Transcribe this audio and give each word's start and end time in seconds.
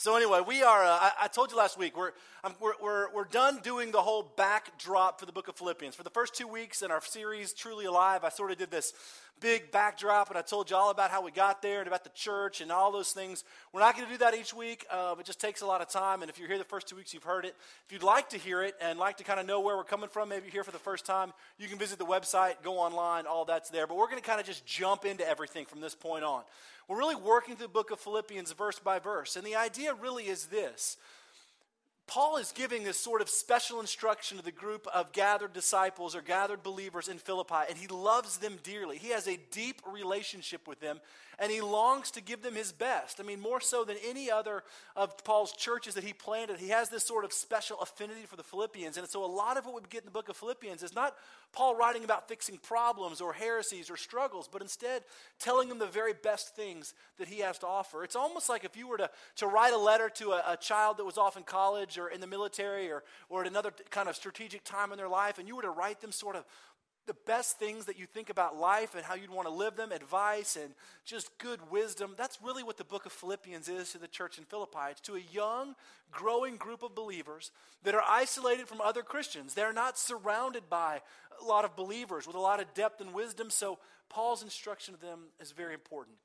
So 0.00 0.14
anyway, 0.14 0.42
we 0.46 0.62
are. 0.62 0.84
Uh, 0.84 0.90
I, 0.90 1.12
I, 1.22 1.26
told 1.26 1.50
you 1.50 1.56
last 1.56 1.76
week 1.76 1.96
we're, 1.96 2.12
um, 2.44 2.54
we're, 2.60 2.74
we're 2.80 3.12
we're 3.12 3.24
done 3.24 3.58
doing 3.64 3.90
the 3.90 4.00
whole 4.00 4.32
backdrop 4.36 5.18
for 5.18 5.26
the 5.26 5.32
book 5.32 5.48
of 5.48 5.56
Philippians. 5.56 5.96
For 5.96 6.04
the 6.04 6.10
first 6.10 6.36
two 6.36 6.46
weeks 6.46 6.82
in 6.82 6.92
our 6.92 7.02
series, 7.02 7.52
Truly 7.52 7.86
Alive, 7.86 8.22
I 8.22 8.28
sort 8.28 8.52
of 8.52 8.58
did 8.58 8.70
this 8.70 8.92
big 9.40 9.72
backdrop, 9.72 10.28
and 10.28 10.38
I 10.38 10.42
told 10.42 10.70
you 10.70 10.76
all 10.76 10.90
about 10.90 11.10
how 11.10 11.20
we 11.20 11.32
got 11.32 11.62
there 11.62 11.80
and 11.80 11.88
about 11.88 12.04
the 12.04 12.10
church 12.10 12.60
and 12.60 12.70
all 12.70 12.92
those 12.92 13.10
things. 13.10 13.42
We're 13.72 13.80
not 13.80 13.96
going 13.96 14.06
to 14.06 14.12
do 14.12 14.18
that 14.18 14.36
each 14.36 14.54
week. 14.54 14.86
Uh, 14.88 15.16
it 15.18 15.26
just 15.26 15.40
takes 15.40 15.62
a 15.62 15.66
lot 15.66 15.80
of 15.80 15.88
time. 15.88 16.22
And 16.22 16.30
if 16.30 16.38
you're 16.38 16.46
here 16.46 16.58
the 16.58 16.64
first 16.64 16.86
two 16.86 16.94
weeks, 16.94 17.12
you've 17.12 17.24
heard 17.24 17.44
it. 17.44 17.56
If 17.84 17.92
you'd 17.92 18.04
like 18.04 18.28
to 18.30 18.38
hear 18.38 18.62
it 18.62 18.76
and 18.80 19.00
like 19.00 19.16
to 19.16 19.24
kind 19.24 19.40
of 19.40 19.46
know 19.46 19.58
where 19.58 19.76
we're 19.76 19.82
coming 19.82 20.08
from, 20.08 20.28
maybe 20.28 20.44
you're 20.44 20.52
here 20.52 20.64
for 20.64 20.70
the 20.70 20.78
first 20.78 21.06
time, 21.06 21.32
you 21.58 21.66
can 21.66 21.76
visit 21.76 21.98
the 21.98 22.06
website, 22.06 22.62
go 22.62 22.78
online, 22.78 23.26
all 23.26 23.44
that's 23.44 23.68
there. 23.70 23.88
But 23.88 23.96
we're 23.96 24.08
going 24.08 24.22
to 24.22 24.28
kind 24.28 24.38
of 24.38 24.46
just 24.46 24.64
jump 24.64 25.04
into 25.04 25.28
everything 25.28 25.66
from 25.66 25.80
this 25.80 25.96
point 25.96 26.22
on. 26.22 26.44
We're 26.88 26.98
really 26.98 27.16
working 27.16 27.54
through 27.54 27.66
the 27.66 27.72
book 27.72 27.90
of 27.90 28.00
Philippians 28.00 28.52
verse 28.52 28.78
by 28.78 28.98
verse. 28.98 29.36
And 29.36 29.46
the 29.46 29.56
idea 29.56 29.94
really 29.94 30.24
is 30.24 30.46
this 30.46 30.96
Paul 32.06 32.38
is 32.38 32.52
giving 32.52 32.84
this 32.84 32.98
sort 32.98 33.20
of 33.20 33.28
special 33.28 33.80
instruction 33.80 34.38
to 34.38 34.42
the 34.42 34.50
group 34.50 34.86
of 34.94 35.12
gathered 35.12 35.52
disciples 35.52 36.16
or 36.16 36.22
gathered 36.22 36.62
believers 36.62 37.06
in 37.06 37.18
Philippi, 37.18 37.66
and 37.68 37.76
he 37.76 37.86
loves 37.86 38.38
them 38.38 38.58
dearly. 38.62 38.96
He 38.96 39.10
has 39.10 39.28
a 39.28 39.38
deep 39.50 39.82
relationship 39.86 40.66
with 40.66 40.80
them, 40.80 41.00
and 41.38 41.52
he 41.52 41.60
longs 41.60 42.10
to 42.12 42.20
give 42.20 42.42
them 42.42 42.54
his 42.54 42.72
best. 42.72 43.20
I 43.20 43.22
mean, 43.22 43.40
more 43.40 43.60
so 43.60 43.84
than 43.84 43.96
any 44.04 44.30
other 44.30 44.64
of 44.96 45.22
Paul's 45.24 45.52
churches 45.52 45.94
that 45.94 46.04
he 46.04 46.12
planted, 46.12 46.58
he 46.58 46.70
has 46.70 46.88
this 46.88 47.04
sort 47.04 47.24
of 47.24 47.32
special 47.32 47.78
affinity 47.80 48.22
for 48.26 48.36
the 48.36 48.42
Philippians. 48.42 48.96
And 48.96 49.08
so, 49.08 49.24
a 49.24 49.26
lot 49.26 49.56
of 49.56 49.64
what 49.64 49.74
we 49.74 49.80
get 49.88 50.02
in 50.02 50.06
the 50.06 50.12
book 50.12 50.28
of 50.28 50.36
Philippians 50.36 50.82
is 50.82 50.94
not 50.94 51.14
Paul 51.52 51.76
writing 51.76 52.04
about 52.04 52.28
fixing 52.28 52.58
problems 52.58 53.20
or 53.20 53.32
heresies 53.32 53.90
or 53.90 53.96
struggles, 53.96 54.48
but 54.50 54.62
instead 54.62 55.02
telling 55.38 55.68
them 55.68 55.78
the 55.78 55.86
very 55.86 56.12
best 56.12 56.56
things 56.56 56.94
that 57.18 57.28
he 57.28 57.40
has 57.40 57.58
to 57.58 57.66
offer. 57.66 58.04
It's 58.04 58.16
almost 58.16 58.48
like 58.48 58.64
if 58.64 58.76
you 58.76 58.88
were 58.88 58.98
to, 58.98 59.10
to 59.36 59.46
write 59.46 59.72
a 59.72 59.78
letter 59.78 60.08
to 60.16 60.32
a, 60.32 60.42
a 60.48 60.56
child 60.56 60.98
that 60.98 61.04
was 61.04 61.18
off 61.18 61.36
in 61.36 61.44
college 61.44 61.98
or 61.98 62.08
in 62.08 62.20
the 62.20 62.26
military 62.26 62.90
or, 62.90 63.04
or 63.28 63.42
at 63.42 63.46
another 63.46 63.72
kind 63.90 64.08
of 64.08 64.16
strategic 64.16 64.64
time 64.64 64.92
in 64.92 64.98
their 64.98 65.08
life, 65.08 65.38
and 65.38 65.46
you 65.46 65.56
were 65.56 65.62
to 65.62 65.70
write 65.70 66.00
them 66.00 66.12
sort 66.12 66.36
of 66.36 66.44
the 67.08 67.16
best 67.26 67.58
things 67.58 67.86
that 67.86 67.98
you 67.98 68.06
think 68.06 68.30
about 68.30 68.56
life 68.56 68.94
and 68.94 69.04
how 69.04 69.14
you'd 69.14 69.30
want 69.30 69.48
to 69.48 69.52
live 69.52 69.74
them, 69.74 69.90
advice 69.90 70.54
and 70.54 70.74
just 71.04 71.36
good 71.38 71.58
wisdom. 71.70 72.14
That's 72.16 72.38
really 72.40 72.62
what 72.62 72.76
the 72.76 72.84
book 72.84 73.06
of 73.06 73.12
Philippians 73.12 73.68
is 73.68 73.90
to 73.92 73.98
the 73.98 74.06
church 74.06 74.38
in 74.38 74.44
Philippi. 74.44 74.90
It's 74.90 75.00
to 75.00 75.16
a 75.16 75.22
young, 75.32 75.74
growing 76.12 76.56
group 76.56 76.84
of 76.84 76.94
believers 76.94 77.50
that 77.82 77.94
are 77.94 78.04
isolated 78.06 78.68
from 78.68 78.80
other 78.80 79.02
Christians. 79.02 79.54
They're 79.54 79.72
not 79.72 79.98
surrounded 79.98 80.70
by 80.70 81.00
a 81.42 81.44
lot 81.44 81.64
of 81.64 81.74
believers 81.74 82.26
with 82.26 82.36
a 82.36 82.40
lot 82.40 82.60
of 82.60 82.72
depth 82.74 83.00
and 83.00 83.12
wisdom, 83.12 83.50
so 83.50 83.78
Paul's 84.08 84.42
instruction 84.42 84.94
to 84.94 85.00
them 85.00 85.20
is 85.40 85.50
very 85.50 85.74
important. 85.74 86.16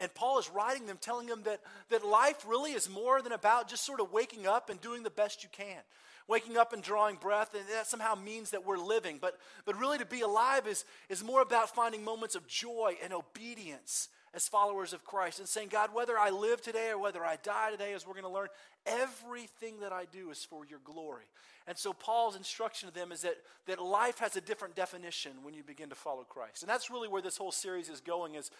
And 0.00 0.14
Paul 0.14 0.38
is 0.38 0.50
writing 0.50 0.86
them, 0.86 0.98
telling 1.00 1.26
them 1.26 1.42
that, 1.44 1.60
that 1.90 2.06
life 2.06 2.44
really 2.46 2.72
is 2.72 2.88
more 2.88 3.20
than 3.20 3.32
about 3.32 3.68
just 3.68 3.84
sort 3.84 4.00
of 4.00 4.12
waking 4.12 4.46
up 4.46 4.70
and 4.70 4.80
doing 4.80 5.02
the 5.02 5.10
best 5.10 5.42
you 5.42 5.50
can 5.52 5.82
waking 6.30 6.56
up 6.56 6.72
and 6.72 6.82
drawing 6.82 7.16
breath, 7.16 7.54
and 7.54 7.64
that 7.74 7.88
somehow 7.88 8.14
means 8.14 8.50
that 8.50 8.64
we're 8.64 8.78
living. 8.78 9.18
But, 9.20 9.36
but 9.64 9.78
really, 9.78 9.98
to 9.98 10.06
be 10.06 10.20
alive 10.20 10.66
is, 10.66 10.84
is 11.08 11.24
more 11.24 11.42
about 11.42 11.74
finding 11.74 12.04
moments 12.04 12.36
of 12.36 12.46
joy 12.46 12.94
and 13.02 13.12
obedience 13.12 14.08
as 14.32 14.46
followers 14.46 14.92
of 14.92 15.04
Christ 15.04 15.40
and 15.40 15.48
saying, 15.48 15.68
God, 15.68 15.90
whether 15.92 16.16
I 16.16 16.30
live 16.30 16.62
today 16.62 16.90
or 16.90 16.98
whether 16.98 17.24
I 17.24 17.36
die 17.42 17.72
today, 17.72 17.94
as 17.94 18.06
we're 18.06 18.14
going 18.14 18.24
to 18.24 18.30
learn, 18.30 18.46
everything 18.86 19.80
that 19.80 19.92
I 19.92 20.04
do 20.04 20.30
is 20.30 20.44
for 20.44 20.64
your 20.64 20.78
glory. 20.84 21.24
And 21.66 21.76
so 21.76 21.92
Paul's 21.92 22.36
instruction 22.36 22.88
to 22.88 22.94
them 22.94 23.10
is 23.10 23.22
that, 23.22 23.34
that 23.66 23.82
life 23.82 24.20
has 24.20 24.36
a 24.36 24.40
different 24.40 24.76
definition 24.76 25.32
when 25.42 25.52
you 25.52 25.64
begin 25.64 25.88
to 25.88 25.96
follow 25.96 26.22
Christ. 26.22 26.62
And 26.62 26.70
that's 26.70 26.90
really 26.90 27.08
where 27.08 27.22
this 27.22 27.36
whole 27.36 27.52
series 27.52 27.88
is 27.88 28.00
going 28.00 28.36
is, 28.36 28.52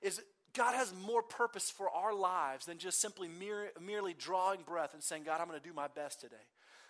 is 0.00 0.22
God 0.54 0.74
has 0.74 0.94
more 1.06 1.22
purpose 1.22 1.70
for 1.70 1.90
our 1.90 2.14
lives 2.14 2.64
than 2.64 2.78
just 2.78 2.98
simply 2.98 3.28
mere, 3.28 3.70
merely 3.84 4.14
drawing 4.18 4.62
breath 4.62 4.94
and 4.94 5.02
saying, 5.02 5.24
God, 5.24 5.42
I'm 5.42 5.46
going 5.46 5.60
to 5.60 5.66
do 5.66 5.74
my 5.74 5.88
best 5.88 6.22
today 6.22 6.36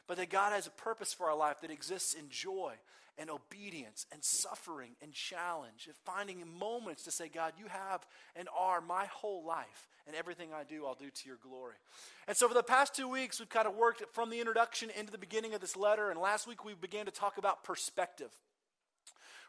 but 0.08 0.16
that 0.16 0.30
God 0.30 0.52
has 0.52 0.66
a 0.66 0.70
purpose 0.70 1.12
for 1.12 1.26
our 1.26 1.36
life 1.36 1.60
that 1.60 1.70
exists 1.70 2.14
in 2.14 2.24
joy 2.30 2.72
and 3.18 3.30
obedience 3.30 4.06
and 4.12 4.24
suffering 4.24 4.92
and 5.02 5.12
challenge 5.12 5.86
and 5.86 5.94
finding 6.04 6.42
moments 6.58 7.04
to 7.04 7.10
say, 7.10 7.28
God, 7.28 7.52
you 7.58 7.66
have 7.68 8.06
and 8.34 8.48
are 8.58 8.80
my 8.80 9.06
whole 9.06 9.44
life, 9.44 9.88
and 10.06 10.16
everything 10.16 10.48
I 10.54 10.64
do, 10.64 10.86
I'll 10.86 10.94
do 10.94 11.10
to 11.10 11.28
your 11.28 11.38
glory. 11.42 11.74
And 12.26 12.36
so, 12.36 12.48
for 12.48 12.54
the 12.54 12.62
past 12.62 12.94
two 12.94 13.08
weeks, 13.08 13.38
we've 13.38 13.48
kind 13.48 13.68
of 13.68 13.74
worked 13.74 14.02
from 14.12 14.30
the 14.30 14.38
introduction 14.38 14.90
into 14.98 15.12
the 15.12 15.18
beginning 15.18 15.52
of 15.52 15.60
this 15.60 15.76
letter, 15.76 16.10
and 16.10 16.18
last 16.18 16.46
week 16.46 16.64
we 16.64 16.74
began 16.74 17.04
to 17.04 17.10
talk 17.10 17.36
about 17.36 17.64
perspective. 17.64 18.30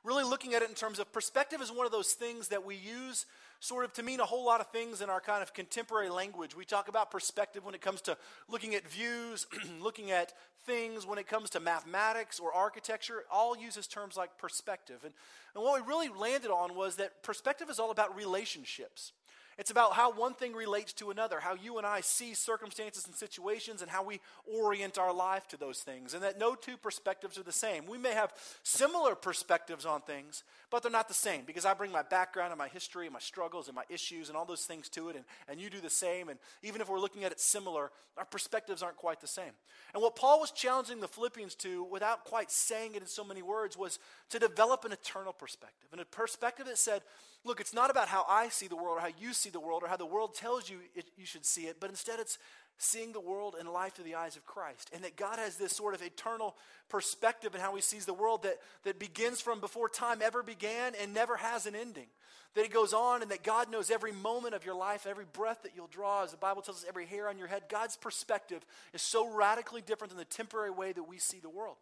Really 0.04 0.24
looking 0.24 0.54
at 0.54 0.62
it 0.62 0.70
in 0.70 0.76
terms 0.76 1.00
of 1.00 1.12
perspective 1.12 1.62
is 1.62 1.72
one 1.72 1.86
of 1.86 1.92
those 1.92 2.14
things 2.14 2.50
that 2.50 2.66
we 2.66 2.76
use 2.76 3.26
sort 3.60 3.84
of 3.84 3.92
to 3.94 4.04
mean 4.04 4.20
a 4.22 4.26
whole 4.26 4.46
lot 4.46 4.62
of 4.62 4.68
things 4.68 5.02
in 5.02 5.10
our 5.10 5.20
kind 5.20 5.44
of 5.44 5.54
contemporary 5.54 6.10
language. 6.10 6.56
We 6.56 6.64
talk 6.64 6.88
about 6.88 7.12
perspective 7.12 7.66
when 7.66 7.76
it 7.76 7.82
comes 7.82 8.02
to 8.02 8.18
looking 8.48 8.76
at 8.76 8.88
views, 8.88 9.46
looking 9.82 10.12
at 10.12 10.34
things, 10.66 11.06
when 11.06 11.20
it 11.20 11.28
comes 11.28 11.50
to 11.52 11.60
mathematics 11.60 12.40
or 12.40 12.54
architecture, 12.54 13.24
all 13.32 13.58
uses 13.58 13.88
terms 13.88 14.16
like 14.16 14.38
perspective. 14.38 15.00
And, 15.04 15.14
and 15.56 15.64
what 15.64 15.82
we 15.82 15.88
really 15.88 16.10
landed 16.10 16.52
on 16.52 16.76
was 16.76 16.96
that 16.96 17.22
perspective 17.22 17.70
is 17.70 17.80
all 17.80 17.92
about 17.92 18.16
relationships. 18.16 19.12
It's 19.60 19.72
about 19.72 19.92
how 19.92 20.14
one 20.14 20.36
thing 20.36 20.54
relates 20.54 20.94
to 20.94 21.12
another, 21.12 21.42
how 21.42 21.54
you 21.54 21.78
and 21.80 21.86
I 21.86 22.00
see 22.00 22.34
circumstances 22.34 23.06
and 23.06 23.14
situations, 23.14 23.82
and 23.82 23.92
how 23.92 24.04
we 24.04 24.22
orient 24.46 24.98
our 24.98 25.14
life 25.14 25.50
to 25.50 25.58
those 25.58 25.80
things. 25.80 26.14
And 26.14 26.24
that 26.24 26.40
no 26.40 26.56
two 26.56 26.78
perspectives 26.78 27.38
are 27.38 27.44
the 27.44 27.52
same. 27.52 27.86
We 27.86 27.98
may 27.98 28.14
have 28.14 28.32
similar 28.64 29.16
perspectives 29.16 29.86
on 29.86 30.00
things, 30.00 30.46
but 30.72 30.82
they're 30.82 30.90
not 30.90 31.10
the 31.10 31.14
same 31.14 31.44
because 31.46 31.66
I 31.66 31.74
bring 31.74 31.92
my 31.92 32.04
background 32.04 32.54
and 32.54 32.58
my 32.58 32.70
history 32.70 33.06
and 33.06 33.14
my 33.14 33.20
struggles 33.20 33.68
and 33.68 33.76
my 33.76 33.84
issues 33.90 34.30
and 34.30 34.38
all 34.38 34.46
those 34.46 34.64
things 34.64 34.88
to 34.90 35.10
it, 35.10 35.18
and, 35.18 35.26
and 35.50 35.60
you 35.60 35.70
do 35.70 35.82
the 35.82 35.90
same. 35.90 36.30
And 36.30 36.40
even 36.64 36.80
if 36.80 36.88
we're 36.88 37.02
looking 37.02 37.26
at 37.26 37.34
it 37.34 37.42
similar, 37.42 37.92
our 38.18 38.26
perspectives 38.26 38.82
aren't 38.82 38.96
quite 38.96 39.20
the 39.20 39.28
same. 39.28 39.52
And 39.94 40.02
what 40.02 40.16
Paul 40.16 40.40
was 40.40 40.52
challenging 40.52 41.02
the 41.02 41.08
Philippians 41.10 41.56
to, 41.56 41.84
without 41.84 42.24
quite 42.24 42.50
saying 42.50 42.96
it 42.96 43.02
in 43.02 43.08
so 43.10 43.26
many 43.26 43.42
words, 43.42 43.78
was 43.78 44.00
to 44.30 44.40
develop 44.40 44.86
an 44.86 44.94
eternal 44.94 45.34
perspective. 45.34 45.90
And 45.92 46.00
a 46.00 46.06
perspective 46.06 46.66
that 46.68 46.78
said, 46.78 47.02
look, 47.44 47.60
it's 47.60 47.74
not 47.74 47.90
about 47.90 48.10
how 48.10 48.26
I 48.28 48.50
see 48.50 48.68
the 48.68 48.76
world 48.76 48.98
or 48.98 49.02
how 49.02 49.10
you 49.20 49.34
see 49.34 49.49
the 49.52 49.60
world 49.60 49.84
or 49.84 49.88
how 49.88 49.98
the 49.98 50.06
world 50.06 50.36
tells 50.36 50.70
you 50.70 50.80
it, 50.96 51.06
you 51.18 51.26
should 51.26 51.46
see 51.46 51.64
it, 51.64 51.78
but 51.80 51.90
instead 51.90 52.20
it's 52.20 52.38
seeing 52.80 53.12
the 53.12 53.20
world 53.20 53.56
and 53.60 53.70
life 53.70 53.94
through 53.94 54.06
the 54.06 54.16
eyes 54.16 54.38
of 54.38 54.46
Christ. 54.46 54.90
And 54.94 55.04
that 55.04 55.18
God 55.18 55.38
has 55.38 55.58
this 55.58 55.76
sort 55.76 55.94
of 55.94 56.02
eternal 56.02 56.56
perspective 56.88 57.54
in 57.54 57.62
how 57.62 57.76
he 57.76 57.82
sees 57.82 58.06
the 58.06 58.14
world 58.14 58.44
that, 58.44 58.58
that 58.84 59.00
begins 59.00 59.42
from 59.42 59.60
before 59.60 59.90
time 59.90 60.22
ever 60.22 60.42
began 60.42 60.94
and 61.00 61.14
never 61.14 61.38
has 61.38 61.66
an 61.66 61.76
ending. 61.76 62.08
That 62.56 62.66
it 62.66 62.74
goes 62.74 62.94
on 62.94 63.22
and 63.22 63.30
that 63.32 63.44
God 63.44 63.70
knows 63.70 63.92
every 63.92 64.12
moment 64.12 64.56
of 64.56 64.66
your 64.66 64.76
life, 64.76 65.06
every 65.06 65.26
breath 65.26 65.62
that 65.64 65.74
you'll 65.76 65.88
draw, 65.88 66.24
as 66.24 66.32
the 66.32 66.38
Bible 66.38 66.62
tells 66.62 66.78
us, 66.78 66.86
every 66.88 67.06
hair 67.06 67.30
on 67.30 67.38
your 67.38 67.48
head. 67.48 67.64
God's 67.70 67.96
perspective 67.96 68.66
is 68.94 69.02
so 69.02 69.32
radically 69.32 69.82
different 69.82 70.10
than 70.10 70.18
the 70.18 70.26
temporary 70.26 70.72
way 70.72 70.92
that 70.94 71.04
we 71.04 71.20
see 71.20 71.40
the 71.40 71.50
world. 71.50 71.78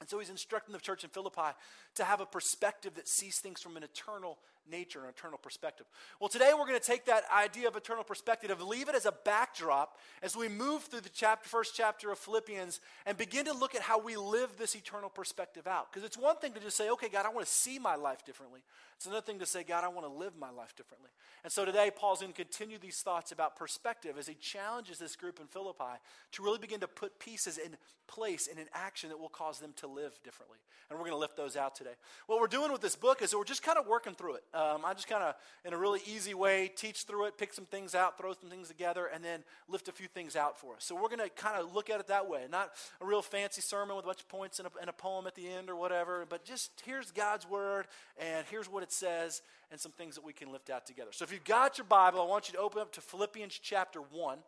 And 0.00 0.08
so 0.08 0.18
he's 0.18 0.30
instructing 0.30 0.72
the 0.72 0.80
church 0.80 1.04
in 1.04 1.10
Philippi 1.10 1.56
to 1.94 2.04
have 2.04 2.20
a 2.20 2.26
perspective 2.26 2.94
that 2.94 3.06
sees 3.06 3.38
things 3.38 3.60
from 3.60 3.76
an 3.76 3.84
eternal 3.84 4.38
nature, 4.70 5.00
and 5.00 5.10
eternal 5.10 5.38
perspective. 5.38 5.86
Well, 6.20 6.28
today 6.28 6.52
we're 6.52 6.66
going 6.66 6.78
to 6.78 6.86
take 6.86 7.04
that 7.06 7.24
idea 7.34 7.68
of 7.68 7.76
eternal 7.76 8.04
perspective 8.04 8.50
and 8.50 8.62
leave 8.62 8.88
it 8.88 8.94
as 8.94 9.06
a 9.06 9.12
backdrop 9.24 9.98
as 10.22 10.36
we 10.36 10.48
move 10.48 10.82
through 10.84 11.00
the 11.00 11.08
chapter, 11.08 11.48
first 11.48 11.74
chapter 11.74 12.10
of 12.10 12.18
Philippians 12.18 12.80
and 13.06 13.16
begin 13.16 13.44
to 13.46 13.52
look 13.52 13.74
at 13.74 13.82
how 13.82 13.98
we 13.98 14.16
live 14.16 14.50
this 14.58 14.74
eternal 14.74 15.10
perspective 15.10 15.66
out. 15.66 15.92
Because 15.92 16.06
it's 16.06 16.18
one 16.18 16.36
thing 16.36 16.52
to 16.52 16.60
just 16.60 16.76
say, 16.76 16.90
okay, 16.90 17.08
God, 17.08 17.26
I 17.26 17.30
want 17.30 17.46
to 17.46 17.52
see 17.52 17.78
my 17.78 17.96
life 17.96 18.24
differently. 18.24 18.60
It's 19.02 19.08
another 19.08 19.26
thing 19.26 19.40
to 19.40 19.46
say, 19.46 19.64
God, 19.64 19.82
I 19.82 19.88
want 19.88 20.06
to 20.06 20.12
live 20.12 20.34
my 20.38 20.52
life 20.52 20.76
differently. 20.76 21.10
And 21.42 21.52
so 21.52 21.64
today, 21.64 21.90
Paul's 21.92 22.20
going 22.20 22.32
to 22.32 22.36
continue 22.36 22.78
these 22.78 23.00
thoughts 23.00 23.32
about 23.32 23.56
perspective 23.56 24.14
as 24.16 24.28
he 24.28 24.34
challenges 24.34 24.96
this 24.96 25.16
group 25.16 25.40
in 25.40 25.48
Philippi 25.48 25.98
to 26.30 26.42
really 26.44 26.60
begin 26.60 26.78
to 26.78 26.86
put 26.86 27.18
pieces 27.18 27.58
in 27.58 27.76
place 28.06 28.46
and 28.46 28.60
in 28.60 28.66
action 28.72 29.08
that 29.08 29.18
will 29.18 29.28
cause 29.28 29.58
them 29.58 29.72
to 29.78 29.88
live 29.88 30.16
differently. 30.22 30.58
And 30.88 30.98
we're 30.98 31.06
going 31.06 31.16
to 31.16 31.20
lift 31.20 31.36
those 31.36 31.56
out 31.56 31.74
today. 31.74 31.94
What 32.26 32.38
we're 32.38 32.46
doing 32.46 32.70
with 32.70 32.80
this 32.80 32.94
book 32.94 33.22
is 33.22 33.34
we're 33.34 33.44
just 33.44 33.64
kind 33.64 33.76
of 33.78 33.88
working 33.88 34.14
through 34.14 34.34
it. 34.34 34.44
Um, 34.54 34.82
I 34.84 34.92
just 34.92 35.08
kind 35.08 35.24
of, 35.24 35.34
in 35.64 35.72
a 35.72 35.78
really 35.78 36.00
easy 36.06 36.34
way, 36.34 36.70
teach 36.76 37.02
through 37.02 37.26
it, 37.26 37.38
pick 37.38 37.54
some 37.54 37.64
things 37.64 37.96
out, 37.96 38.18
throw 38.18 38.34
some 38.34 38.50
things 38.50 38.68
together, 38.68 39.06
and 39.12 39.24
then 39.24 39.42
lift 39.68 39.88
a 39.88 39.92
few 39.92 40.06
things 40.06 40.36
out 40.36 40.60
for 40.60 40.76
us. 40.76 40.84
So 40.84 40.94
we're 40.94 41.08
going 41.08 41.18
to 41.18 41.30
kind 41.30 41.58
of 41.58 41.74
look 41.74 41.90
at 41.90 41.98
it 41.98 42.06
that 42.06 42.28
way. 42.28 42.42
Not 42.48 42.70
a 43.00 43.04
real 43.04 43.22
fancy 43.22 43.62
sermon 43.62 43.96
with 43.96 44.04
a 44.04 44.08
bunch 44.08 44.20
of 44.20 44.28
points 44.28 44.60
and 44.60 44.68
a, 44.68 44.80
and 44.80 44.88
a 44.90 44.92
poem 44.92 45.26
at 45.26 45.34
the 45.34 45.48
end 45.48 45.70
or 45.70 45.74
whatever, 45.74 46.24
but 46.28 46.44
just 46.44 46.70
here's 46.84 47.10
God's 47.10 47.48
word, 47.48 47.86
and 48.20 48.46
here's 48.48 48.68
what 48.68 48.84
says, 48.92 49.42
and 49.70 49.80
some 49.80 49.92
things 49.92 50.14
that 50.14 50.24
we 50.24 50.32
can 50.32 50.52
lift 50.52 50.70
out 50.70 50.86
together. 50.86 51.10
So 51.12 51.24
if 51.24 51.32
you've 51.32 51.44
got 51.44 51.78
your 51.78 51.86
Bible, 51.86 52.20
I 52.20 52.24
want 52.24 52.48
you 52.48 52.54
to 52.54 52.60
open 52.60 52.80
up 52.80 52.92
to 52.92 53.00
Philippians 53.00 53.58
chapter 53.62 54.00
1. 54.00 54.38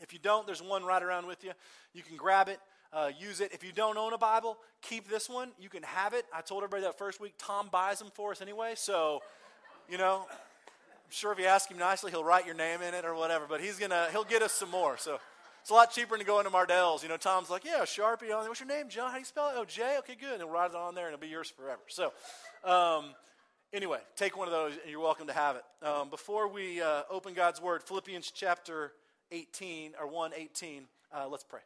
If 0.00 0.12
you 0.12 0.18
don't, 0.18 0.46
there's 0.46 0.62
one 0.62 0.84
right 0.84 1.02
around 1.02 1.26
with 1.26 1.44
you. 1.44 1.52
You 1.94 2.02
can 2.02 2.16
grab 2.16 2.48
it 2.48 2.58
uh, 2.92 3.10
use 3.18 3.40
it. 3.40 3.52
If 3.52 3.64
you 3.64 3.72
don't 3.72 3.96
own 3.96 4.12
a 4.12 4.18
Bible, 4.18 4.58
keep 4.82 5.08
this 5.08 5.28
one. 5.28 5.50
You 5.60 5.68
can 5.68 5.82
have 5.82 6.14
it. 6.14 6.26
I 6.34 6.40
told 6.40 6.62
everybody 6.62 6.82
that 6.82 6.98
first 6.98 7.20
week, 7.20 7.34
Tom 7.38 7.68
buys 7.70 7.98
them 7.98 8.08
for 8.14 8.32
us 8.32 8.42
anyway. 8.42 8.72
So, 8.76 9.22
you 9.88 9.98
know, 9.98 10.26
I'm 10.28 11.10
sure 11.10 11.32
if 11.32 11.38
you 11.38 11.46
ask 11.46 11.70
him 11.70 11.78
nicely, 11.78 12.10
he'll 12.10 12.24
write 12.24 12.46
your 12.46 12.54
name 12.54 12.82
in 12.82 12.94
it 12.94 13.04
or 13.04 13.14
whatever. 13.14 13.46
But 13.48 13.60
he's 13.60 13.78
gonna, 13.78 14.08
he'll 14.10 14.24
get 14.24 14.42
us 14.42 14.52
some 14.52 14.70
more. 14.70 14.96
So 14.98 15.18
it's 15.60 15.70
a 15.70 15.74
lot 15.74 15.92
cheaper 15.92 16.16
than 16.16 16.26
going 16.26 16.44
to 16.44 16.50
Mardel's. 16.50 17.02
You 17.02 17.08
know, 17.08 17.16
Tom's 17.16 17.50
like, 17.50 17.64
yeah, 17.64 17.82
Sharpie. 17.82 18.34
On 18.34 18.40
there. 18.40 18.48
What's 18.48 18.60
your 18.60 18.68
name, 18.68 18.88
John? 18.88 19.08
How 19.08 19.14
do 19.14 19.20
you 19.20 19.24
spell 19.24 19.50
it? 19.50 19.54
Oh, 19.56 19.64
J. 19.64 19.98
Okay, 19.98 20.16
good. 20.18 20.32
And 20.32 20.42
he'll 20.42 20.50
write 20.50 20.70
it 20.70 20.76
on 20.76 20.94
there, 20.94 21.06
and 21.06 21.14
it'll 21.14 21.22
be 21.22 21.28
yours 21.28 21.50
forever. 21.50 21.82
So. 21.88 22.12
Um, 22.64 23.14
anyway, 23.72 23.98
take 24.16 24.36
one 24.36 24.48
of 24.48 24.52
those, 24.52 24.72
and 24.82 24.90
you're 24.90 25.00
welcome 25.00 25.26
to 25.26 25.32
have 25.32 25.56
it. 25.56 25.86
Um, 25.86 26.10
before 26.10 26.48
we 26.48 26.80
uh, 26.80 27.02
open 27.10 27.34
God's 27.34 27.60
Word, 27.60 27.82
Philippians 27.82 28.30
chapter 28.30 28.92
18 29.32 29.92
or 30.00 30.06
118. 30.06 30.84
Uh, 31.12 31.28
let's 31.28 31.44
pray. 31.44 31.60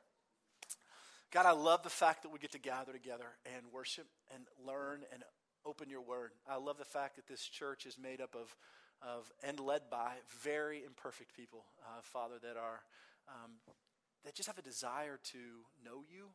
God, 1.30 1.46
I 1.46 1.52
love 1.52 1.82
the 1.82 1.90
fact 1.90 2.22
that 2.22 2.30
we 2.30 2.38
get 2.38 2.52
to 2.52 2.58
gather 2.58 2.92
together 2.92 3.26
and 3.56 3.64
worship 3.72 4.06
and 4.32 4.44
learn 4.64 5.00
and 5.12 5.22
open 5.66 5.88
your 5.88 6.02
word. 6.02 6.30
I 6.48 6.56
love 6.56 6.78
the 6.78 6.84
fact 6.84 7.16
that 7.16 7.26
this 7.26 7.42
church 7.42 7.86
is 7.86 7.98
made 7.98 8.20
up 8.20 8.34
of, 8.34 8.54
of 9.02 9.32
and 9.42 9.58
led 9.58 9.82
by 9.90 10.12
very 10.42 10.84
imperfect 10.84 11.34
people, 11.34 11.64
uh, 11.82 12.00
Father, 12.02 12.34
that 12.42 12.56
are 12.56 12.80
um, 13.28 13.52
that 14.24 14.34
just 14.34 14.46
have 14.46 14.58
a 14.58 14.62
desire 14.62 15.18
to 15.32 15.38
know 15.84 16.04
you 16.08 16.28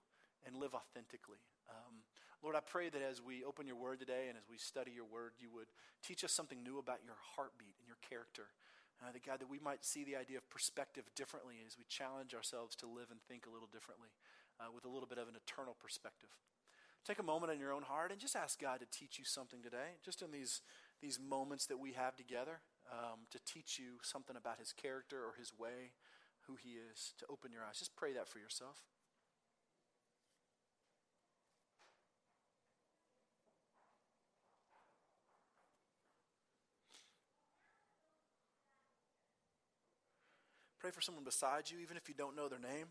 and 0.46 0.58
live 0.58 0.74
authentically. 0.74 1.40
Um, 1.70 2.02
Lord, 2.42 2.56
I 2.56 2.64
pray 2.64 2.88
that 2.88 3.04
as 3.04 3.20
we 3.20 3.44
open 3.44 3.68
your 3.68 3.76
word 3.76 4.00
today 4.00 4.32
and 4.32 4.38
as 4.38 4.48
we 4.50 4.58
study 4.58 4.92
your 4.96 5.04
word, 5.04 5.36
you 5.40 5.52
would 5.52 5.68
teach 6.00 6.24
us 6.24 6.32
something 6.32 6.64
new 6.64 6.80
about 6.80 7.04
your 7.04 7.20
heartbeat 7.36 7.76
and 7.76 7.88
your 7.88 8.00
character. 8.00 8.48
Uh, 9.04 9.12
that 9.12 9.24
God, 9.24 9.40
that 9.40 9.50
we 9.50 9.60
might 9.60 9.84
see 9.84 10.04
the 10.04 10.16
idea 10.16 10.38
of 10.38 10.50
perspective 10.50 11.04
differently 11.16 11.56
as 11.68 11.78
we 11.78 11.84
challenge 11.88 12.34
ourselves 12.34 12.76
to 12.78 12.88
live 12.88 13.12
and 13.12 13.20
think 13.28 13.48
a 13.48 13.52
little 13.52 13.68
differently 13.72 14.12
uh, 14.60 14.72
with 14.74 14.84
a 14.84 14.92
little 14.92 15.08
bit 15.08 15.18
of 15.18 15.28
an 15.28 15.36
eternal 15.36 15.76
perspective. 15.80 16.32
Take 17.08 17.20
a 17.20 17.24
moment 17.24 17.52
in 17.52 17.60
your 17.60 17.72
own 17.72 17.84
heart 17.84 18.12
and 18.12 18.20
just 18.20 18.36
ask 18.36 18.60
God 18.60 18.80
to 18.80 18.88
teach 18.92 19.20
you 19.20 19.24
something 19.24 19.64
today, 19.64 20.00
just 20.04 20.22
in 20.22 20.32
these, 20.32 20.62
these 21.02 21.20
moments 21.20 21.66
that 21.68 21.80
we 21.80 21.94
have 21.94 22.16
together, 22.16 22.60
um, 22.92 23.24
to 23.32 23.40
teach 23.48 23.80
you 23.80 24.00
something 24.04 24.36
about 24.36 24.60
his 24.60 24.74
character 24.74 25.18
or 25.24 25.36
his 25.40 25.52
way, 25.58 25.96
who 26.48 26.56
he 26.56 26.76
is, 26.76 27.14
to 27.20 27.26
open 27.32 27.52
your 27.52 27.64
eyes. 27.64 27.80
Just 27.80 27.96
pray 27.96 28.12
that 28.14 28.28
for 28.28 28.40
yourself. 28.40 28.84
Pray 40.90 40.96
for 40.96 41.02
someone 41.06 41.24
beside 41.24 41.70
you, 41.70 41.78
even 41.78 41.98
if 41.98 42.10
you 42.10 42.16
don't 42.18 42.36
know 42.36 42.50
their 42.50 42.58
name. 42.58 42.90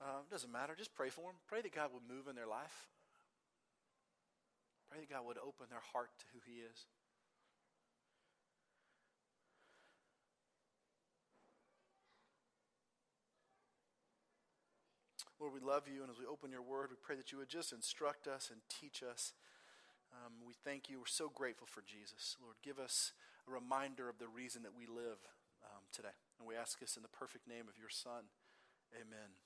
Uh, 0.00 0.24
it 0.24 0.32
doesn't 0.32 0.50
matter. 0.50 0.72
Just 0.74 0.94
pray 0.94 1.10
for 1.10 1.28
them. 1.28 1.36
Pray 1.46 1.60
that 1.60 1.74
God 1.74 1.90
would 1.92 2.08
move 2.08 2.26
in 2.26 2.34
their 2.34 2.46
life. 2.46 2.88
Pray 4.88 5.00
that 5.00 5.10
God 5.10 5.26
would 5.26 5.36
open 5.36 5.66
their 5.68 5.84
heart 5.92 6.08
to 6.20 6.24
who 6.32 6.40
He 6.46 6.64
is. 6.64 6.86
Lord, 15.38 15.52
we 15.52 15.60
love 15.60 15.82
you, 15.92 16.00
and 16.00 16.10
as 16.10 16.18
we 16.18 16.24
open 16.24 16.50
your 16.50 16.62
word, 16.62 16.88
we 16.88 16.96
pray 17.02 17.16
that 17.16 17.30
you 17.30 17.36
would 17.36 17.50
just 17.50 17.72
instruct 17.72 18.26
us 18.26 18.48
and 18.50 18.62
teach 18.70 19.02
us. 19.02 19.34
Um, 20.14 20.32
we 20.48 20.54
thank 20.64 20.88
you. 20.88 21.00
We're 21.00 21.12
so 21.12 21.28
grateful 21.28 21.66
for 21.66 21.82
Jesus. 21.82 22.38
Lord, 22.42 22.56
give 22.64 22.78
us 22.78 23.12
a 23.46 23.52
reminder 23.52 24.08
of 24.08 24.16
the 24.16 24.28
reason 24.28 24.62
that 24.62 24.72
we 24.74 24.86
live 24.86 25.20
um, 25.62 25.84
today. 25.92 26.16
And 26.38 26.46
we 26.46 26.54
ask 26.54 26.78
this 26.78 26.96
in 26.96 27.02
the 27.02 27.08
perfect 27.08 27.48
name 27.48 27.68
of 27.68 27.78
your 27.78 27.88
Son. 27.88 28.28
Amen. 28.94 29.36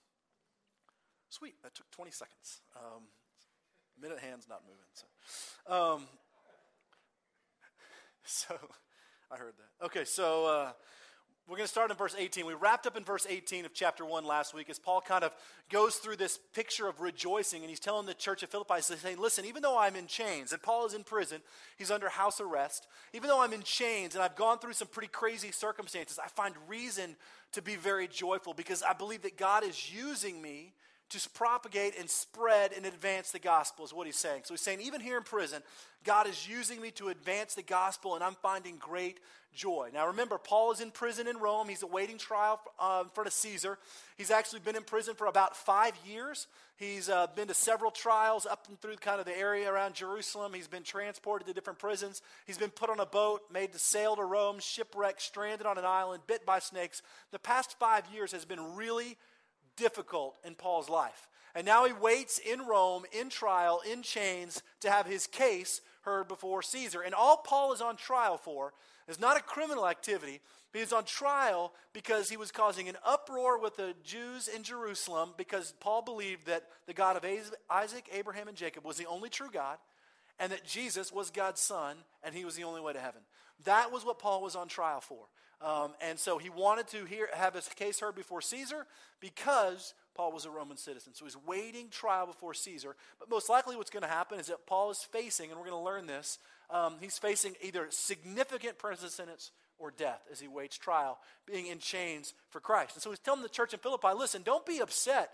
Sweet, 1.28 1.54
that 1.62 1.74
took 1.74 1.90
20 1.90 2.10
seconds. 2.10 2.60
Um, 2.76 3.04
minute 4.00 4.18
hand's 4.18 4.48
not 4.48 4.62
moving. 4.66 4.90
So, 4.94 5.06
um, 5.72 6.02
so 8.24 8.54
I 9.30 9.36
heard 9.36 9.54
that. 9.58 9.86
Okay, 9.86 10.04
so 10.04 10.46
uh, 10.46 10.72
we're 11.50 11.56
going 11.56 11.66
to 11.66 11.70
start 11.70 11.90
in 11.90 11.96
verse 11.96 12.14
18. 12.16 12.46
We 12.46 12.54
wrapped 12.54 12.86
up 12.86 12.96
in 12.96 13.02
verse 13.02 13.26
18 13.28 13.64
of 13.64 13.74
chapter 13.74 14.04
1 14.04 14.24
last 14.24 14.54
week 14.54 14.70
as 14.70 14.78
Paul 14.78 15.00
kind 15.00 15.24
of 15.24 15.34
goes 15.68 15.96
through 15.96 16.14
this 16.14 16.38
picture 16.54 16.86
of 16.86 17.00
rejoicing, 17.00 17.62
and 17.62 17.68
he's 17.68 17.80
telling 17.80 18.06
the 18.06 18.14
church 18.14 18.44
of 18.44 18.50
Philippi, 18.50 18.74
he's 18.76 18.86
saying, 18.86 19.18
Listen, 19.18 19.44
even 19.44 19.60
though 19.60 19.76
I'm 19.76 19.96
in 19.96 20.06
chains, 20.06 20.52
and 20.52 20.62
Paul 20.62 20.86
is 20.86 20.94
in 20.94 21.02
prison, 21.02 21.40
he's 21.76 21.90
under 21.90 22.08
house 22.08 22.40
arrest, 22.40 22.86
even 23.12 23.28
though 23.28 23.42
I'm 23.42 23.52
in 23.52 23.62
chains 23.62 24.14
and 24.14 24.22
I've 24.22 24.36
gone 24.36 24.60
through 24.60 24.74
some 24.74 24.86
pretty 24.86 25.08
crazy 25.08 25.50
circumstances, 25.50 26.20
I 26.24 26.28
find 26.28 26.54
reason 26.68 27.16
to 27.50 27.62
be 27.62 27.74
very 27.74 28.06
joyful 28.06 28.54
because 28.54 28.84
I 28.84 28.92
believe 28.92 29.22
that 29.22 29.36
God 29.36 29.64
is 29.64 29.92
using 29.92 30.40
me 30.40 30.72
to 31.10 31.28
propagate 31.30 31.98
and 31.98 32.08
spread 32.08 32.72
and 32.72 32.86
advance 32.86 33.30
the 33.30 33.38
gospel, 33.38 33.84
is 33.84 33.92
what 33.92 34.06
he's 34.06 34.16
saying. 34.16 34.42
So 34.44 34.54
he's 34.54 34.60
saying, 34.60 34.80
even 34.80 35.00
here 35.00 35.16
in 35.16 35.22
prison, 35.22 35.62
God 36.04 36.26
is 36.26 36.48
using 36.48 36.80
me 36.80 36.90
to 36.92 37.08
advance 37.08 37.54
the 37.54 37.62
gospel, 37.62 38.14
and 38.14 38.24
I'm 38.24 38.36
finding 38.42 38.76
great 38.76 39.18
joy. 39.54 39.90
Now 39.92 40.06
remember, 40.06 40.38
Paul 40.38 40.72
is 40.72 40.80
in 40.80 40.90
prison 40.90 41.26
in 41.26 41.38
Rome. 41.38 41.68
He's 41.68 41.82
awaiting 41.82 42.18
trial 42.18 42.60
uh, 42.78 43.02
in 43.04 43.10
front 43.10 43.26
of 43.26 43.32
Caesar. 43.32 43.78
He's 44.16 44.30
actually 44.30 44.60
been 44.60 44.76
in 44.76 44.84
prison 44.84 45.14
for 45.14 45.26
about 45.26 45.56
five 45.56 45.92
years. 46.06 46.46
He's 46.76 47.08
uh, 47.08 47.26
been 47.34 47.48
to 47.48 47.54
several 47.54 47.90
trials 47.90 48.46
up 48.46 48.66
and 48.68 48.80
through 48.80 48.96
kind 48.96 49.20
of 49.20 49.26
the 49.26 49.36
area 49.36 49.70
around 49.70 49.94
Jerusalem. 49.94 50.52
He's 50.54 50.68
been 50.68 50.84
transported 50.84 51.46
to 51.48 51.52
different 51.52 51.78
prisons. 51.78 52.22
He's 52.46 52.58
been 52.58 52.70
put 52.70 52.88
on 52.88 53.00
a 53.00 53.06
boat, 53.06 53.42
made 53.52 53.72
to 53.72 53.78
sail 53.78 54.16
to 54.16 54.24
Rome, 54.24 54.60
shipwrecked, 54.60 55.20
stranded 55.20 55.66
on 55.66 55.76
an 55.76 55.84
island, 55.84 56.22
bit 56.26 56.46
by 56.46 56.60
snakes. 56.60 57.02
The 57.32 57.38
past 57.38 57.78
five 57.78 58.04
years 58.14 58.32
has 58.32 58.44
been 58.44 58.76
really 58.76 59.18
difficult 59.76 60.36
in 60.44 60.54
Paul's 60.54 60.88
life. 60.88 61.28
And 61.54 61.66
now 61.66 61.84
he 61.84 61.92
waits 61.92 62.38
in 62.38 62.66
Rome, 62.66 63.04
in 63.12 63.28
trial, 63.28 63.82
in 63.90 64.02
chains, 64.02 64.62
to 64.80 64.90
have 64.90 65.06
his 65.06 65.26
case 65.26 65.80
heard 66.02 66.28
before 66.28 66.62
Caesar. 66.62 67.02
And 67.02 67.14
all 67.14 67.38
Paul 67.38 67.72
is 67.72 67.80
on 67.80 67.96
trial 67.96 68.36
for 68.36 68.72
is 69.08 69.18
not 69.18 69.36
a 69.36 69.42
criminal 69.42 69.88
activity, 69.88 70.40
but 70.72 70.78
he's 70.78 70.92
on 70.92 71.04
trial 71.04 71.72
because 71.92 72.30
he 72.30 72.36
was 72.36 72.52
causing 72.52 72.88
an 72.88 72.96
uproar 73.04 73.58
with 73.58 73.76
the 73.76 73.94
Jews 74.04 74.46
in 74.46 74.62
Jerusalem 74.62 75.30
because 75.36 75.74
Paul 75.80 76.02
believed 76.02 76.46
that 76.46 76.66
the 76.86 76.94
God 76.94 77.16
of 77.16 77.24
Isaac, 77.68 78.08
Abraham, 78.12 78.46
and 78.46 78.56
Jacob 78.56 78.84
was 78.84 78.96
the 78.96 79.06
only 79.06 79.28
true 79.28 79.50
God 79.52 79.78
and 80.38 80.52
that 80.52 80.64
Jesus 80.64 81.12
was 81.12 81.30
God's 81.30 81.60
son 81.60 81.96
and 82.22 82.34
he 82.34 82.44
was 82.44 82.54
the 82.54 82.64
only 82.64 82.80
way 82.80 82.92
to 82.92 83.00
heaven. 83.00 83.22
That 83.64 83.92
was 83.92 84.04
what 84.04 84.20
Paul 84.20 84.42
was 84.42 84.56
on 84.56 84.68
trial 84.68 85.00
for. 85.00 85.26
Um, 85.62 85.92
and 86.00 86.18
so 86.18 86.38
he 86.38 86.48
wanted 86.48 86.88
to 86.88 87.04
hear, 87.04 87.28
have 87.34 87.54
his 87.54 87.68
case 87.68 88.00
heard 88.00 88.14
before 88.14 88.40
Caesar 88.40 88.86
because 89.20 89.92
Paul 90.14 90.32
was 90.32 90.46
a 90.46 90.50
Roman 90.50 90.78
citizen. 90.78 91.14
So 91.14 91.26
he's 91.26 91.36
waiting 91.46 91.88
trial 91.90 92.26
before 92.26 92.54
Caesar. 92.54 92.96
But 93.18 93.28
most 93.28 93.50
likely 93.50 93.76
what's 93.76 93.90
going 93.90 94.02
to 94.02 94.08
happen 94.08 94.40
is 94.40 94.46
that 94.46 94.66
Paul 94.66 94.90
is 94.90 95.02
facing, 95.02 95.50
and 95.50 95.58
we're 95.58 95.66
going 95.66 95.78
to 95.78 95.84
learn 95.84 96.06
this, 96.06 96.38
um, 96.70 96.94
he's 97.00 97.18
facing 97.18 97.54
either 97.62 97.86
significant 97.90 98.78
prison 98.78 99.10
sentence 99.10 99.50
or 99.78 99.90
death 99.90 100.20
as 100.30 100.40
he 100.40 100.48
waits 100.48 100.78
trial, 100.78 101.18
being 101.46 101.66
in 101.66 101.78
chains 101.78 102.32
for 102.48 102.60
Christ. 102.60 102.96
And 102.96 103.02
so 103.02 103.10
he's 103.10 103.18
telling 103.18 103.42
the 103.42 103.48
church 103.48 103.72
in 103.74 103.80
Philippi, 103.80 104.08
listen, 104.16 104.42
don't 104.42 104.64
be 104.64 104.80
upset. 104.80 105.30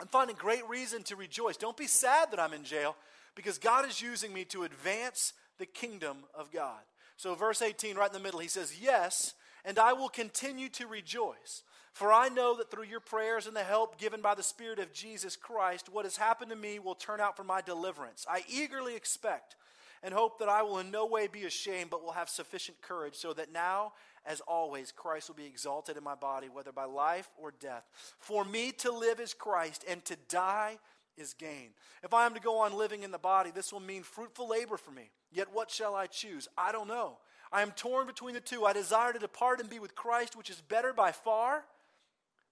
I'm 0.00 0.08
finding 0.08 0.36
great 0.36 0.66
reason 0.68 1.02
to 1.04 1.16
rejoice. 1.16 1.56
Don't 1.56 1.76
be 1.76 1.86
sad 1.86 2.30
that 2.30 2.40
I'm 2.40 2.52
in 2.52 2.64
jail 2.64 2.96
because 3.34 3.58
God 3.58 3.88
is 3.88 4.00
using 4.00 4.32
me 4.32 4.44
to 4.46 4.62
advance 4.62 5.32
the 5.58 5.66
kingdom 5.66 6.18
of 6.34 6.50
God. 6.52 6.80
So, 7.16 7.34
verse 7.34 7.60
18, 7.60 7.96
right 7.96 8.08
in 8.08 8.14
the 8.14 8.18
middle, 8.18 8.40
he 8.40 8.48
says, 8.48 8.80
Yes, 8.80 9.34
and 9.64 9.78
I 9.78 9.92
will 9.92 10.08
continue 10.08 10.68
to 10.70 10.86
rejoice. 10.86 11.62
For 11.92 12.12
I 12.12 12.28
know 12.28 12.56
that 12.56 12.70
through 12.70 12.84
your 12.84 13.00
prayers 13.00 13.46
and 13.46 13.56
the 13.56 13.64
help 13.64 13.98
given 13.98 14.20
by 14.20 14.34
the 14.34 14.42
Spirit 14.42 14.78
of 14.78 14.92
Jesus 14.92 15.36
Christ, 15.36 15.88
what 15.92 16.04
has 16.04 16.16
happened 16.16 16.50
to 16.50 16.56
me 16.56 16.78
will 16.78 16.94
turn 16.94 17.20
out 17.20 17.36
for 17.36 17.44
my 17.44 17.60
deliverance. 17.60 18.26
I 18.30 18.44
eagerly 18.48 18.94
expect 18.94 19.56
and 20.02 20.14
hope 20.14 20.38
that 20.38 20.48
I 20.48 20.62
will 20.62 20.78
in 20.78 20.90
no 20.90 21.06
way 21.06 21.26
be 21.26 21.44
ashamed, 21.44 21.90
but 21.90 22.02
will 22.02 22.12
have 22.12 22.28
sufficient 22.28 22.80
courage, 22.80 23.16
so 23.16 23.32
that 23.34 23.52
now, 23.52 23.92
as 24.24 24.40
always, 24.40 24.92
Christ 24.92 25.28
will 25.28 25.36
be 25.36 25.46
exalted 25.46 25.96
in 25.96 26.04
my 26.04 26.14
body, 26.14 26.48
whether 26.48 26.72
by 26.72 26.84
life 26.84 27.28
or 27.36 27.52
death. 27.60 27.84
For 28.18 28.44
me 28.44 28.72
to 28.78 28.90
live 28.92 29.20
is 29.20 29.34
Christ, 29.34 29.84
and 29.86 30.02
to 30.06 30.16
die 30.28 30.78
is 31.18 31.34
gain. 31.34 31.70
If 32.02 32.14
I 32.14 32.24
am 32.24 32.34
to 32.34 32.40
go 32.40 32.60
on 32.60 32.72
living 32.72 33.02
in 33.02 33.10
the 33.10 33.18
body, 33.18 33.50
this 33.54 33.72
will 33.72 33.80
mean 33.80 34.02
fruitful 34.02 34.48
labor 34.48 34.78
for 34.78 34.90
me. 34.90 35.10
Yet 35.32 35.48
what 35.52 35.70
shall 35.70 35.94
I 35.94 36.06
choose? 36.06 36.48
I 36.56 36.72
don't 36.72 36.88
know. 36.88 37.18
I 37.52 37.62
am 37.62 37.72
torn 37.72 38.06
between 38.06 38.34
the 38.34 38.40
two. 38.40 38.64
I 38.64 38.72
desire 38.72 39.12
to 39.12 39.18
depart 39.18 39.60
and 39.60 39.68
be 39.68 39.78
with 39.78 39.94
Christ, 39.94 40.36
which 40.36 40.50
is 40.50 40.60
better 40.60 40.92
by 40.92 41.12
far. 41.12 41.64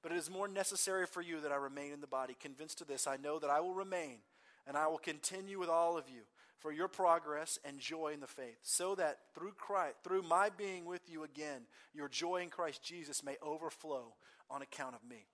But 0.02 0.12
it 0.12 0.18
is 0.18 0.30
more 0.30 0.48
necessary 0.48 1.06
for 1.06 1.20
you 1.20 1.40
that 1.40 1.52
I 1.52 1.56
remain 1.56 1.92
in 1.92 2.00
the 2.00 2.06
body. 2.06 2.36
Convinced 2.40 2.80
of 2.80 2.86
this, 2.86 3.06
I 3.06 3.16
know 3.16 3.38
that 3.38 3.50
I 3.50 3.60
will 3.60 3.74
remain 3.74 4.18
and 4.66 4.76
I 4.76 4.86
will 4.86 4.98
continue 4.98 5.58
with 5.58 5.68
all 5.68 5.96
of 5.96 6.08
you 6.08 6.22
for 6.58 6.72
your 6.72 6.88
progress 6.88 7.58
and 7.64 7.78
joy 7.78 8.12
in 8.12 8.20
the 8.20 8.26
faith, 8.26 8.58
so 8.62 8.96
that 8.96 9.18
through 9.34 9.52
Christ, 9.52 9.96
through 10.02 10.22
my 10.22 10.50
being 10.50 10.84
with 10.84 11.02
you 11.08 11.22
again, 11.22 11.62
your 11.94 12.08
joy 12.08 12.42
in 12.42 12.48
Christ 12.48 12.82
Jesus 12.82 13.22
may 13.22 13.36
overflow 13.40 14.14
on 14.50 14.60
account 14.60 14.96
of 14.96 15.08
me. 15.08 15.26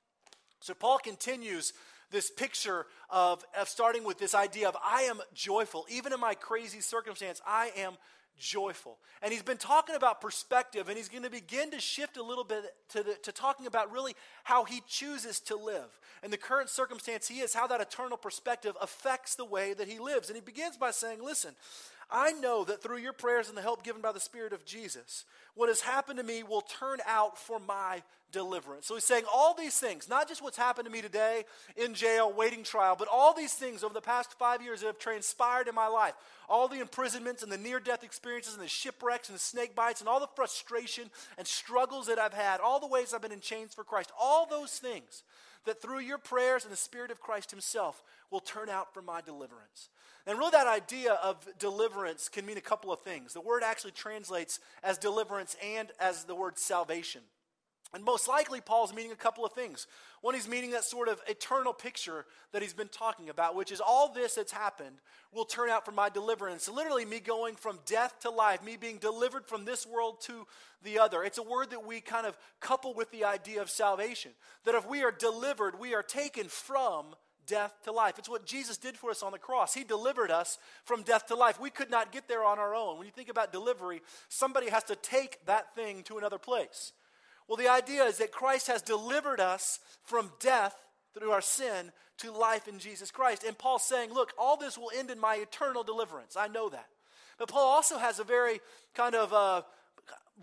So 0.61 0.75
Paul 0.75 0.99
continues 0.99 1.73
this 2.11 2.30
picture 2.30 2.87
of, 3.11 3.42
of 3.59 3.68
starting 3.68 4.04
with 4.04 4.18
this 4.18 4.35
idea 4.35 4.68
of 4.68 4.76
I 4.85 5.02
am 5.02 5.21
joyful. 5.35 5.87
Even 5.88 6.12
in 6.12 6.21
my 6.21 6.35
crazy 6.35 6.80
circumstance, 6.80 7.40
I 7.47 7.71
am 7.76 7.94
joyful. 8.38 8.98
And 9.22 9.32
he's 9.32 9.42
been 9.42 9.56
talking 9.56 9.94
about 9.94 10.20
perspective, 10.20 10.88
and 10.88 10.96
he's 10.96 11.08
going 11.08 11.22
to 11.22 11.30
begin 11.30 11.70
to 11.70 11.80
shift 11.80 12.16
a 12.16 12.22
little 12.22 12.44
bit 12.44 12.64
to, 12.90 13.02
the, 13.02 13.14
to 13.22 13.32
talking 13.32 13.66
about 13.66 13.90
really 13.90 14.14
how 14.42 14.64
he 14.64 14.82
chooses 14.86 15.40
to 15.40 15.56
live. 15.56 15.98
And 16.22 16.32
the 16.32 16.36
current 16.36 16.68
circumstance 16.68 17.28
he 17.28 17.40
is, 17.40 17.54
how 17.54 17.66
that 17.68 17.80
eternal 17.80 18.16
perspective 18.16 18.76
affects 18.80 19.34
the 19.34 19.44
way 19.44 19.74
that 19.74 19.88
he 19.88 19.98
lives. 19.98 20.28
And 20.28 20.36
he 20.36 20.42
begins 20.42 20.76
by 20.76 20.90
saying, 20.90 21.22
Listen, 21.22 21.54
I 22.11 22.32
know 22.32 22.64
that 22.64 22.82
through 22.82 22.99
your 22.99 23.12
prayers 23.12 23.49
and 23.49 23.56
the 23.56 23.62
help 23.62 23.82
given 23.82 24.02
by 24.02 24.12
the 24.12 24.20
Spirit 24.20 24.52
of 24.52 24.64
Jesus, 24.64 25.25
what 25.54 25.68
has 25.68 25.80
happened 25.80 26.18
to 26.18 26.25
me 26.25 26.42
will 26.42 26.61
turn 26.61 26.99
out 27.06 27.38
for 27.38 27.58
my 27.58 28.02
deliverance. 28.34 28.87
So 28.87 28.94
he's 28.94 29.04
saying 29.04 29.25
all 29.32 29.54
these 29.54 29.78
things, 29.78 30.08
not 30.08 30.28
just 30.28 30.42
what's 30.42 30.56
happened 30.56 30.87
to 30.87 30.92
me 30.92 31.00
today 31.00 31.44
in 31.76 31.94
jail, 31.94 32.32
waiting 32.32 32.64
trial, 32.64 32.96
but 32.99 33.08
all 33.11 33.32
these 33.32 33.54
things 33.54 33.84
over 33.84 33.94
the 33.94 34.00
past 34.00 34.37
five 34.38 34.61
years 34.61 34.80
that 34.80 34.88
have 34.88 34.99
transpired 34.99 35.68
in 35.68 35.75
my 35.75 35.87
life. 35.87 36.14
All 36.49 36.66
the 36.66 36.80
imprisonments 36.80 37.42
and 37.42 37.50
the 37.50 37.56
near 37.56 37.78
death 37.78 38.02
experiences 38.02 38.54
and 38.54 38.62
the 38.62 38.68
shipwrecks 38.68 39.28
and 39.28 39.37
the 39.37 39.40
snake 39.40 39.76
bites 39.76 40.00
and 40.00 40.08
all 40.08 40.20
the 40.20 40.28
frustration 40.34 41.11
and 41.38 41.46
struggles 41.46 42.08
that 42.08 42.18
I've 42.18 42.34
had, 42.34 42.61
all 42.61 42.80
the 42.80 42.88
ways 42.88 43.14
I've 43.14 43.23
been 43.23 43.32
in 43.32 43.40
chains 43.40 43.73
for 43.73 43.84
Christ, 43.84 44.11
all 44.20 44.46
those 44.46 44.73
things 44.73 45.23
that 45.64 45.80
through 45.80 46.00
your 46.00 46.18
prayers 46.18 46.64
and 46.64 46.73
the 46.73 46.76
Spirit 46.76 47.11
of 47.11 47.21
Christ 47.21 47.50
Himself 47.50 48.02
will 48.30 48.40
turn 48.40 48.68
out 48.68 48.92
for 48.92 49.02
my 49.02 49.21
deliverance. 49.21 49.88
And 50.26 50.38
really, 50.38 50.52
that 50.52 50.66
idea 50.66 51.14
of 51.23 51.47
deliverance 51.59 52.28
can 52.28 52.47
mean 52.47 52.56
a 52.56 52.62
couple 52.62 52.92
of 52.92 53.00
things. 53.00 53.33
The 53.33 53.40
word 53.40 53.62
actually 53.62 53.92
translates 53.92 54.61
as 54.83 54.99
deliverance 54.99 55.56
and 55.62 55.90
as 56.00 56.25
the 56.25 56.35
word 56.35 56.59
salvation. 56.59 57.23
And 57.94 58.04
most 58.04 58.26
likely, 58.26 58.60
Paul's 58.60 58.92
meaning 58.92 59.12
a 59.12 59.16
couple 59.16 59.44
of 59.44 59.52
things. 59.52 59.86
One, 60.20 60.34
he's 60.34 60.48
meaning 60.48 60.72
that 60.72 60.82
sort 60.82 61.08
of 61.08 61.20
eternal 61.28 61.72
picture 61.72 62.26
that 62.52 62.60
he's 62.60 62.74
been 62.74 62.88
talking 62.88 63.28
about, 63.28 63.54
which 63.54 63.70
is 63.70 63.80
all 63.80 64.12
this 64.12 64.34
that's 64.34 64.50
happened 64.50 64.96
will 65.32 65.44
turn 65.44 65.70
out 65.70 65.84
for 65.84 65.92
my 65.92 66.08
deliverance. 66.08 66.68
Literally, 66.68 67.04
me 67.04 67.20
going 67.20 67.54
from 67.54 67.78
death 67.86 68.18
to 68.22 68.30
life, 68.30 68.64
me 68.64 68.76
being 68.76 68.98
delivered 68.98 69.46
from 69.46 69.64
this 69.64 69.86
world 69.86 70.20
to 70.22 70.44
the 70.82 70.98
other. 70.98 71.22
It's 71.22 71.38
a 71.38 71.42
word 71.42 71.70
that 71.70 71.86
we 71.86 72.00
kind 72.00 72.26
of 72.26 72.36
couple 72.60 72.94
with 72.94 73.12
the 73.12 73.24
idea 73.24 73.62
of 73.62 73.70
salvation. 73.70 74.32
That 74.64 74.74
if 74.74 74.88
we 74.88 75.04
are 75.04 75.12
delivered, 75.12 75.78
we 75.78 75.94
are 75.94 76.02
taken 76.02 76.48
from 76.48 77.14
death 77.46 77.72
to 77.84 77.92
life. 77.92 78.18
It's 78.18 78.28
what 78.28 78.44
Jesus 78.44 78.76
did 78.76 78.96
for 78.96 79.10
us 79.10 79.22
on 79.22 79.30
the 79.30 79.38
cross. 79.38 79.72
He 79.72 79.84
delivered 79.84 80.30
us 80.30 80.58
from 80.84 81.02
death 81.02 81.26
to 81.26 81.36
life. 81.36 81.60
We 81.60 81.70
could 81.70 81.90
not 81.90 82.10
get 82.10 82.26
there 82.26 82.44
on 82.44 82.58
our 82.58 82.74
own. 82.74 82.98
When 82.98 83.06
you 83.06 83.12
think 83.12 83.28
about 83.28 83.52
delivery, 83.52 84.02
somebody 84.28 84.70
has 84.70 84.84
to 84.84 84.96
take 84.96 85.44
that 85.46 85.74
thing 85.74 86.02
to 86.04 86.18
another 86.18 86.38
place. 86.38 86.92
Well, 87.48 87.56
the 87.56 87.68
idea 87.68 88.04
is 88.04 88.18
that 88.18 88.32
Christ 88.32 88.68
has 88.68 88.82
delivered 88.82 89.40
us 89.40 89.80
from 90.04 90.32
death 90.40 90.74
through 91.16 91.30
our 91.30 91.40
sin 91.40 91.92
to 92.18 92.32
life 92.32 92.68
in 92.68 92.78
Jesus 92.78 93.10
Christ. 93.10 93.44
And 93.44 93.56
Paul's 93.56 93.82
saying, 93.82 94.12
look, 94.12 94.32
all 94.38 94.56
this 94.56 94.78
will 94.78 94.90
end 94.96 95.10
in 95.10 95.18
my 95.18 95.36
eternal 95.36 95.82
deliverance. 95.82 96.36
I 96.38 96.48
know 96.48 96.68
that. 96.68 96.86
But 97.38 97.48
Paul 97.48 97.68
also 97.68 97.98
has 97.98 98.18
a 98.18 98.24
very 98.24 98.60
kind 98.94 99.14
of 99.14 99.32
uh, 99.32 99.62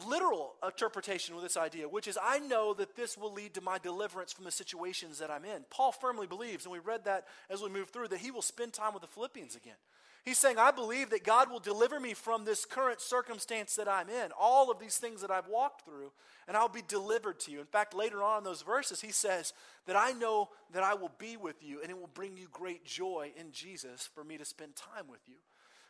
literal 0.07 0.53
interpretation 0.63 1.35
with 1.35 1.43
this 1.43 1.57
idea, 1.57 1.87
which 1.87 2.07
is 2.07 2.17
I 2.21 2.39
know 2.39 2.73
that 2.73 2.95
this 2.95 3.17
will 3.17 3.33
lead 3.33 3.53
to 3.55 3.61
my 3.61 3.77
deliverance 3.77 4.33
from 4.33 4.45
the 4.45 4.51
situations 4.51 5.19
that 5.19 5.31
I'm 5.31 5.45
in. 5.45 5.63
Paul 5.69 5.91
firmly 5.91 6.27
believes, 6.27 6.65
and 6.65 6.71
we 6.71 6.79
read 6.79 7.05
that 7.05 7.25
as 7.49 7.61
we 7.61 7.69
move 7.69 7.89
through, 7.89 8.09
that 8.09 8.19
he 8.19 8.31
will 8.31 8.41
spend 8.41 8.73
time 8.73 8.93
with 8.93 9.01
the 9.01 9.07
Philippians 9.07 9.55
again. 9.55 9.75
He's 10.23 10.37
saying, 10.37 10.59
I 10.59 10.69
believe 10.69 11.09
that 11.09 11.23
God 11.23 11.49
will 11.49 11.59
deliver 11.59 11.99
me 11.99 12.13
from 12.13 12.45
this 12.45 12.63
current 12.63 13.01
circumstance 13.01 13.75
that 13.75 13.87
I'm 13.87 14.07
in, 14.07 14.29
all 14.39 14.69
of 14.69 14.79
these 14.79 14.97
things 14.97 15.21
that 15.21 15.31
I've 15.31 15.47
walked 15.47 15.83
through, 15.83 16.11
and 16.47 16.55
I'll 16.55 16.69
be 16.69 16.83
delivered 16.87 17.39
to 17.41 17.51
you. 17.51 17.59
In 17.59 17.65
fact, 17.65 17.95
later 17.95 18.21
on 18.21 18.39
in 18.39 18.43
those 18.43 18.61
verses, 18.61 19.01
he 19.01 19.11
says 19.11 19.53
that 19.87 19.95
I 19.95 20.11
know 20.11 20.49
that 20.73 20.83
I 20.83 20.93
will 20.93 21.11
be 21.17 21.37
with 21.37 21.63
you, 21.63 21.81
and 21.81 21.89
it 21.89 21.99
will 21.99 22.09
bring 22.13 22.37
you 22.37 22.47
great 22.51 22.85
joy 22.85 23.31
in 23.35 23.51
Jesus 23.51 24.07
for 24.13 24.23
me 24.23 24.37
to 24.37 24.45
spend 24.45 24.75
time 24.75 25.07
with 25.09 25.21
you. 25.27 25.35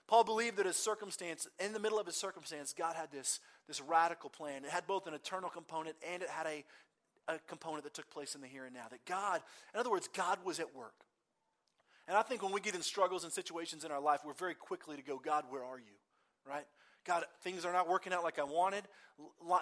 Paul 0.07 0.23
believed 0.23 0.57
that 0.57 0.65
his 0.65 0.77
circumstance, 0.77 1.47
in 1.59 1.73
the 1.73 1.79
middle 1.79 1.99
of 1.99 2.05
his 2.05 2.15
circumstance, 2.15 2.73
God 2.77 2.95
had 2.95 3.11
this, 3.11 3.39
this 3.67 3.81
radical 3.81 4.29
plan. 4.29 4.65
It 4.65 4.71
had 4.71 4.85
both 4.85 5.07
an 5.07 5.13
eternal 5.13 5.49
component 5.49 5.95
and 6.09 6.21
it 6.21 6.29
had 6.29 6.47
a, 6.47 6.65
a 7.33 7.39
component 7.47 7.83
that 7.85 7.93
took 7.93 8.09
place 8.09 8.35
in 8.35 8.41
the 8.41 8.47
here 8.47 8.65
and 8.65 8.73
now. 8.73 8.87
That 8.89 9.05
God, 9.05 9.41
in 9.73 9.79
other 9.79 9.89
words, 9.89 10.09
God 10.13 10.39
was 10.43 10.59
at 10.59 10.75
work. 10.75 10.95
And 12.07 12.17
I 12.17 12.21
think 12.23 12.43
when 12.43 12.51
we 12.51 12.59
get 12.59 12.75
in 12.75 12.81
struggles 12.81 13.23
and 13.23 13.31
situations 13.31 13.83
in 13.83 13.91
our 13.91 14.01
life, 14.01 14.21
we're 14.25 14.33
very 14.33 14.55
quickly 14.55 14.95
to 14.95 15.03
go, 15.03 15.19
God, 15.23 15.45
where 15.49 15.63
are 15.63 15.77
you? 15.77 15.93
Right? 16.47 16.65
God, 17.05 17.23
things 17.43 17.65
are 17.65 17.73
not 17.73 17.87
working 17.87 18.13
out 18.13 18.23
like 18.23 18.39
I 18.39 18.43
wanted. 18.43 18.83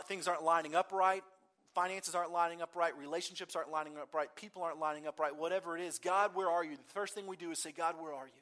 Things 0.07 0.27
aren't 0.27 0.43
lining 0.43 0.75
up 0.75 0.91
right. 0.91 1.23
Finances 1.75 2.15
aren't 2.15 2.31
lining 2.31 2.61
up 2.61 2.75
right. 2.75 2.97
Relationships 2.97 3.55
aren't 3.55 3.69
lining 3.69 3.97
up 3.97 4.13
right. 4.13 4.27
People 4.35 4.63
aren't 4.63 4.79
lining 4.79 5.07
up 5.07 5.19
right. 5.19 5.35
Whatever 5.35 5.77
it 5.77 5.83
is, 5.83 5.99
God, 5.99 6.31
where 6.33 6.49
are 6.49 6.63
you? 6.63 6.71
The 6.71 6.93
first 6.93 7.13
thing 7.13 7.27
we 7.27 7.37
do 7.37 7.51
is 7.51 7.61
say, 7.61 7.71
God, 7.71 7.95
where 7.99 8.13
are 8.13 8.25
you? 8.25 8.41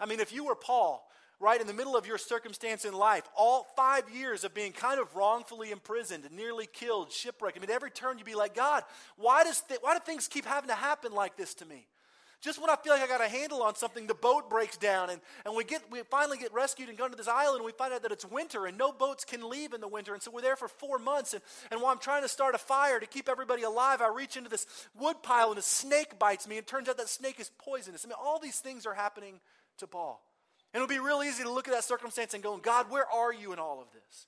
I 0.00 0.06
mean, 0.06 0.20
if 0.20 0.32
you 0.32 0.44
were 0.44 0.54
Paul, 0.54 1.06
right 1.38 1.60
in 1.60 1.66
the 1.66 1.74
middle 1.74 1.96
of 1.96 2.06
your 2.06 2.18
circumstance 2.18 2.84
in 2.84 2.94
life, 2.94 3.24
all 3.36 3.66
five 3.76 4.04
years 4.14 4.42
of 4.44 4.54
being 4.54 4.72
kind 4.72 5.00
of 5.00 5.14
wrongfully 5.14 5.70
imprisoned, 5.70 6.24
nearly 6.32 6.66
killed, 6.72 7.12
shipwrecked, 7.12 7.58
I 7.58 7.60
mean, 7.60 7.70
every 7.70 7.90
turn 7.90 8.16
you'd 8.16 8.24
be 8.24 8.34
like, 8.34 8.54
God, 8.54 8.84
why, 9.16 9.44
does 9.44 9.60
th- 9.60 9.80
why 9.82 9.94
do 9.94 10.00
things 10.00 10.28
keep 10.28 10.46
having 10.46 10.68
to 10.68 10.74
happen 10.74 11.12
like 11.12 11.36
this 11.36 11.54
to 11.54 11.66
me? 11.66 11.86
Just 12.42 12.60
when 12.60 12.70
I 12.70 12.74
feel 12.74 12.92
like 12.92 13.02
I 13.02 13.06
got 13.06 13.20
a 13.20 13.28
handle 13.28 13.62
on 13.62 13.76
something, 13.76 14.08
the 14.08 14.14
boat 14.14 14.50
breaks 14.50 14.76
down 14.76 15.10
and, 15.10 15.20
and 15.46 15.54
we, 15.54 15.62
get, 15.62 15.80
we 15.92 16.00
finally 16.10 16.36
get 16.38 16.52
rescued 16.52 16.88
and 16.88 16.98
go 16.98 17.08
to 17.08 17.14
this 17.14 17.28
island 17.28 17.58
and 17.58 17.64
we 17.64 17.70
find 17.70 17.94
out 17.94 18.02
that 18.02 18.10
it's 18.10 18.24
winter 18.24 18.66
and 18.66 18.76
no 18.76 18.90
boats 18.90 19.24
can 19.24 19.48
leave 19.48 19.72
in 19.72 19.80
the 19.80 19.86
winter. 19.86 20.12
And 20.12 20.20
so 20.20 20.32
we're 20.32 20.40
there 20.40 20.56
for 20.56 20.66
four 20.66 20.98
months. 20.98 21.34
And, 21.34 21.42
and 21.70 21.80
while 21.80 21.92
I'm 21.92 22.00
trying 22.00 22.22
to 22.22 22.28
start 22.28 22.56
a 22.56 22.58
fire 22.58 22.98
to 22.98 23.06
keep 23.06 23.28
everybody 23.28 23.62
alive, 23.62 24.02
I 24.02 24.08
reach 24.08 24.36
into 24.36 24.50
this 24.50 24.66
wood 24.98 25.22
pile 25.22 25.50
and 25.50 25.58
a 25.58 25.62
snake 25.62 26.18
bites 26.18 26.48
me. 26.48 26.58
And 26.58 26.66
turns 26.66 26.88
out 26.88 26.96
that 26.96 27.08
snake 27.08 27.38
is 27.38 27.48
poisonous. 27.58 28.04
I 28.04 28.08
mean, 28.08 28.16
all 28.20 28.40
these 28.40 28.58
things 28.58 28.86
are 28.86 28.94
happening 28.94 29.38
to 29.78 29.86
Paul. 29.86 30.20
And 30.74 30.82
it'll 30.82 30.92
be 30.92 30.98
real 30.98 31.22
easy 31.22 31.44
to 31.44 31.50
look 31.50 31.68
at 31.68 31.74
that 31.74 31.84
circumstance 31.84 32.34
and 32.34 32.42
go, 32.42 32.56
God, 32.56 32.90
where 32.90 33.06
are 33.08 33.32
you 33.32 33.52
in 33.52 33.60
all 33.60 33.80
of 33.80 33.86
this? 33.92 34.26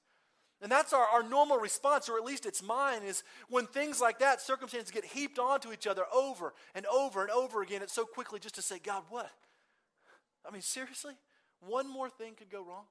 And 0.64 0.72
that's 0.72 0.94
our, 0.94 1.04
our 1.12 1.22
normal 1.22 1.58
response, 1.58 2.08
or 2.08 2.16
at 2.16 2.24
least 2.24 2.46
it's 2.46 2.62
mine, 2.62 3.02
is 3.02 3.22
when 3.50 3.66
things 3.66 4.00
like 4.00 4.20
that, 4.20 4.40
circumstances 4.40 4.90
get 4.90 5.04
heaped 5.04 5.38
onto 5.38 5.74
each 5.74 5.86
other 5.86 6.04
over 6.10 6.54
and 6.74 6.86
over 6.86 7.20
and 7.20 7.30
over 7.30 7.60
again, 7.60 7.82
it's 7.82 7.92
so 7.92 8.06
quickly 8.06 8.40
just 8.40 8.54
to 8.54 8.62
say, 8.62 8.78
God, 8.82 9.02
what? 9.10 9.30
I 10.48 10.50
mean, 10.50 10.62
seriously? 10.62 11.12
One 11.60 11.86
more 11.86 12.08
thing 12.08 12.32
could 12.34 12.48
go 12.48 12.64
wrong? 12.64 12.84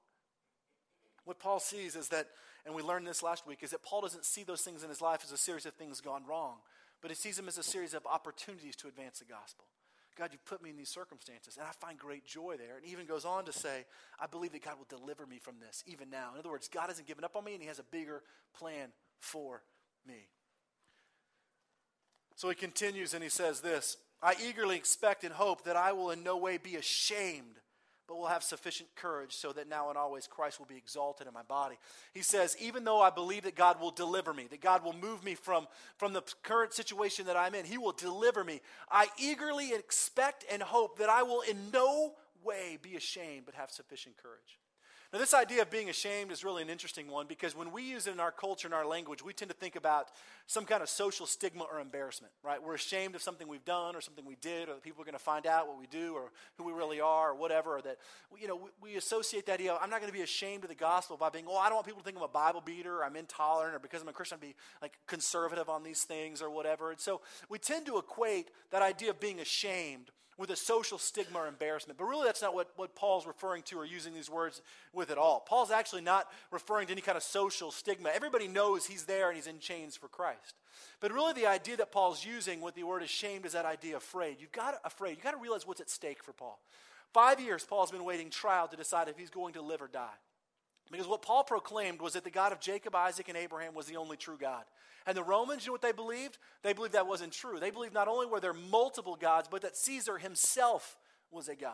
What 1.26 1.40
Paul 1.40 1.60
sees 1.60 1.96
is 1.96 2.10
that, 2.10 2.28
and 2.64 2.76
we 2.76 2.84
learned 2.84 3.08
this 3.08 3.24
last 3.24 3.48
week, 3.48 3.64
is 3.64 3.72
that 3.72 3.82
Paul 3.82 4.02
doesn't 4.02 4.26
see 4.26 4.44
those 4.44 4.62
things 4.62 4.84
in 4.84 4.90
his 4.90 5.02
life 5.02 5.22
as 5.24 5.32
a 5.32 5.38
series 5.38 5.66
of 5.66 5.74
things 5.74 6.00
gone 6.00 6.22
wrong, 6.30 6.58
but 7.02 7.10
he 7.10 7.16
sees 7.16 7.38
them 7.38 7.48
as 7.48 7.58
a 7.58 7.64
series 7.64 7.96
of 7.96 8.06
opportunities 8.06 8.76
to 8.76 8.88
advance 8.88 9.18
the 9.18 9.26
gospel. 9.26 9.66
God, 10.18 10.30
you 10.32 10.40
put 10.46 10.62
me 10.62 10.70
in 10.70 10.78
these 10.78 10.90
circumstances, 10.90 11.58
and 11.58 11.66
I 11.68 11.72
find 11.72 11.98
great 11.98 12.26
joy 12.26 12.56
there. 12.58 12.78
And 12.78 12.86
even 12.86 13.06
goes 13.06 13.26
on 13.26 13.46
to 13.46 13.54
say, 13.54 13.86
I 14.20 14.28
believe 14.28 14.52
that 14.54 14.64
God 14.64 14.76
will 14.78 14.98
deliver 14.98 15.26
me 15.26 15.40
from 15.40 15.56
this 15.60 15.84
even 15.88 16.10
now. 16.10 16.32
In 16.34 16.40
other 16.40 16.50
words, 16.50 16.68
God 16.68 16.88
hasn't 16.88 17.08
given 17.08 17.24
up 17.24 17.36
on 17.36 17.44
me, 17.44 17.54
and 17.54 17.62
He 17.62 17.68
has 17.68 17.80
a 17.80 17.84
bigger 17.84 18.22
plan 18.54 18.90
for 19.20 19.64
me. 20.08 20.28
So 22.36 22.50
he 22.50 22.56
continues 22.56 23.14
and 23.14 23.24
he 23.24 23.30
says 23.30 23.62
this 23.62 23.98
I 24.22 24.36
eagerly 24.46 24.76
expect 24.76 25.24
and 25.24 25.34
hope 25.34 25.64
that 25.66 25.76
I 25.76 25.94
will 25.94 26.12
in 26.12 26.24
no 26.24 26.38
way 26.38 26.58
be 26.58 26.76
ashamed 26.76 27.60
but 28.08 28.18
will 28.18 28.28
have 28.28 28.44
sufficient 28.44 28.90
courage 28.96 29.34
so 29.34 29.52
that 29.54 29.70
now 29.70 29.90
and 29.90 29.98
always 29.98 30.28
Christ 30.28 30.60
will 30.60 30.66
be 30.66 30.78
exalted 30.78 31.28
in 31.28 31.34
my 31.34 31.44
body. 31.44 31.76
He 32.14 32.22
says, 32.22 32.56
even 32.60 32.84
though 32.84 33.02
I 33.02 33.10
believe 33.10 33.44
that 33.44 33.56
God 33.56 33.80
will 33.80 33.92
deliver 33.92 34.34
me, 34.34 34.48
that 34.50 34.62
God 34.62 34.84
will 34.84 34.94
move 34.94 35.24
me 35.24 35.36
from, 35.36 35.68
from 35.98 36.14
the 36.14 36.24
current 36.44 36.74
situation 36.74 37.26
that 37.28 37.38
I'm 37.38 37.56
in, 37.56 37.66
He 37.66 37.78
will 37.78 37.94
deliver 37.94 38.44
me. 38.44 38.62
I 38.92 39.08
eagerly 39.18 39.74
expect 39.74 40.46
and 40.52 40.62
hope 40.62 41.00
that 41.00 41.10
I 41.10 41.24
will 41.24 41.42
in 41.42 41.72
no 41.72 42.14
way 42.44 42.78
be 42.82 42.96
ashamed, 42.96 43.46
but 43.46 43.56
have 43.56 43.72
sufficient 43.72 44.18
courage. 44.18 44.60
Now, 45.14 45.20
this 45.20 45.36
idea 45.36 45.62
of 45.62 45.70
being 45.70 45.92
ashamed 45.92 46.32
is 46.32 46.44
really 46.44 46.64
an 46.64 46.72
interesting 46.72 47.08
one 47.08 47.28
because 47.28 47.56
when 47.56 47.72
we 47.72 47.84
use 47.84 48.08
it 48.08 48.14
in 48.14 48.20
our 48.20 48.32
culture 48.32 48.68
and 48.68 48.74
our 48.74 48.84
language, 48.84 49.24
we 49.24 49.32
tend 49.32 49.52
to 49.52 49.56
think 49.56 49.76
about 49.76 50.08
some 50.48 50.66
kind 50.66 50.82
of 50.82 50.90
social 50.90 51.28
stigma 51.28 51.66
or 51.72 51.80
embarrassment, 51.80 52.34
right? 52.42 52.62
We're 52.62 52.74
ashamed 52.74 53.14
of 53.14 53.22
something 53.22 53.48
we've 53.48 53.64
done 53.64 53.96
or 53.96 54.02
something 54.02 54.26
we 54.26 54.38
did, 54.42 54.70
or 54.70 54.74
that 54.74 54.82
people 54.82 55.04
are 55.04 55.06
going 55.06 55.14
to 55.14 55.20
find 55.20 55.46
out 55.46 55.68
what 55.68 55.80
we 55.80 55.86
do 55.86 56.16
or 56.16 56.32
who 56.58 56.64
we 56.64 56.74
really 56.74 57.00
are 57.00 57.30
or 57.30 57.36
whatever, 57.36 57.78
or 57.78 57.82
that, 57.84 57.98
you 58.42 58.48
know, 58.48 58.56
we, 58.56 58.70
we 58.82 58.96
associate 58.96 59.46
that 59.46 59.60
idea 59.60 59.78
I'm 59.80 59.92
not 59.92 60.00
going 60.00 60.12
to 60.12 60.18
be 60.18 60.24
ashamed 60.24 60.64
of 60.64 60.70
the 60.70 60.76
gospel 60.76 61.16
by 61.16 61.30
being, 61.30 61.46
oh, 61.48 61.58
I 61.58 61.68
don't 61.68 61.76
want 61.76 61.86
people 61.86 62.02
to 62.02 62.06
think 62.06 62.18
I'm 62.18 62.24
a 62.24 62.28
Bible 62.28 62.62
beater 62.66 62.98
or 62.98 63.06
I'm 63.06 63.16
intolerant 63.16 63.76
or 63.76 63.80
because 63.80 64.02
I'm 64.02 64.08
a 64.08 64.14
Christian, 64.14 64.40
I'm 64.42 64.50
be 64.50 64.56
like 64.82 64.98
conservative 65.06 65.70
on 65.70 65.84
these 65.84 66.06
things 66.06 66.42
or 66.42 66.50
whatever. 66.50 66.90
And 66.90 67.00
so 67.00 67.22
we 67.50 67.60
tend 67.60 67.86
to 67.86 68.00
equate 68.00 68.50
that 68.72 68.82
idea 68.82 69.12
of 69.12 69.20
being 69.20 69.40
ashamed 69.40 70.10
with 70.44 70.52
a 70.52 70.58
social 70.58 70.98
stigma 70.98 71.40
or 71.40 71.48
embarrassment. 71.48 71.98
But 71.98 72.04
really, 72.04 72.26
that's 72.26 72.42
not 72.42 72.54
what, 72.54 72.68
what 72.76 72.96
Paul's 72.96 73.26
referring 73.26 73.64
to 73.64 73.78
or 73.78 73.86
using 73.86 74.14
these 74.14 74.30
words 74.30 74.62
with 74.92 75.10
at 75.10 75.18
all. 75.18 75.40
Paul's 75.40 75.72
actually 75.72 76.02
not 76.02 76.30
referring 76.52 76.88
to 76.88 76.92
any 76.92 77.00
kind 77.00 77.16
of 77.16 77.24
social 77.24 77.72
stigma. 77.72 78.10
Everybody 78.14 78.50
knows 78.50 78.86
he's 78.86 79.06
there 79.06 79.30
and 79.30 79.38
he's 79.38 79.48
in 79.48 79.60
chains 79.60 79.96
for 79.96 80.10
Christ. 80.10 80.56
But 81.00 81.14
really, 81.14 81.32
the 81.32 81.46
idea 81.46 81.78
that 81.78 81.94
Paul's 81.94 82.26
using 82.26 82.60
with 82.60 82.76
the 82.76 82.84
word 82.84 83.04
ashamed 83.04 83.46
is 83.46 83.54
that 83.54 83.64
idea 83.64 83.96
of 83.96 84.02
afraid. 84.02 84.36
You've 84.42 84.52
got 84.52 84.72
to, 84.72 84.86
afraid. 84.86 85.12
You've 85.12 85.24
got 85.24 85.32
to 85.32 85.38
realize 85.38 85.66
what's 85.66 85.80
at 85.80 85.90
stake 85.90 86.22
for 86.22 86.34
Paul. 86.34 86.60
Five 87.14 87.40
years, 87.40 87.64
Paul's 87.64 87.92
been 87.92 88.04
waiting 88.04 88.30
trial 88.30 88.68
to 88.68 88.76
decide 88.76 89.08
if 89.08 89.18
he's 89.18 89.30
going 89.30 89.54
to 89.54 89.62
live 89.62 89.82
or 89.82 89.88
die. 89.88 90.18
Because 90.92 91.08
what 91.08 91.22
Paul 91.22 91.44
proclaimed 91.44 92.02
was 92.02 92.14
that 92.14 92.24
the 92.24 92.30
God 92.30 92.52
of 92.52 92.60
Jacob, 92.60 92.96
Isaac, 92.96 93.30
and 93.30 93.38
Abraham 93.38 93.74
was 93.74 93.88
the 93.88 93.98
only 93.98 94.18
true 94.18 94.38
God. 94.40 94.64
And 95.06 95.18
the 95.18 95.24
Romans, 95.24 95.66
you 95.66 95.70
know 95.70 95.74
what 95.74 95.82
they 95.82 95.92
believed? 95.92 96.38
They 96.62 96.74
believed 96.74 96.94
that 96.94 97.08
wasn't 97.08 97.34
true. 97.34 97.60
They 97.60 97.72
believed 97.72 97.94
not 97.94 98.08
only 98.08 98.26
were 98.26 98.40
there 98.40 98.54
multiple 98.54 99.18
gods, 99.20 99.48
but 99.50 99.62
that 99.64 99.76
Caesar 99.76 100.18
himself 100.18 100.98
was 101.32 101.50
a 101.50 101.56
God. 101.56 101.74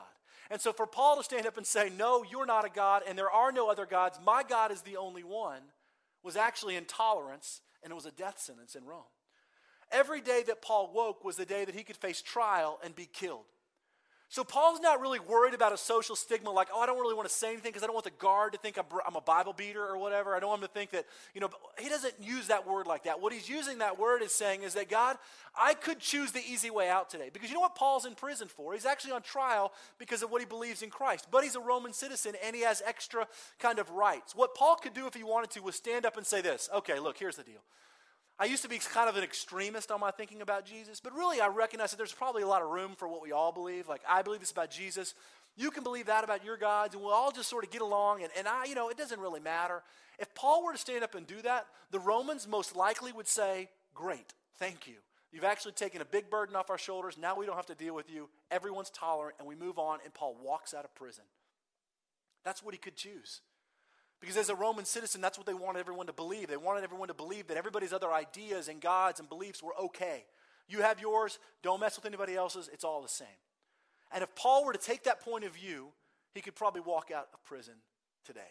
And 0.50 0.60
so 0.60 0.74
for 0.74 0.88
Paul 0.88 1.18
to 1.18 1.24
stand 1.24 1.46
up 1.46 1.58
and 1.58 1.66
say, 1.66 1.92
No, 1.96 2.24
you're 2.24 2.46
not 2.46 2.66
a 2.66 2.70
God, 2.70 3.04
and 3.08 3.18
there 3.18 3.30
are 3.30 3.52
no 3.52 3.70
other 3.70 3.86
gods, 3.86 4.20
my 4.26 4.44
God 4.44 4.72
is 4.72 4.82
the 4.82 4.98
only 4.98 5.24
one, 5.24 5.62
was 6.24 6.36
actually 6.36 6.76
intolerance, 6.76 7.62
and 7.84 7.92
it 7.92 7.96
was 7.96 8.06
a 8.06 8.12
death 8.12 8.40
sentence 8.40 8.76
in 8.76 8.86
Rome. 8.86 9.04
Every 9.92 10.22
day 10.22 10.44
that 10.48 10.62
Paul 10.62 10.92
woke 10.94 11.24
was 11.24 11.36
the 11.36 11.46
day 11.46 11.66
that 11.66 11.76
he 11.76 11.84
could 11.84 11.98
face 11.98 12.22
trial 12.22 12.80
and 12.84 12.96
be 12.96 13.08
killed. 13.12 13.46
So 14.32 14.44
Paul's 14.44 14.80
not 14.80 15.02
really 15.02 15.20
worried 15.20 15.56
about 15.56 15.74
a 15.74 15.78
social 15.78 16.16
stigma 16.16 16.52
like, 16.52 16.68
oh, 16.72 16.80
I 16.80 16.86
don't 16.86 17.00
really 17.00 17.16
want 17.16 17.28
to 17.28 17.34
say 17.34 17.48
anything 17.48 17.72
because 17.72 17.82
I 17.82 17.88
don't 17.88 17.96
want 17.96 18.06
the 18.06 18.12
guard 18.12 18.54
to 18.54 18.60
think 18.60 18.78
I'm, 18.78 19.16
a 19.16 19.22
Bible 19.22 19.54
beater 19.54 19.84
or 19.84 19.98
whatever. 19.98 20.36
I 20.36 20.40
don't 20.40 20.50
want 20.50 20.62
him 20.62 20.68
to 20.68 20.74
think 20.74 20.92
that, 20.92 21.06
you 21.34 21.42
know, 21.42 21.50
he 21.80 21.90
doesn't 21.90 22.14
use 22.22 22.46
that 22.48 22.68
word 22.68 22.86
like 22.86 23.06
that. 23.06 23.20
What 23.20 23.34
he's 23.34 23.50
using 23.50 23.80
that 23.80 23.98
word 23.98 24.22
is 24.22 24.32
saying 24.32 24.62
is 24.62 24.76
that, 24.76 24.88
God, 24.88 25.18
I 25.60 25.74
could 25.74 25.98
choose 25.98 26.32
the 26.32 26.44
easy 26.48 26.70
way 26.70 26.90
out 26.90 27.10
today. 27.10 27.32
Because 27.34 27.50
you 27.50 27.56
know 27.56 27.62
what 27.62 27.74
Paul's 27.74 28.06
in 28.06 28.14
prison 28.14 28.48
for? 28.48 28.74
He's 28.74 28.86
actually 28.86 29.14
on 29.14 29.24
trial 29.24 29.74
because 29.98 30.22
of 30.22 30.30
what 30.30 30.42
he 30.42 30.46
believes 30.46 30.84
in 30.84 30.92
Christ. 30.92 31.26
But 31.32 31.44
he's 31.44 31.56
a 31.56 31.60
Roman 31.60 31.92
citizen 31.92 32.36
and 32.46 32.56
he 32.56 32.62
has 32.62 32.84
extra 32.86 33.28
kind 33.58 33.80
of 33.80 33.90
rights. 33.90 34.36
What 34.36 34.54
Paul 34.54 34.76
could 34.76 34.94
do 34.94 35.08
if 35.08 35.16
he 35.16 35.24
wanted 35.24 35.50
to 35.52 35.62
was 35.62 35.76
stand 35.76 36.06
up 36.06 36.18
and 36.18 36.26
say 36.26 36.42
this 36.42 36.70
okay, 36.76 37.00
look, 37.00 37.18
here's 37.18 37.38
the 37.38 37.44
deal. 37.44 37.62
I 38.40 38.46
used 38.46 38.64
to 38.64 38.70
be 38.70 38.78
kind 38.80 39.10
of 39.10 39.18
an 39.18 39.24
extremist 39.24 39.92
on 39.92 40.00
my 40.00 40.12
thinking 40.12 40.42
about 40.42 40.66
Jesus, 40.66 41.02
but 41.02 41.14
really 41.14 41.42
I 41.42 41.48
recognize 41.48 41.92
that 41.92 41.98
there's 41.98 42.14
probably 42.14 42.42
a 42.42 42.48
lot 42.48 42.62
of 42.62 42.70
room 42.70 42.94
for 42.96 43.08
what 43.08 43.22
we 43.22 43.34
all 43.34 43.52
believe. 43.52 43.90
Like, 43.90 44.02
I 44.08 44.22
believe 44.22 44.40
this 44.40 44.52
about 44.52 44.72
Jesus. 44.72 45.14
You 45.58 45.72
can 45.72 45.84
believe 45.84 46.06
that 46.06 46.24
about 46.24 46.46
your 46.46 46.56
gods, 46.56 46.94
and 46.96 47.04
we'll 47.04 47.14
all 47.14 47.32
just 47.32 47.50
sort 47.50 47.66
of 47.66 47.70
get 47.70 47.82
along. 47.82 48.24
And, 48.24 48.32
and 48.38 48.48
I, 48.48 48.64
you 48.66 48.76
know, 48.76 48.88
it 48.90 48.98
doesn't 48.98 49.20
really 49.20 49.42
matter. 49.42 49.84
If 50.18 50.34
Paul 50.36 50.64
were 50.64 50.72
to 50.72 50.78
stand 50.78 51.04
up 51.04 51.16
and 51.16 51.28
do 51.28 51.42
that, 51.42 51.66
the 51.92 52.00
Romans 52.00 52.48
most 52.48 52.78
likely 52.78 53.12
would 53.12 53.28
say, 53.28 53.70
Great, 53.94 54.34
thank 54.58 54.88
you. 54.88 54.96
You've 55.34 55.44
actually 55.44 55.74
taken 55.74 56.02
a 56.02 56.06
big 56.06 56.30
burden 56.30 56.56
off 56.56 56.70
our 56.70 56.78
shoulders. 56.78 57.18
Now 57.18 57.38
we 57.38 57.46
don't 57.46 57.58
have 57.58 57.66
to 57.68 57.76
deal 57.76 57.94
with 57.94 58.10
you. 58.10 58.30
Everyone's 58.50 58.90
tolerant, 58.90 59.36
and 59.38 59.48
we 59.48 59.56
move 59.56 59.78
on, 59.78 60.00
and 60.06 60.14
Paul 60.14 60.38
walks 60.42 60.74
out 60.74 60.86
of 60.86 60.96
prison. 60.96 61.26
That's 62.46 62.64
what 62.64 62.74
he 62.74 62.78
could 62.78 62.96
choose. 62.96 63.42
Because 64.20 64.38
as 64.38 64.50
a 64.50 64.56
Roman 64.56 64.86
citizen, 64.86 65.22
that's 65.22 65.38
what 65.38 65.48
they 65.48 65.54
wanted 65.54 65.80
everyone 65.80 66.08
to 66.08 66.14
believe. 66.14 66.48
They 66.48 66.58
wanted 66.58 66.84
everyone 66.84 67.08
to 67.08 67.14
believe 67.14 67.48
that 67.48 67.58
everybody's 67.58 67.94
other 67.94 68.12
ideas 68.12 68.68
and 68.68 68.82
gods 68.82 69.20
and 69.20 69.30
beliefs 69.30 69.64
were 69.64 69.76
okay. 69.80 70.26
You 70.68 70.82
have 70.82 71.00
yours, 71.00 71.40
don't 71.64 71.80
mess 71.80 71.96
with 71.96 72.06
anybody 72.06 72.36
else's, 72.36 72.70
it's 72.72 72.84
all 72.84 73.02
the 73.02 73.08
same. 73.08 73.28
And 74.12 74.24
if 74.24 74.36
Paul 74.36 74.66
were 74.66 74.74
to 74.74 74.80
take 74.80 75.04
that 75.04 75.22
point 75.22 75.46
of 75.46 75.54
view, 75.54 75.88
he 76.34 76.42
could 76.42 76.56
probably 76.56 76.82
walk 76.82 77.12
out 77.16 77.28
of 77.34 77.44
prison 77.46 77.76
today. 78.26 78.42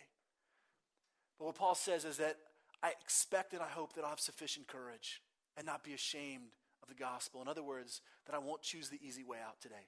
But 1.38 1.46
what 1.46 1.54
Paul 1.54 1.74
says 1.74 2.04
is 2.04 2.16
that 2.16 2.36
I 2.82 2.90
expect 2.90 3.52
and 3.52 3.62
I 3.62 3.68
hope 3.68 3.94
that 3.94 4.04
I'll 4.04 4.10
have 4.10 4.20
sufficient 4.20 4.66
courage 4.66 5.22
and 5.56 5.66
not 5.66 5.84
be 5.84 5.92
ashamed 5.92 6.50
of 6.82 6.88
the 6.88 6.94
gospel. 6.94 7.42
In 7.42 7.48
other 7.48 7.62
words, 7.62 8.00
that 8.26 8.34
I 8.34 8.38
won't 8.38 8.62
choose 8.62 8.88
the 8.88 9.00
easy 9.06 9.24
way 9.24 9.38
out 9.46 9.60
today, 9.60 9.86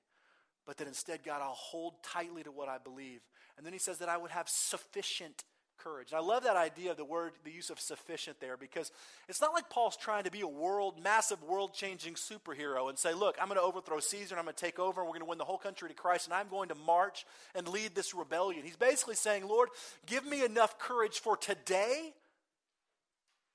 but 0.67 0.77
that 0.77 0.89
instead, 0.89 1.25
God, 1.25 1.41
I'll 1.43 1.55
hold 1.55 2.03
tightly 2.05 2.43
to 2.43 2.53
what 2.53 2.69
I 2.69 2.79
believe. 2.79 3.21
And 3.57 3.67
then 3.67 3.73
he 3.73 3.79
says 3.79 3.99
that 3.99 4.09
I 4.09 4.17
would 4.17 4.31
have 4.31 4.49
sufficient 4.49 5.45
courage. 5.83 6.13
And 6.13 6.19
I 6.19 6.23
love 6.23 6.45
that 6.45 6.57
idea 6.57 6.91
of 6.91 6.97
the 6.97 7.05
word, 7.05 7.33
the 7.45 7.51
use 7.51 7.71
of 7.71 7.81
sufficient 7.81 8.41
there, 8.41 8.57
because 8.57 8.93
it's 9.29 9.41
not 9.41 9.53
like 9.53 9.71
Paul's 9.71 9.97
trying 9.97 10.25
to 10.25 10.31
be 10.31 10.41
a 10.41 10.49
world, 10.49 11.03
massive, 11.03 11.43
world 11.43 11.75
changing 11.75 12.15
superhero 12.15 12.89
and 12.89 12.99
say, 12.99 13.15
look, 13.15 13.37
I'm 13.41 13.49
going 13.49 13.59
to 13.59 13.65
overthrow 13.65 14.01
Caesar 14.01 14.35
and 14.35 14.39
I'm 14.39 14.45
going 14.45 14.55
to 14.55 14.65
take 14.65 14.79
over 14.79 15.01
and 15.01 15.09
we're 15.09 15.15
going 15.15 15.25
to 15.25 15.29
win 15.29 15.39
the 15.39 15.45
whole 15.45 15.59
country 15.59 15.89
to 15.89 15.95
Christ 15.95 16.27
and 16.27 16.35
I'm 16.35 16.49
going 16.49 16.69
to 16.69 16.75
march 16.75 17.25
and 17.55 17.67
lead 17.69 17.95
this 17.95 18.15
rebellion. 18.15 18.65
He's 18.65 18.77
basically 18.77 19.17
saying, 19.17 19.47
Lord, 19.49 19.69
give 20.07 20.25
me 20.25 20.45
enough 20.45 20.79
courage 20.79 21.21
for 21.21 21.37
today 21.37 22.13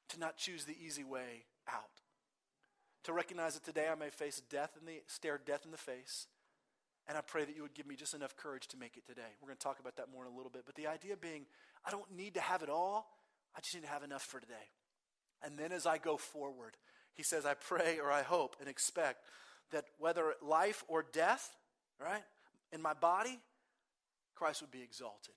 to 0.10 0.20
not 0.20 0.38
choose 0.38 0.66
the 0.66 0.76
easy 0.84 1.04
way 1.04 1.46
out. 1.68 1.84
To 3.06 3.14
recognize 3.14 3.54
that 3.54 3.64
today 3.64 3.88
I 3.92 3.96
may 3.96 4.10
face 4.10 4.42
death 4.50 4.72
in 4.80 4.86
the 4.86 5.02
stare 5.08 5.40
death 5.44 5.62
in 5.66 5.72
the 5.72 5.78
face. 5.78 6.28
And 7.08 7.18
I 7.18 7.22
pray 7.22 7.46
that 7.46 7.56
you 7.56 7.62
would 7.62 7.76
give 7.76 7.86
me 7.86 7.96
just 7.96 8.16
enough 8.16 8.36
courage 8.36 8.68
to 8.70 8.78
make 8.78 8.98
it 8.98 9.06
today. 9.06 9.30
We're 9.40 9.48
going 9.48 9.58
to 9.58 9.64
talk 9.64 9.80
about 9.80 9.96
that 9.98 10.08
more 10.12 10.26
in 10.26 10.34
a 10.34 10.36
little 10.36 10.50
bit. 10.50 10.64
But 10.66 10.74
the 10.74 10.88
idea 10.88 11.16
being, 11.16 11.46
I 11.86 11.92
don't 11.92 12.16
need 12.16 12.34
to 12.36 12.42
have 12.42 12.64
it 12.64 12.70
all. 12.70 13.08
I 13.56 13.62
just 13.62 13.76
need 13.76 13.84
to 13.84 13.90
have 13.90 14.04
enough 14.04 14.24
for 14.24 14.40
today. 14.40 14.54
And 15.44 15.58
then 15.58 15.72
as 15.72 15.86
I 15.86 15.98
go 15.98 16.18
forward, 16.18 16.76
he 17.14 17.24
says, 17.24 17.46
I 17.46 17.54
pray 17.54 18.00
or 18.00 18.12
I 18.12 18.24
hope 18.24 18.56
and 18.60 18.68
expect 18.68 19.20
that 19.72 19.86
whether 20.00 20.34
life 20.42 20.84
or 20.88 21.06
death, 21.14 21.56
right, 22.00 22.24
in 22.72 22.82
my 22.82 22.94
body, 22.94 23.40
Christ 24.36 24.62
would 24.62 24.72
be 24.72 24.82
exalted. 24.82 25.34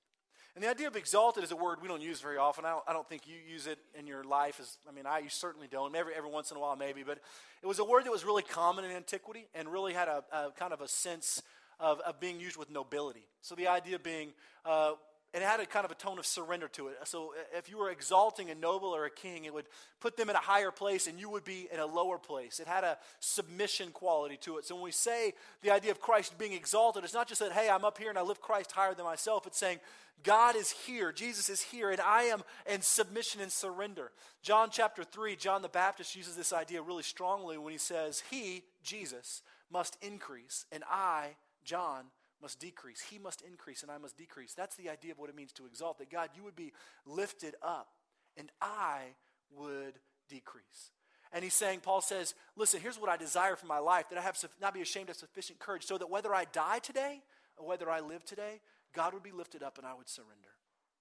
And 0.54 0.64
the 0.64 0.70
idea 0.70 0.88
of 0.88 0.96
exalted 0.96 1.44
is 1.44 1.52
a 1.52 1.56
word 1.56 1.80
we 1.80 1.86
don't 1.86 2.02
use 2.02 2.20
very 2.20 2.36
often. 2.36 2.64
I 2.64 2.70
don't, 2.70 2.84
I 2.88 2.92
don't 2.92 3.08
think 3.08 3.28
you 3.28 3.36
use 3.48 3.68
it 3.68 3.78
in 3.96 4.08
your 4.08 4.24
life. 4.24 4.58
As, 4.58 4.78
I 4.88 4.92
mean, 4.92 5.06
I 5.06 5.22
certainly 5.28 5.68
don't. 5.70 5.94
Every, 5.94 6.14
every 6.14 6.30
once 6.30 6.50
in 6.50 6.56
a 6.56 6.60
while, 6.60 6.74
maybe. 6.74 7.04
But 7.04 7.20
it 7.62 7.66
was 7.66 7.78
a 7.78 7.84
word 7.84 8.06
that 8.06 8.10
was 8.10 8.24
really 8.24 8.42
common 8.42 8.84
in 8.84 8.90
antiquity 8.90 9.46
and 9.54 9.68
really 9.68 9.92
had 9.92 10.08
a, 10.08 10.24
a 10.32 10.50
kind 10.58 10.72
of 10.72 10.80
a 10.80 10.88
sense 10.88 11.42
of, 11.78 12.00
of 12.00 12.18
being 12.18 12.40
used 12.40 12.56
with 12.56 12.70
nobility. 12.70 13.28
So 13.40 13.54
the 13.54 13.68
idea 13.68 14.00
being 14.00 14.32
uh, 14.64 14.92
it 15.34 15.42
had 15.42 15.60
a 15.60 15.66
kind 15.66 15.84
of 15.84 15.90
a 15.90 15.94
tone 15.94 16.18
of 16.18 16.24
surrender 16.24 16.68
to 16.68 16.88
it. 16.88 16.96
So 17.04 17.32
uh, 17.32 17.58
if 17.58 17.68
you 17.68 17.76
were 17.76 17.90
exalting 17.90 18.50
a 18.50 18.54
noble 18.54 18.88
or 18.88 19.04
a 19.04 19.10
king, 19.10 19.44
it 19.44 19.52
would 19.52 19.66
put 20.00 20.16
them 20.16 20.30
in 20.30 20.36
a 20.36 20.40
higher 20.40 20.70
place 20.70 21.06
and 21.06 21.20
you 21.20 21.28
would 21.28 21.44
be 21.44 21.68
in 21.72 21.80
a 21.80 21.86
lower 21.86 22.18
place. 22.18 22.60
It 22.60 22.66
had 22.66 22.82
a 22.82 22.96
submission 23.20 23.90
quality 23.90 24.38
to 24.38 24.56
it. 24.56 24.64
So 24.64 24.74
when 24.74 24.84
we 24.84 24.90
say 24.90 25.34
the 25.62 25.70
idea 25.70 25.90
of 25.90 26.00
Christ 26.00 26.38
being 26.38 26.54
exalted, 26.54 27.04
it's 27.04 27.12
not 27.12 27.28
just 27.28 27.40
that, 27.40 27.52
hey, 27.52 27.68
I'm 27.68 27.84
up 27.84 27.98
here 27.98 28.08
and 28.08 28.18
I 28.18 28.22
lift 28.22 28.40
Christ 28.40 28.72
higher 28.72 28.94
than 28.94 29.04
myself. 29.04 29.46
It's 29.46 29.58
saying, 29.58 29.80
God 30.24 30.56
is 30.56 30.70
here, 30.70 31.12
Jesus 31.12 31.48
is 31.48 31.62
here, 31.62 31.90
and 31.90 32.00
I 32.00 32.24
am 32.24 32.42
in 32.66 32.80
submission 32.80 33.40
and 33.40 33.52
surrender. 33.52 34.10
John 34.42 34.68
chapter 34.72 35.04
3, 35.04 35.36
John 35.36 35.62
the 35.62 35.68
Baptist 35.68 36.16
uses 36.16 36.34
this 36.34 36.52
idea 36.52 36.82
really 36.82 37.04
strongly 37.04 37.56
when 37.56 37.72
he 37.72 37.78
says, 37.78 38.24
He, 38.30 38.64
Jesus, 38.82 39.42
must 39.70 39.96
increase, 40.02 40.64
and 40.72 40.82
I, 40.90 41.36
John, 41.64 42.06
must 42.42 42.60
decrease. 42.60 43.00
He 43.00 43.18
must 43.18 43.42
increase 43.42 43.82
and 43.82 43.90
I 43.90 43.98
must 43.98 44.16
decrease. 44.16 44.54
That's 44.54 44.76
the 44.76 44.88
idea 44.88 45.12
of 45.12 45.18
what 45.18 45.28
it 45.28 45.36
means 45.36 45.52
to 45.52 45.66
exalt. 45.66 45.98
That 45.98 46.10
God, 46.10 46.30
you 46.36 46.44
would 46.44 46.56
be 46.56 46.72
lifted 47.06 47.54
up 47.62 47.88
and 48.36 48.50
I 48.60 49.14
would 49.50 49.94
decrease. 50.28 50.92
And 51.32 51.44
he's 51.44 51.54
saying, 51.54 51.80
Paul 51.80 52.00
says, 52.00 52.34
listen, 52.56 52.80
here's 52.80 52.98
what 52.98 53.10
I 53.10 53.16
desire 53.16 53.56
for 53.56 53.66
my 53.66 53.78
life 53.78 54.08
that 54.10 54.18
I 54.18 54.22
have 54.22 54.38
not 54.60 54.72
be 54.72 54.80
ashamed 54.80 55.10
of 55.10 55.16
sufficient 55.16 55.58
courage, 55.58 55.84
so 55.84 55.98
that 55.98 56.08
whether 56.08 56.34
I 56.34 56.44
die 56.46 56.78
today 56.78 57.22
or 57.56 57.66
whether 57.66 57.90
I 57.90 58.00
live 58.00 58.24
today, 58.24 58.60
God 58.94 59.12
would 59.12 59.22
be 59.22 59.32
lifted 59.32 59.62
up 59.62 59.76
and 59.76 59.86
I 59.86 59.92
would 59.94 60.08
surrender. 60.08 60.56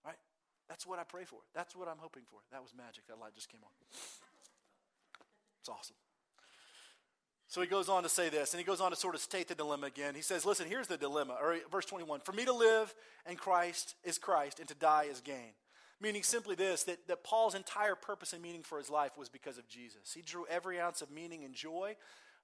Right? 0.05 0.17
That's 0.67 0.85
what 0.85 0.99
I 0.99 1.03
pray 1.03 1.23
for. 1.23 1.39
That's 1.55 1.75
what 1.75 1.87
I'm 1.87 1.99
hoping 1.99 2.23
for. 2.29 2.39
That 2.51 2.61
was 2.61 2.73
magic. 2.75 3.07
That 3.07 3.19
light 3.19 3.35
just 3.35 3.49
came 3.49 3.61
on. 3.63 3.69
It's 5.61 5.69
awesome. 5.69 5.95
So 7.49 7.61
he 7.61 7.67
goes 7.67 7.87
on 7.87 8.03
to 8.03 8.09
say 8.09 8.29
this, 8.29 8.53
and 8.53 8.59
he 8.59 8.65
goes 8.65 8.81
on 8.81 8.91
to 8.91 8.97
sort 8.97 9.15
of 9.15 9.21
state 9.21 9.47
the 9.47 9.55
dilemma 9.55 9.87
again. 9.87 10.15
He 10.15 10.21
says, 10.21 10.45
Listen, 10.45 10.67
here's 10.67 10.87
the 10.87 10.97
dilemma. 10.97 11.37
Or 11.41 11.57
verse 11.71 11.85
21 11.85 12.19
For 12.21 12.33
me 12.33 12.45
to 12.45 12.53
live 12.53 12.93
and 13.25 13.37
Christ 13.37 13.95
is 14.03 14.17
Christ, 14.17 14.59
and 14.59 14.67
to 14.67 14.75
die 14.75 15.07
is 15.09 15.21
gain. 15.21 15.53
Meaning 15.99 16.23
simply 16.23 16.55
this 16.55 16.83
that, 16.83 17.07
that 17.07 17.23
Paul's 17.23 17.55
entire 17.55 17.95
purpose 17.95 18.33
and 18.33 18.41
meaning 18.41 18.63
for 18.63 18.77
his 18.77 18.89
life 18.89 19.17
was 19.17 19.29
because 19.29 19.57
of 19.57 19.67
Jesus. 19.67 20.13
He 20.13 20.21
drew 20.21 20.45
every 20.49 20.79
ounce 20.79 21.01
of 21.01 21.09
meaning 21.09 21.43
and 21.43 21.55
joy 21.55 21.95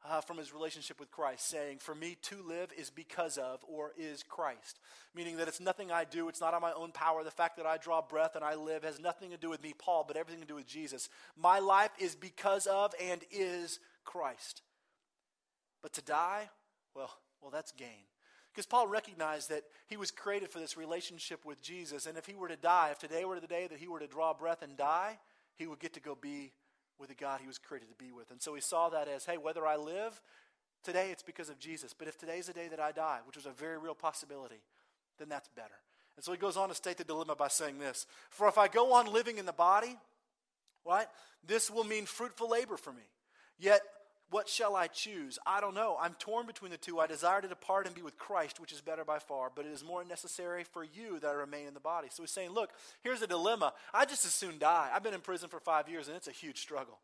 uh, 0.10 0.22
from 0.22 0.38
his 0.38 0.54
relationship 0.54 1.00
with 1.00 1.12
Christ, 1.12 1.48
saying, 1.48 1.78
For 1.80 1.94
me 1.94 2.18
to 2.24 2.42
live 2.42 2.72
is 2.78 2.90
because 2.90 3.38
of 3.38 3.60
or 3.68 3.92
is 3.98 4.24
Christ. 4.24 4.80
Meaning 5.14 5.38
that 5.38 5.48
it's 5.48 5.60
nothing 5.60 5.92
I 5.92 6.04
do, 6.06 6.30
it's 6.30 6.42
not 6.42 6.54
on 6.54 6.62
my 6.62 6.74
own 6.74 6.92
power. 6.92 7.24
The 7.24 7.32
fact 7.32 7.58
that 7.58 7.66
I 7.66 7.78
draw 7.78 8.02
breath 8.02 8.36
and 8.36 8.44
I 8.44 8.56
live 8.56 8.84
has 8.84 9.00
nothing 9.00 9.32
to 9.32 9.38
do 9.38 9.50
with 9.50 9.62
me, 9.62 9.74
Paul, 9.78 10.06
but 10.08 10.18
everything 10.18 10.42
to 10.42 10.48
do 10.48 10.56
with 10.56 10.68
Jesus. 10.68 11.10
My 11.38 11.60
life 11.60 11.92
is 12.00 12.16
because 12.16 12.68
of 12.68 12.94
and 13.02 13.22
is 13.32 13.80
Christ. 14.04 14.62
But 15.84 15.94
to 15.94 16.02
die, 16.02 16.50
well, 16.96 17.12
well, 17.42 17.52
that's 17.52 17.72
gain. 17.74 18.08
Because 18.52 18.66
Paul 18.66 18.88
recognized 18.88 19.50
that 19.50 19.64
he 19.88 19.98
was 19.98 20.10
created 20.10 20.50
for 20.50 20.60
this 20.60 20.78
relationship 20.78 21.44
with 21.46 21.62
Jesus. 21.62 22.06
And 22.06 22.18
if 22.18 22.26
he 22.26 22.36
were 22.36 22.48
to 22.48 22.56
die, 22.56 22.90
if 22.92 23.00
today 23.00 23.26
were 23.26 23.40
the 23.40 23.48
day 23.48 23.68
that 23.68 23.80
he 23.80 23.88
were 23.88 24.00
to 24.00 24.08
draw 24.08 24.34
breath 24.34 24.62
and 24.62 24.78
die, 24.78 25.18
he 25.56 25.68
would 25.68 25.80
get 25.80 25.94
to 25.94 26.00
go 26.00 26.16
be 26.20 26.54
with 27.00 27.10
the 27.10 27.16
God 27.16 27.42
he 27.42 27.48
was 27.48 27.58
created 27.58 27.90
to 27.90 27.96
be 27.96 28.12
with. 28.12 28.32
And 28.32 28.42
so 28.42 28.54
he 28.54 28.62
saw 28.62 28.90
that 28.90 29.08
as, 29.08 29.26
hey, 29.26 29.38
whether 29.38 29.66
I 29.66 29.76
live 29.76 30.22
today, 30.84 31.10
it's 31.12 31.24
because 31.24 31.50
of 31.50 31.60
Jesus. 31.60 31.94
But 31.94 32.08
if 32.08 32.18
today's 32.18 32.48
the 32.48 32.54
day 32.54 32.68
that 32.70 32.80
I 32.80 32.92
die, 32.92 33.20
which 33.26 33.36
was 33.36 33.48
a 33.48 33.52
very 33.52 33.78
real 33.78 33.96
possibility, 33.96 34.62
then 35.18 35.30
that's 35.30 35.50
better. 35.50 35.74
And 36.16 36.24
so 36.24 36.32
he 36.32 36.38
goes 36.38 36.58
on 36.58 36.70
to 36.70 36.76
state 36.76 36.98
the 36.98 37.04
dilemma 37.04 37.36
by 37.36 37.48
saying 37.48 37.80
this 37.80 38.06
For 38.30 38.48
if 38.48 38.58
I 38.58 38.68
go 38.68 38.94
on 38.94 39.12
living 39.12 39.40
in 39.40 39.46
the 39.46 39.54
body, 39.54 39.98
right, 40.86 41.08
this 41.46 41.72
will 41.72 41.84
mean 41.84 42.06
fruitful 42.06 42.50
labor 42.50 42.78
for 42.78 42.94
me. 42.94 43.04
Yet 43.58 43.82
what 44.34 44.50
shall 44.50 44.76
I 44.76 44.88
choose? 44.88 45.38
I 45.46 45.62
don't 45.62 45.76
know. 45.76 45.96
I'm 46.02 46.16
torn 46.16 46.48
between 46.48 46.72
the 46.72 46.78
two. 46.78 47.00
I 47.00 47.06
desire 47.06 47.40
to 47.40 47.48
depart 47.48 47.86
and 47.86 47.94
be 47.94 48.02
with 48.02 48.18
Christ, 48.18 48.60
which 48.60 48.72
is 48.72 48.82
better 48.82 49.06
by 49.06 49.20
far, 49.20 49.52
but 49.54 49.64
it 49.64 49.72
is 49.72 49.86
more 49.86 50.04
necessary 50.04 50.64
for 50.64 50.84
you 50.84 51.20
that 51.20 51.28
I 51.28 51.34
remain 51.34 51.68
in 51.68 51.76
the 51.76 51.80
body. 51.80 52.08
So 52.10 52.24
he's 52.24 52.32
saying, 52.32 52.50
Look, 52.50 52.72
here's 53.04 53.22
a 53.22 53.28
dilemma. 53.28 53.74
I 53.94 54.06
just 54.06 54.26
as 54.26 54.34
soon 54.34 54.58
die. 54.58 54.90
I've 54.92 55.04
been 55.04 55.14
in 55.14 55.22
prison 55.22 55.50
for 55.50 55.60
five 55.60 55.88
years, 55.88 56.08
and 56.08 56.18
it's 56.18 56.28
a 56.28 56.32
huge 56.32 56.58
struggle. 56.58 56.98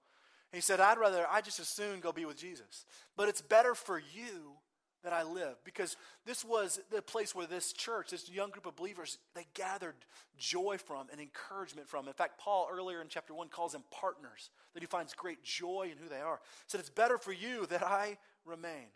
he 0.52 0.60
said, 0.60 0.80
I'd 0.80 0.98
rather, 0.98 1.28
I 1.30 1.42
just 1.42 1.60
as 1.60 1.68
soon 1.68 2.00
go 2.00 2.12
be 2.12 2.26
with 2.26 2.38
Jesus. 2.38 2.86
But 3.16 3.30
it's 3.30 3.42
better 3.42 3.76
for 3.76 4.00
you 4.00 4.58
that 5.04 5.14
I 5.14 5.24
live. 5.24 5.56
Because 5.64 5.96
this 6.26 6.44
was 6.44 6.80
the 6.92 7.02
place 7.02 7.34
where 7.34 7.48
this 7.48 7.74
church, 7.74 8.12
this 8.12 8.30
young 8.30 8.50
group 8.50 8.66
of 8.66 8.76
believers, 8.76 9.18
they 9.36 9.46
gathered 9.54 9.96
joy 10.38 10.78
from 10.78 11.08
and 11.12 11.22
encouragement 11.22 11.88
from. 11.88 12.08
In 12.08 12.14
fact, 12.14 12.40
Paul 12.40 12.68
earlier 12.72 13.02
in 13.02 13.08
chapter 13.08 13.34
1 13.34 13.50
calls 13.50 13.74
them 13.74 13.84
partners, 13.92 14.50
that 14.74 14.84
he 14.84 14.88
finds 14.88 15.14
great 15.14 15.44
joy 15.44 15.90
in 15.92 15.98
who 16.02 16.10
they 16.10 16.22
are. 16.22 16.40
He 16.44 16.70
said, 16.70 16.80
It's 16.80 16.90
better 16.90 17.18
for 17.18 17.34
you 17.34 17.66
that 17.68 17.84
I 17.84 18.18
remain. 18.46 18.88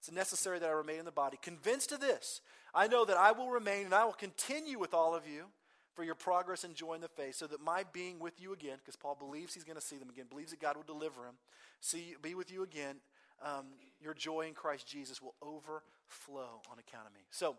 It's 0.00 0.12
necessary 0.12 0.58
that 0.58 0.68
I 0.68 0.72
remain 0.72 0.98
in 0.98 1.04
the 1.04 1.12
body. 1.12 1.38
Convinced 1.40 1.92
of 1.92 2.00
this, 2.00 2.40
I 2.74 2.88
know 2.88 3.04
that 3.04 3.16
I 3.16 3.32
will 3.32 3.50
remain 3.50 3.86
and 3.86 3.94
I 3.94 4.04
will 4.04 4.12
continue 4.12 4.78
with 4.78 4.92
all 4.92 5.14
of 5.14 5.26
you 5.26 5.46
for 5.94 6.04
your 6.04 6.14
progress 6.14 6.64
and 6.64 6.74
joy 6.74 6.94
in 6.94 7.00
the 7.00 7.08
faith, 7.08 7.36
so 7.36 7.46
that 7.46 7.60
my 7.60 7.84
being 7.92 8.18
with 8.18 8.40
you 8.40 8.52
again, 8.52 8.78
because 8.78 8.96
Paul 8.96 9.16
believes 9.18 9.54
he's 9.54 9.64
going 9.64 9.78
to 9.78 9.82
see 9.82 9.96
them 9.96 10.10
again, 10.10 10.26
believes 10.28 10.50
that 10.50 10.60
God 10.60 10.76
will 10.76 10.82
deliver 10.82 11.24
him, 11.24 11.36
see, 11.80 12.16
be 12.20 12.34
with 12.34 12.50
you 12.50 12.64
again 12.64 12.96
um, 13.42 13.66
your 14.04 14.14
joy 14.14 14.42
in 14.42 14.54
Christ 14.54 14.86
Jesus 14.86 15.20
will 15.22 15.34
overflow 15.42 16.60
on 16.70 16.78
account 16.78 17.06
of 17.06 17.14
me. 17.14 17.22
So, 17.30 17.56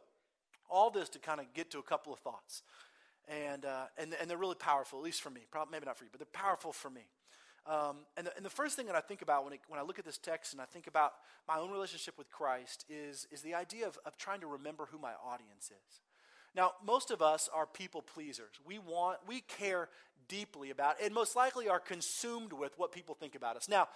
all 0.70 0.90
this 0.90 1.10
to 1.10 1.20
kind 1.20 1.40
of 1.40 1.54
get 1.54 1.72
to 1.72 1.80
a 1.80 1.84
couple 1.84 2.14
of 2.14 2.20
thoughts. 2.20 2.64
And, 3.28 3.66
uh, 3.66 3.86
and, 3.98 4.16
and 4.20 4.30
they're 4.30 4.38
really 4.38 4.56
powerful, 4.56 5.00
at 5.00 5.06
least 5.06 5.22
for 5.22 5.30
me. 5.30 5.42
Probably, 5.50 5.72
maybe 5.72 5.86
not 5.86 5.98
for 5.98 6.04
you, 6.04 6.10
but 6.12 6.20
they're 6.20 6.28
powerful 6.32 6.72
for 6.72 6.90
me. 6.90 7.02
Um, 7.68 7.98
and, 8.16 8.28
the, 8.28 8.38
and, 8.38 8.46
the, 8.46 8.52
first 8.52 8.76
thing 8.76 8.86
that 8.86 8.96
I 8.96 9.00
think 9.00 9.24
about 9.24 9.44
when, 9.44 9.54
it, 9.54 9.60
when 9.68 9.80
I 9.80 9.84
look 9.84 9.98
at 9.98 10.06
this 10.06 10.20
text 10.20 10.54
and 10.54 10.62
I 10.62 10.66
think 10.66 10.86
about 10.86 11.14
my 11.48 11.58
own 11.58 11.72
relationship 11.72 12.16
with 12.16 12.30
Christ 12.30 12.86
is, 12.88 13.28
is 13.32 13.42
the 13.42 13.56
idea 13.56 13.88
of, 13.88 13.98
of 14.06 14.18
trying 14.18 14.42
to 14.42 14.48
remember 14.48 14.88
who 14.92 15.00
my 15.00 15.14
audience 15.26 15.72
is. 15.72 16.02
Now, 16.56 16.74
most 16.86 17.10
of 17.10 17.24
us 17.24 17.50
are 17.52 17.66
people 17.66 18.04
pleasers. 18.04 18.54
We 18.68 18.78
want, 18.78 19.18
we 19.28 19.42
care 19.42 19.90
deeply 20.28 20.70
about, 20.70 21.02
and 21.04 21.12
most 21.12 21.36
likely 21.36 21.68
are 21.68 21.80
consumed 21.80 22.54
with 22.54 22.78
what 22.78 22.92
people 22.92 23.16
think 23.16 23.34
about 23.34 23.58
us. 23.58 23.68
Now, 23.68 23.88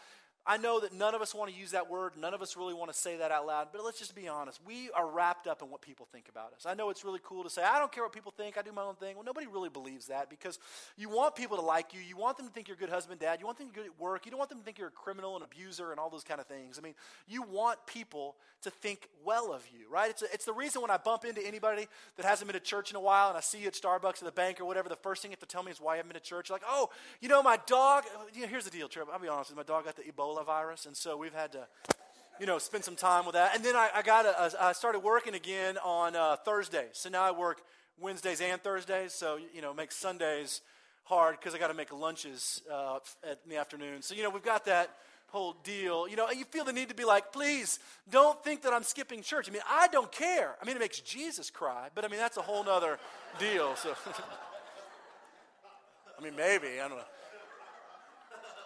I 0.45 0.57
know 0.57 0.79
that 0.79 0.93
none 0.93 1.13
of 1.13 1.21
us 1.21 1.35
want 1.35 1.51
to 1.51 1.57
use 1.57 1.71
that 1.71 1.89
word. 1.89 2.13
None 2.17 2.33
of 2.33 2.41
us 2.41 2.57
really 2.57 2.73
want 2.73 2.91
to 2.91 2.97
say 2.97 3.17
that 3.17 3.31
out 3.31 3.45
loud. 3.45 3.67
But 3.71 3.83
let's 3.83 3.99
just 3.99 4.15
be 4.15 4.27
honest. 4.27 4.59
We 4.65 4.89
are 4.91 5.07
wrapped 5.07 5.47
up 5.47 5.61
in 5.61 5.69
what 5.69 5.81
people 5.81 6.07
think 6.11 6.27
about 6.29 6.53
us. 6.53 6.65
I 6.65 6.73
know 6.73 6.89
it's 6.89 7.03
really 7.03 7.19
cool 7.23 7.43
to 7.43 7.49
say, 7.49 7.63
I 7.63 7.77
don't 7.77 7.91
care 7.91 8.03
what 8.03 8.13
people 8.13 8.33
think. 8.35 8.57
I 8.57 8.61
do 8.61 8.71
my 8.71 8.81
own 8.81 8.95
thing. 8.95 9.15
Well, 9.15 9.25
nobody 9.25 9.47
really 9.47 9.69
believes 9.69 10.07
that 10.07 10.29
because 10.29 10.57
you 10.97 11.09
want 11.09 11.35
people 11.35 11.57
to 11.57 11.63
like 11.63 11.93
you. 11.93 11.99
You 11.99 12.17
want 12.17 12.37
them 12.37 12.47
to 12.47 12.53
think 12.53 12.67
you're 12.67 12.77
a 12.77 12.79
good 12.79 12.89
husband, 12.89 13.19
dad. 13.19 13.39
You 13.39 13.45
want 13.45 13.57
them 13.57 13.67
to 13.67 13.73
be 13.73 13.79
good 13.79 13.85
at 13.85 13.99
work. 13.99 14.25
You 14.25 14.31
don't 14.31 14.39
want 14.39 14.49
them 14.49 14.59
to 14.59 14.65
think 14.65 14.77
you're 14.77 14.87
a 14.87 14.91
criminal 14.91 15.35
and 15.35 15.43
abuser 15.43 15.91
and 15.91 15.99
all 15.99 16.09
those 16.09 16.23
kind 16.23 16.39
of 16.39 16.47
things. 16.47 16.79
I 16.79 16.81
mean, 16.81 16.95
you 17.27 17.43
want 17.43 17.85
people 17.85 18.35
to 18.61 18.69
think 18.69 19.07
well 19.23 19.53
of 19.53 19.63
you, 19.73 19.85
right? 19.89 20.09
It's, 20.09 20.21
a, 20.21 20.33
it's 20.33 20.45
the 20.45 20.53
reason 20.53 20.81
when 20.81 20.91
I 20.91 20.97
bump 20.97 21.23
into 21.25 21.45
anybody 21.45 21.87
that 22.17 22.25
hasn't 22.25 22.47
been 22.51 22.59
to 22.59 22.65
church 22.65 22.89
in 22.89 22.97
a 22.97 23.01
while 23.01 23.29
and 23.29 23.37
I 23.37 23.41
see 23.41 23.59
you 23.59 23.67
at 23.67 23.73
Starbucks 23.73 24.21
or 24.21 24.25
the 24.25 24.31
bank 24.31 24.59
or 24.59 24.65
whatever, 24.65 24.89
the 24.89 24.97
first 24.97 25.21
thing 25.21 25.31
you 25.31 25.33
have 25.39 25.47
to 25.47 25.51
tell 25.51 25.63
me 25.63 25.71
is 25.71 25.79
why 25.79 25.93
you 25.93 25.97
haven't 25.97 26.13
been 26.13 26.21
to 26.21 26.27
church. 26.27 26.49
You're 26.49 26.55
like, 26.55 26.67
oh, 26.67 26.89
you 27.21 27.29
know, 27.29 27.41
my 27.41 27.57
dog, 27.67 28.03
you 28.33 28.41
know, 28.41 28.47
here's 28.47 28.65
the 28.65 28.71
deal, 28.71 28.87
Trip. 28.87 29.07
I'll 29.11 29.19
be 29.19 29.27
honest, 29.27 29.49
with 29.49 29.57
you. 29.57 29.63
my 29.63 29.75
dog 29.75 29.85
got 29.85 29.95
the 29.95 30.03
Ebola 30.03 30.28
virus. 30.43 30.85
And 30.85 30.95
so 30.95 31.17
we've 31.17 31.33
had 31.33 31.51
to, 31.53 31.67
you 32.39 32.45
know, 32.45 32.57
spend 32.57 32.83
some 32.83 32.95
time 32.95 33.25
with 33.25 33.33
that. 33.33 33.55
And 33.55 33.63
then 33.63 33.75
I, 33.75 33.89
I 33.95 34.01
got 34.01 34.25
a, 34.25 34.51
I 34.61 34.73
started 34.73 34.99
working 34.99 35.35
again 35.35 35.77
on 35.83 36.15
uh, 36.15 36.35
Thursdays. 36.37 36.91
So 36.93 37.09
now 37.09 37.23
I 37.23 37.31
work 37.31 37.61
Wednesdays 37.99 38.41
and 38.41 38.61
Thursdays. 38.61 39.13
So 39.13 39.39
you 39.53 39.61
know, 39.61 39.73
make 39.73 39.91
Sundays 39.91 40.61
hard 41.03 41.37
because 41.39 41.55
I 41.55 41.57
got 41.57 41.67
to 41.67 41.73
make 41.73 41.91
lunches 41.91 42.61
uh, 42.71 42.99
at, 43.23 43.39
in 43.43 43.49
the 43.49 43.57
afternoon. 43.57 44.01
So 44.01 44.15
you 44.15 44.23
know, 44.23 44.29
we've 44.29 44.43
got 44.43 44.65
that 44.65 44.89
whole 45.27 45.55
deal. 45.63 46.07
You 46.07 46.15
know, 46.15 46.29
you 46.31 46.45
feel 46.45 46.63
the 46.63 46.73
need 46.73 46.89
to 46.89 46.95
be 46.95 47.05
like, 47.05 47.31
please 47.31 47.79
don't 48.09 48.41
think 48.43 48.63
that 48.63 48.73
I'm 48.73 48.83
skipping 48.83 49.21
church. 49.21 49.47
I 49.49 49.51
mean, 49.51 49.61
I 49.69 49.87
don't 49.87 50.11
care. 50.11 50.55
I 50.61 50.65
mean, 50.65 50.75
it 50.75 50.79
makes 50.79 50.99
Jesus 50.99 51.49
cry, 51.49 51.89
but 51.93 52.05
I 52.05 52.07
mean, 52.07 52.19
that's 52.19 52.37
a 52.37 52.41
whole 52.41 52.67
other 52.67 52.99
deal. 53.39 53.75
So, 53.75 53.93
I 56.17 56.23
mean, 56.23 56.35
maybe 56.35 56.79
I 56.83 56.87
don't 56.87 56.97
know. 56.97 57.03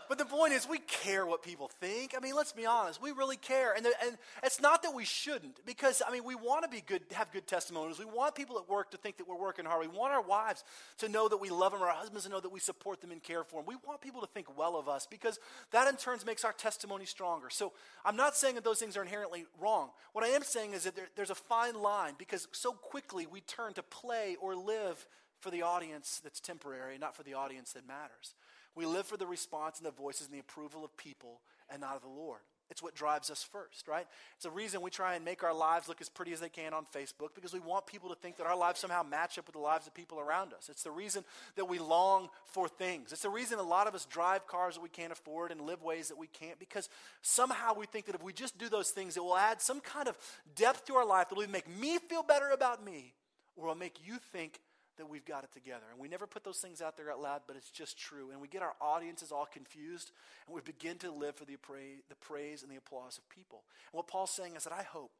But 0.10 0.18
the 0.18 0.26
point 0.26 0.54
is, 0.54 0.68
we 0.68 0.80
care 0.80 1.26
what 1.26 1.44
people 1.44 1.70
think. 1.80 2.14
I 2.18 2.22
mean, 2.22 2.36
let's 2.36 2.52
be 2.54 2.66
honest, 2.66 3.02
we 3.02 3.12
really 3.12 3.38
care. 3.38 3.74
And, 3.74 3.86
the, 3.86 3.94
and 4.04 4.18
it's 4.44 4.62
not 4.62 4.82
that 4.84 4.94
we 4.94 5.06
shouldn't, 5.06 5.66
because, 5.66 6.02
I 6.08 6.12
mean, 6.12 6.24
we 6.24 6.36
want 6.36 6.64
to 6.64 6.70
be 6.70 6.82
good, 6.82 7.02
have 7.12 7.32
good 7.32 7.46
testimonies. 7.46 8.00
We 8.00 8.06
want 8.06 8.34
people 8.34 8.58
at 8.58 8.70
work 8.70 8.92
to 8.92 8.98
think 8.98 9.18
that 9.18 9.28
we're 9.28 9.40
working 9.40 9.66
hard. 9.66 9.82
We 9.82 9.98
want 9.98 10.14
our 10.14 10.22
wives 10.22 10.64
to 11.00 11.10
know 11.10 11.28
that 11.28 11.38
we 11.38 11.50
love 11.50 11.74
them, 11.74 11.82
our 11.82 11.90
husbands 11.90 12.24
to 12.24 12.32
know 12.32 12.40
that 12.40 12.52
we 12.52 12.60
support 12.60 13.02
them 13.02 13.12
and 13.12 13.22
care 13.22 13.44
for 13.44 13.58
them. 13.58 13.66
We 13.68 13.76
want 13.86 14.02
people 14.02 14.22
to 14.22 14.28
think 14.28 14.58
well 14.58 14.78
of 14.78 14.88
us, 14.88 15.06
because 15.06 15.38
that 15.72 15.88
in 15.88 15.98
turn 15.98 16.14
makes 16.26 16.46
our 16.46 16.54
testimony 16.54 17.06
stronger. 17.06 17.50
So 17.50 17.74
I'm 18.06 18.16
not 18.16 18.36
saying 18.36 18.56
that 18.56 18.64
those 18.64 18.80
things 18.80 18.96
are 18.96 19.02
inherently 19.02 19.46
wrong. 19.60 19.90
What 20.14 20.24
I 20.24 20.28
am 20.28 20.44
saying 20.44 20.74
is 20.74 20.84
that 20.84 20.96
there, 20.96 21.08
there's 21.16 21.32
a 21.32 21.36
fine 21.36 21.76
line, 21.76 22.14
because 22.18 22.48
so 22.52 22.72
quickly 22.72 23.26
we 23.26 23.42
turn 23.42 23.74
to 23.74 23.84
play 23.84 24.38
or 24.40 24.56
live 24.56 25.06
for 25.40 25.50
the 25.52 25.64
audience 25.64 26.22
that's 26.24 26.40
temporary, 26.40 26.98
not 26.98 27.16
for 27.16 27.24
the 27.24 27.34
audience 27.34 27.74
that 27.74 27.86
matters. 27.88 28.36
We 28.76 28.86
live 28.86 29.06
for 29.06 29.18
the 29.18 29.28
response 29.28 29.78
and 29.78 29.86
the 29.86 29.92
voices 29.92 30.28
and 30.28 30.36
the 30.36 30.40
approval 30.40 30.84
of 30.84 30.96
people 30.98 31.42
and 31.70 31.82
not 31.82 31.96
of 31.96 32.02
the 32.02 32.08
Lord. 32.08 32.42
It's 32.70 32.82
what 32.82 32.96
drives 32.96 33.30
us 33.30 33.44
first, 33.44 33.88
right? 33.88 34.08
It's 34.36 34.46
a 34.46 34.50
reason 34.50 34.82
we 34.82 34.90
try 34.90 35.14
and 35.14 35.24
make 35.24 35.44
our 35.44 35.54
lives 35.54 35.88
look 35.88 36.02
as 36.02 36.10
pretty 36.10 36.34
as 36.34 36.40
they 36.40 36.50
can 36.50 36.74
on 36.74 36.86
Facebook 36.86 37.36
because 37.36 37.54
we 37.54 37.60
want 37.60 37.86
people 37.86 38.10
to 38.10 38.16
think 38.16 38.38
that 38.38 38.48
our 38.48 38.58
lives 38.58 38.80
somehow 38.80 39.04
match 39.04 39.38
up 39.38 39.46
with 39.46 39.54
the 39.54 39.62
lives 39.62 39.86
of 39.86 39.94
people 39.94 40.20
around 40.20 40.54
us. 40.54 40.70
It's 40.70 40.82
the 40.82 40.90
reason 40.90 41.24
that 41.56 41.66
we 41.66 41.78
long 41.78 42.30
for 42.46 42.68
things. 42.68 43.12
It's 43.12 43.22
the 43.22 43.30
reason 43.30 43.60
a 43.60 43.64
lot 43.64 43.86
of 43.86 43.94
us 43.94 44.06
drive 44.06 44.48
cars 44.48 44.76
that 44.76 44.82
we 44.82 44.90
can't 44.90 45.12
afford 45.12 45.52
and 45.52 45.62
live 45.62 45.84
ways 45.84 46.08
that 46.08 46.18
we 46.18 46.28
can't 46.28 46.58
because 46.58 46.90
somehow 47.22 47.76
we 47.76 47.86
think 47.86 48.06
that 48.08 48.16
if 48.16 48.24
we 48.24 48.34
just 48.34 48.58
do 48.58 48.70
those 48.70 48.90
things, 48.90 49.18
it 49.18 49.24
will 49.24 49.38
add 49.38 49.62
some 49.62 49.80
kind 49.80 50.08
of 50.08 50.18
depth 50.56 50.86
to 50.86 50.96
our 50.96 51.06
life 51.06 51.30
that 51.30 51.38
will 51.38 51.48
make 51.50 51.70
me 51.78 52.00
feel 52.00 52.24
better 52.24 52.50
about 52.50 52.84
me 52.84 53.14
or 53.56 53.68
will 53.68 53.76
make 53.76 53.98
you 54.04 54.18
think 54.32 54.60
that 54.98 55.10
we've 55.10 55.26
got 55.26 55.44
it 55.44 55.52
together. 55.52 55.86
And 55.92 56.00
we 56.00 56.08
never 56.08 56.28
put 56.28 56.44
those 56.44 56.60
things 56.60 56.82
out 56.82 56.98
there 56.98 57.12
out 57.12 57.22
loud, 57.22 57.42
but 57.48 57.56
it's 57.56 57.70
just 57.70 57.98
true. 57.98 58.30
And 58.32 58.42
we 58.42 58.48
get 58.48 58.62
our 58.62 58.74
audiences 58.82 59.32
all 59.32 59.46
confused, 59.46 60.12
and 60.48 60.56
we 60.56 60.62
begin 60.62 60.98
to 61.00 61.12
live 61.12 61.36
for 61.36 61.46
the, 61.46 61.54
appra- 61.54 62.02
the 62.10 62.16
praise 62.16 62.64
and 62.64 62.72
the 62.72 62.78
applause 62.78 63.18
of 63.18 63.28
people. 63.30 63.64
And 63.92 63.98
what 63.98 64.08
Paul's 64.08 64.32
saying 64.32 64.56
is 64.56 64.64
that 64.64 64.74
I 64.74 64.84
hope 64.84 65.12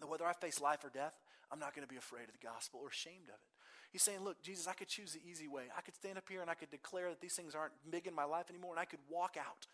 that 0.00 0.08
whether 0.08 0.26
I 0.26 0.32
face 0.32 0.60
life 0.60 0.84
or 0.84 0.90
death, 0.90 1.14
I'm 1.50 1.58
not 1.58 1.74
going 1.74 1.86
to 1.86 1.92
be 1.92 1.98
afraid 1.98 2.24
of 2.24 2.32
the 2.32 2.46
gospel 2.46 2.80
or 2.82 2.88
ashamed 2.88 3.28
of 3.28 3.34
it. 3.34 3.48
He's 3.90 4.02
saying, 4.02 4.20
Look, 4.22 4.42
Jesus, 4.42 4.68
I 4.68 4.74
could 4.74 4.88
choose 4.88 5.12
the 5.12 5.20
easy 5.28 5.48
way. 5.48 5.64
I 5.76 5.80
could 5.80 5.94
stand 5.94 6.18
up 6.18 6.24
here 6.28 6.42
and 6.42 6.50
I 6.50 6.54
could 6.54 6.70
declare 6.70 7.08
that 7.08 7.20
these 7.20 7.34
things 7.34 7.54
aren't 7.54 7.72
big 7.90 8.06
in 8.06 8.14
my 8.14 8.24
life 8.24 8.50
anymore, 8.50 8.72
and 8.72 8.80
I 8.80 8.84
could 8.84 9.00
walk 9.08 9.36
out. 9.38 9.66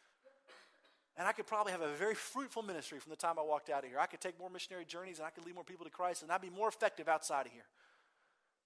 And 1.17 1.29
I 1.29 1.33
could 1.33 1.47
probably 1.47 1.73
have 1.73 1.81
a 1.81 1.93
very 1.95 2.15
fruitful 2.15 2.63
ministry 2.63 2.99
from 2.99 3.11
the 3.11 3.17
time 3.17 3.39
I 3.39 3.43
walked 3.43 3.71
out 3.71 3.85
of 3.85 3.91
here. 3.91 4.01
I 4.01 4.07
could 4.07 4.21
take 4.21 4.39
more 4.39 4.51
missionary 4.51 4.85
journeys 4.85 5.19
and 5.19 5.27
I 5.27 5.31
could 5.31 5.47
lead 5.47 5.55
more 5.55 5.65
people 5.65 5.85
to 5.85 5.91
Christ, 5.91 6.23
and 6.23 6.33
I'd 6.33 6.41
be 6.41 6.51
more 6.51 6.69
effective 6.69 7.09
outside 7.09 7.47
of 7.47 7.53
here. 7.53 7.67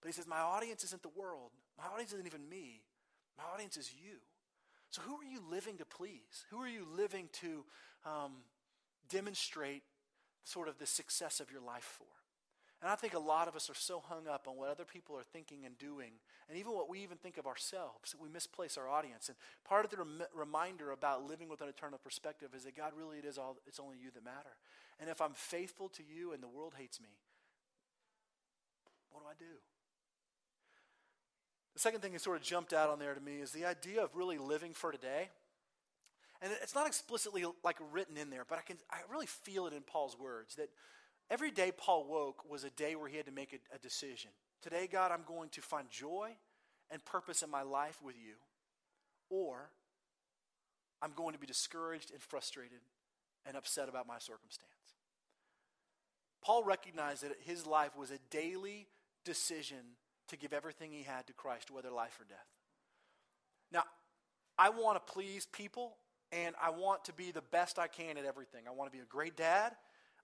But 0.00 0.08
he 0.08 0.12
says, 0.12 0.26
My 0.26 0.40
audience 0.40 0.84
isn't 0.84 1.02
the 1.02 1.11
world. 1.16 1.50
My 1.76 1.84
audience 1.92 2.12
isn't 2.12 2.26
even 2.26 2.48
me. 2.48 2.82
My 3.37 3.44
audience 3.54 3.76
is 3.76 3.92
you. 3.92 4.18
So, 4.90 5.02
who 5.02 5.16
are 5.16 5.24
you 5.24 5.40
living 5.50 5.76
to 5.78 5.84
please? 5.84 6.44
Who 6.50 6.61
are 6.61 6.68
you 6.68 6.87
living 6.96 7.28
to 7.40 7.64
um, 8.06 8.32
demonstrate 9.08 9.82
sort 10.44 10.68
of 10.68 10.78
the 10.78 10.87
success 10.87 11.40
of 11.40 11.50
your 11.50 11.61
life 11.61 11.96
for? 11.98 12.06
And 12.80 12.90
I 12.90 12.94
think 12.94 13.14
a 13.14 13.18
lot 13.18 13.48
of 13.48 13.56
us 13.56 13.68
are 13.68 13.74
so 13.74 13.98
hung 13.98 14.28
up 14.28 14.46
on 14.46 14.56
what 14.56 14.70
other 14.70 14.84
people 14.84 15.16
are 15.16 15.24
thinking 15.24 15.66
and 15.66 15.76
doing, 15.78 16.12
and 16.48 16.56
even 16.56 16.72
what 16.72 16.88
we 16.88 17.00
even 17.00 17.16
think 17.18 17.37
of 17.37 17.46
ourselves, 17.46 18.12
that 18.12 18.20
we 18.20 18.28
misplace 18.28 18.78
our 18.78 18.88
audience. 18.88 19.28
And 19.28 19.37
part 19.64 19.84
of 19.84 19.90
the 19.90 19.96
rem- 19.98 20.22
reminder 20.32 20.92
about 20.92 21.28
living 21.28 21.48
with 21.48 21.61
an 21.61 21.68
eternal 21.68 21.98
perspective 21.98 22.50
is 22.54 22.64
that 22.64 22.76
God 22.76 22.92
really 22.96 23.18
it 23.18 23.24
is 23.24 23.37
all, 23.37 23.56
it's 23.66 23.80
only 23.80 23.96
you 23.98 24.12
that 24.14 24.24
matter. 24.24 24.54
And 25.00 25.11
if 25.11 25.20
I'm 25.20 25.34
faithful 25.34 25.88
to 25.90 26.02
you 26.04 26.32
and 26.32 26.40
the 26.40 26.48
world 26.48 26.74
hates 26.78 27.00
me, 27.00 27.08
what 29.11 29.22
do 29.22 29.26
I 29.28 29.34
do? 29.37 29.58
The 31.79 31.83
second 31.83 32.01
thing 32.01 32.12
that 32.14 32.21
sort 32.21 32.37
of 32.37 32.43
jumped 32.43 32.73
out 32.73 32.91
on 32.91 32.99
there 32.99 33.14
to 33.14 33.21
me 33.21 33.37
is 33.37 33.53
the 33.53 33.64
idea 33.64 34.03
of 34.03 34.17
really 34.17 34.37
living 34.37 34.73
for 34.73 34.91
today. 34.91 35.29
And 36.43 36.51
it's 36.61 36.75
not 36.75 36.88
explicitly 36.88 37.45
like 37.62 37.77
written 37.93 38.17
in 38.17 38.31
there, 38.31 38.45
but 38.49 38.59
I 38.59 38.62
can 38.62 38.79
I 38.91 38.97
really 39.09 39.27
feel 39.27 39.69
it 39.69 39.73
in 39.73 39.83
Paul's 39.83 40.19
words 40.19 40.57
that 40.57 40.71
every 41.31 41.53
day 41.53 41.71
Paul 41.71 42.05
woke 42.09 42.51
was 42.51 42.64
a 42.64 42.71
day 42.71 42.97
where 42.97 43.09
he 43.09 43.17
had 43.17 43.27
to 43.27 43.33
make 43.33 43.53
a, 43.53 43.77
a 43.77 43.79
decision. 43.79 44.33
Today, 44.61 44.88
God, 44.91 45.12
I'm 45.12 45.23
going 45.25 45.51
to 45.51 45.61
find 45.61 45.88
joy 45.88 46.31
and 46.91 47.05
purpose 47.05 47.43
in 47.43 47.51
my 47.51 47.62
life 47.62 48.03
with 48.03 48.17
you, 48.17 48.35
or 49.31 49.71
I'm 51.01 51.12
going 51.14 51.35
to 51.35 51.38
be 51.38 51.47
discouraged 51.47 52.11
and 52.11 52.21
frustrated 52.21 52.81
and 53.47 53.57
upset 53.57 53.88
about 53.88 54.09
my 54.09 54.19
circumstance. 54.19 54.97
Paul 56.43 56.64
recognized 56.64 57.23
that 57.23 57.37
his 57.45 57.69
life 57.69 57.97
was 57.97 58.11
a 58.11 58.19
daily 58.33 58.88
decision 59.25 59.95
to 60.29 60.37
give 60.37 60.53
everything 60.53 60.93
he 60.93 61.03
had 61.03 61.27
to 61.27 61.33
Christ, 61.33 61.71
whether 61.71 61.91
life 61.91 62.19
or 62.21 62.25
death. 62.25 62.47
Now, 63.73 63.85
I 64.59 64.71
want 64.71 64.97
to 64.97 65.12
please 65.12 65.47
people, 65.47 65.97
and 66.33 66.55
I 66.62 66.71
want 66.71 67.05
to 67.05 67.12
be 67.12 67.31
the 67.31 67.43
best 67.43 67.79
I 67.79 67.87
can 67.87 68.19
at 68.19 68.25
everything. 68.25 68.64
I 68.67 68.71
want 68.71 68.91
to 68.91 68.97
be 68.97 69.03
a 69.03 69.07
great 69.07 69.37
dad. 69.37 69.73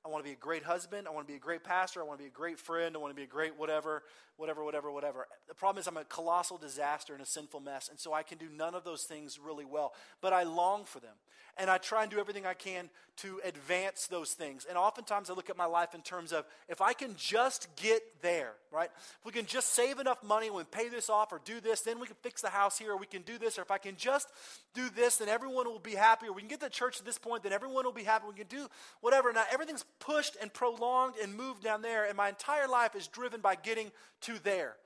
I 0.04 0.10
want 0.10 0.22
to 0.22 0.28
be 0.28 0.34
a 0.34 0.38
great 0.38 0.62
husband. 0.62 1.08
I 1.08 1.10
want 1.10 1.26
to 1.26 1.32
be 1.32 1.36
a 1.36 1.40
great 1.40 1.64
pastor. 1.64 2.00
I 2.00 2.04
want 2.04 2.18
to 2.18 2.22
be 2.22 2.28
a 2.28 2.32
great 2.32 2.58
friend. 2.58 2.94
I 2.94 2.98
want 2.98 3.10
to 3.10 3.16
be 3.16 3.22
a 3.22 3.26
great 3.26 3.58
whatever, 3.58 4.02
whatever, 4.36 4.62
whatever, 4.62 4.92
whatever. 4.92 5.26
The 5.48 5.54
problem 5.54 5.80
is, 5.80 5.86
I'm 5.86 5.96
a 5.96 6.04
colossal 6.04 6.58
disaster 6.58 7.14
and 7.14 7.22
a 7.22 7.26
sinful 7.26 7.60
mess, 7.60 7.88
and 7.88 7.98
so 7.98 8.12
I 8.12 8.22
can 8.22 8.36
do 8.36 8.48
none 8.54 8.74
of 8.74 8.84
those 8.84 9.04
things 9.04 9.38
really 9.38 9.64
well. 9.64 9.94
But 10.20 10.34
I 10.34 10.42
long 10.42 10.84
for 10.84 11.00
them. 11.00 11.14
And 11.56 11.70
I 11.70 11.78
try 11.78 12.02
and 12.02 12.10
do 12.10 12.18
everything 12.18 12.46
I 12.46 12.54
can 12.54 12.90
to 13.18 13.40
advance 13.44 14.08
those 14.08 14.32
things. 14.32 14.66
And 14.68 14.76
oftentimes 14.76 15.30
I 15.30 15.34
look 15.34 15.48
at 15.48 15.56
my 15.56 15.66
life 15.66 15.94
in 15.94 16.02
terms 16.02 16.32
of 16.32 16.44
if 16.68 16.80
I 16.80 16.94
can 16.94 17.14
just 17.16 17.68
get 17.76 18.02
there, 18.22 18.54
right? 18.72 18.90
If 19.20 19.24
we 19.24 19.30
can 19.30 19.46
just 19.46 19.68
save 19.68 20.00
enough 20.00 20.20
money 20.24 20.48
and 20.48 20.68
pay 20.68 20.88
this 20.88 21.08
off 21.08 21.32
or 21.32 21.40
do 21.44 21.60
this, 21.60 21.82
then 21.82 22.00
we 22.00 22.08
can 22.08 22.16
fix 22.22 22.42
the 22.42 22.48
house 22.48 22.76
here, 22.76 22.90
or 22.90 22.96
we 22.96 23.06
can 23.06 23.22
do 23.22 23.38
this, 23.38 23.56
or 23.56 23.62
if 23.62 23.70
I 23.70 23.78
can 23.78 23.94
just 23.96 24.30
do 24.74 24.90
this, 24.90 25.18
then 25.18 25.28
everyone 25.28 25.66
will 25.66 25.78
be 25.78 25.94
happy, 25.94 26.26
or 26.26 26.32
we 26.32 26.42
can 26.42 26.48
get 26.48 26.58
the 26.58 26.68
church 26.68 26.98
to 26.98 27.04
this 27.04 27.18
point, 27.18 27.44
then 27.44 27.52
everyone 27.52 27.84
will 27.84 27.92
be 27.92 28.02
happy. 28.02 28.24
We 28.28 28.34
can 28.34 28.48
do 28.48 28.66
whatever. 29.00 29.32
Now 29.32 29.44
everything's 29.52 29.84
pushed 30.00 30.36
and 30.40 30.52
prolonged 30.52 31.14
and 31.22 31.34
moved 31.34 31.62
down 31.62 31.82
there, 31.82 32.04
and 32.04 32.16
my 32.16 32.28
entire 32.28 32.68
life 32.68 32.94
is 32.94 33.08
driven 33.08 33.40
by 33.40 33.54
getting 33.54 33.90
to 34.22 34.38
there. 34.42 34.76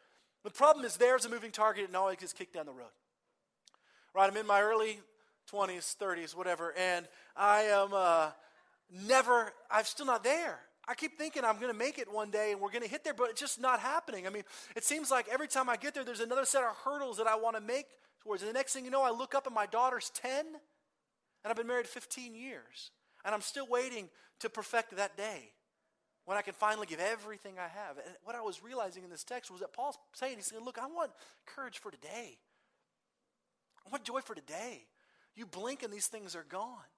The 0.44 0.50
problem 0.50 0.84
is 0.84 0.96
there's 0.96 1.24
a 1.24 1.28
moving 1.28 1.50
target 1.50 1.86
and 1.86 1.96
always 1.96 2.18
gets 2.18 2.32
kicked 2.32 2.54
down 2.54 2.66
the 2.66 2.72
road. 2.72 2.86
Right, 4.14 4.30
I'm 4.30 4.36
in 4.36 4.46
my 4.46 4.62
early 4.62 5.00
20s, 5.52 5.96
30s, 5.96 6.36
whatever, 6.36 6.74
and 6.76 7.06
I 7.36 7.62
am 7.62 7.90
uh, 7.92 8.30
never, 9.06 9.52
I'm 9.70 9.84
still 9.84 10.06
not 10.06 10.24
there. 10.24 10.60
I 10.86 10.94
keep 10.94 11.18
thinking 11.18 11.44
I'm 11.44 11.56
going 11.56 11.72
to 11.72 11.78
make 11.78 11.98
it 11.98 12.10
one 12.10 12.30
day 12.30 12.52
and 12.52 12.60
we're 12.60 12.70
going 12.70 12.82
to 12.82 12.88
hit 12.88 13.04
there, 13.04 13.12
but 13.12 13.28
it's 13.28 13.40
just 13.40 13.60
not 13.60 13.78
happening. 13.78 14.26
I 14.26 14.30
mean, 14.30 14.44
it 14.74 14.84
seems 14.84 15.10
like 15.10 15.26
every 15.30 15.46
time 15.46 15.68
I 15.68 15.76
get 15.76 15.92
there, 15.92 16.02
there's 16.02 16.20
another 16.20 16.46
set 16.46 16.62
of 16.62 16.74
hurdles 16.76 17.18
that 17.18 17.26
I 17.26 17.36
want 17.36 17.56
to 17.56 17.60
make 17.60 17.84
towards. 18.22 18.42
And 18.42 18.48
the 18.48 18.54
next 18.54 18.72
thing 18.72 18.86
you 18.86 18.90
know, 18.90 19.02
I 19.02 19.10
look 19.10 19.34
up 19.34 19.44
and 19.44 19.54
my 19.54 19.66
daughter's 19.66 20.10
10, 20.10 20.46
and 20.46 20.56
I've 21.44 21.56
been 21.56 21.66
married 21.66 21.86
15 21.86 22.34
years. 22.34 22.90
And 23.28 23.34
I'm 23.34 23.42
still 23.42 23.66
waiting 23.66 24.08
to 24.38 24.48
perfect 24.48 24.96
that 24.96 25.14
day 25.18 25.50
when 26.24 26.38
I 26.38 26.40
can 26.40 26.54
finally 26.54 26.86
give 26.86 26.98
everything 26.98 27.56
I 27.58 27.68
have. 27.68 27.98
And 27.98 28.16
what 28.24 28.34
I 28.34 28.40
was 28.40 28.62
realizing 28.62 29.04
in 29.04 29.10
this 29.10 29.22
text 29.22 29.50
was 29.50 29.60
that 29.60 29.74
Paul's 29.74 29.98
saying, 30.14 30.36
he's 30.36 30.46
saying, 30.46 30.64
Look, 30.64 30.78
I 30.78 30.86
want 30.86 31.10
courage 31.44 31.76
for 31.76 31.90
today. 31.90 32.38
I 33.86 33.90
want 33.90 34.04
joy 34.04 34.22
for 34.22 34.34
today. 34.34 34.80
You 35.36 35.44
blink 35.44 35.82
and 35.82 35.92
these 35.92 36.06
things 36.06 36.34
are 36.34 36.46
gone. 36.48 36.88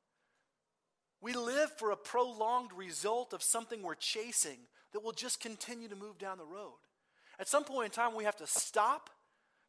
We 1.21 1.33
live 1.33 1.73
for 1.77 1.91
a 1.91 1.97
prolonged 1.97 2.73
result 2.77 3.33
of 3.33 3.43
something 3.43 3.83
we're 3.83 3.97
chasing 3.97 4.59
that 4.93 5.03
will 5.03 5.11
just 5.11 5.41
continue 5.41 5.89
to 5.89 5.97
move 5.97 6.17
down 6.17 6.39
the 6.39 6.45
road. 6.45 6.79
At 7.41 7.49
some 7.49 7.65
point 7.65 7.87
in 7.87 7.91
time, 7.91 8.15
we 8.15 8.23
have 8.23 8.37
to 8.37 8.47
stop 8.47 9.11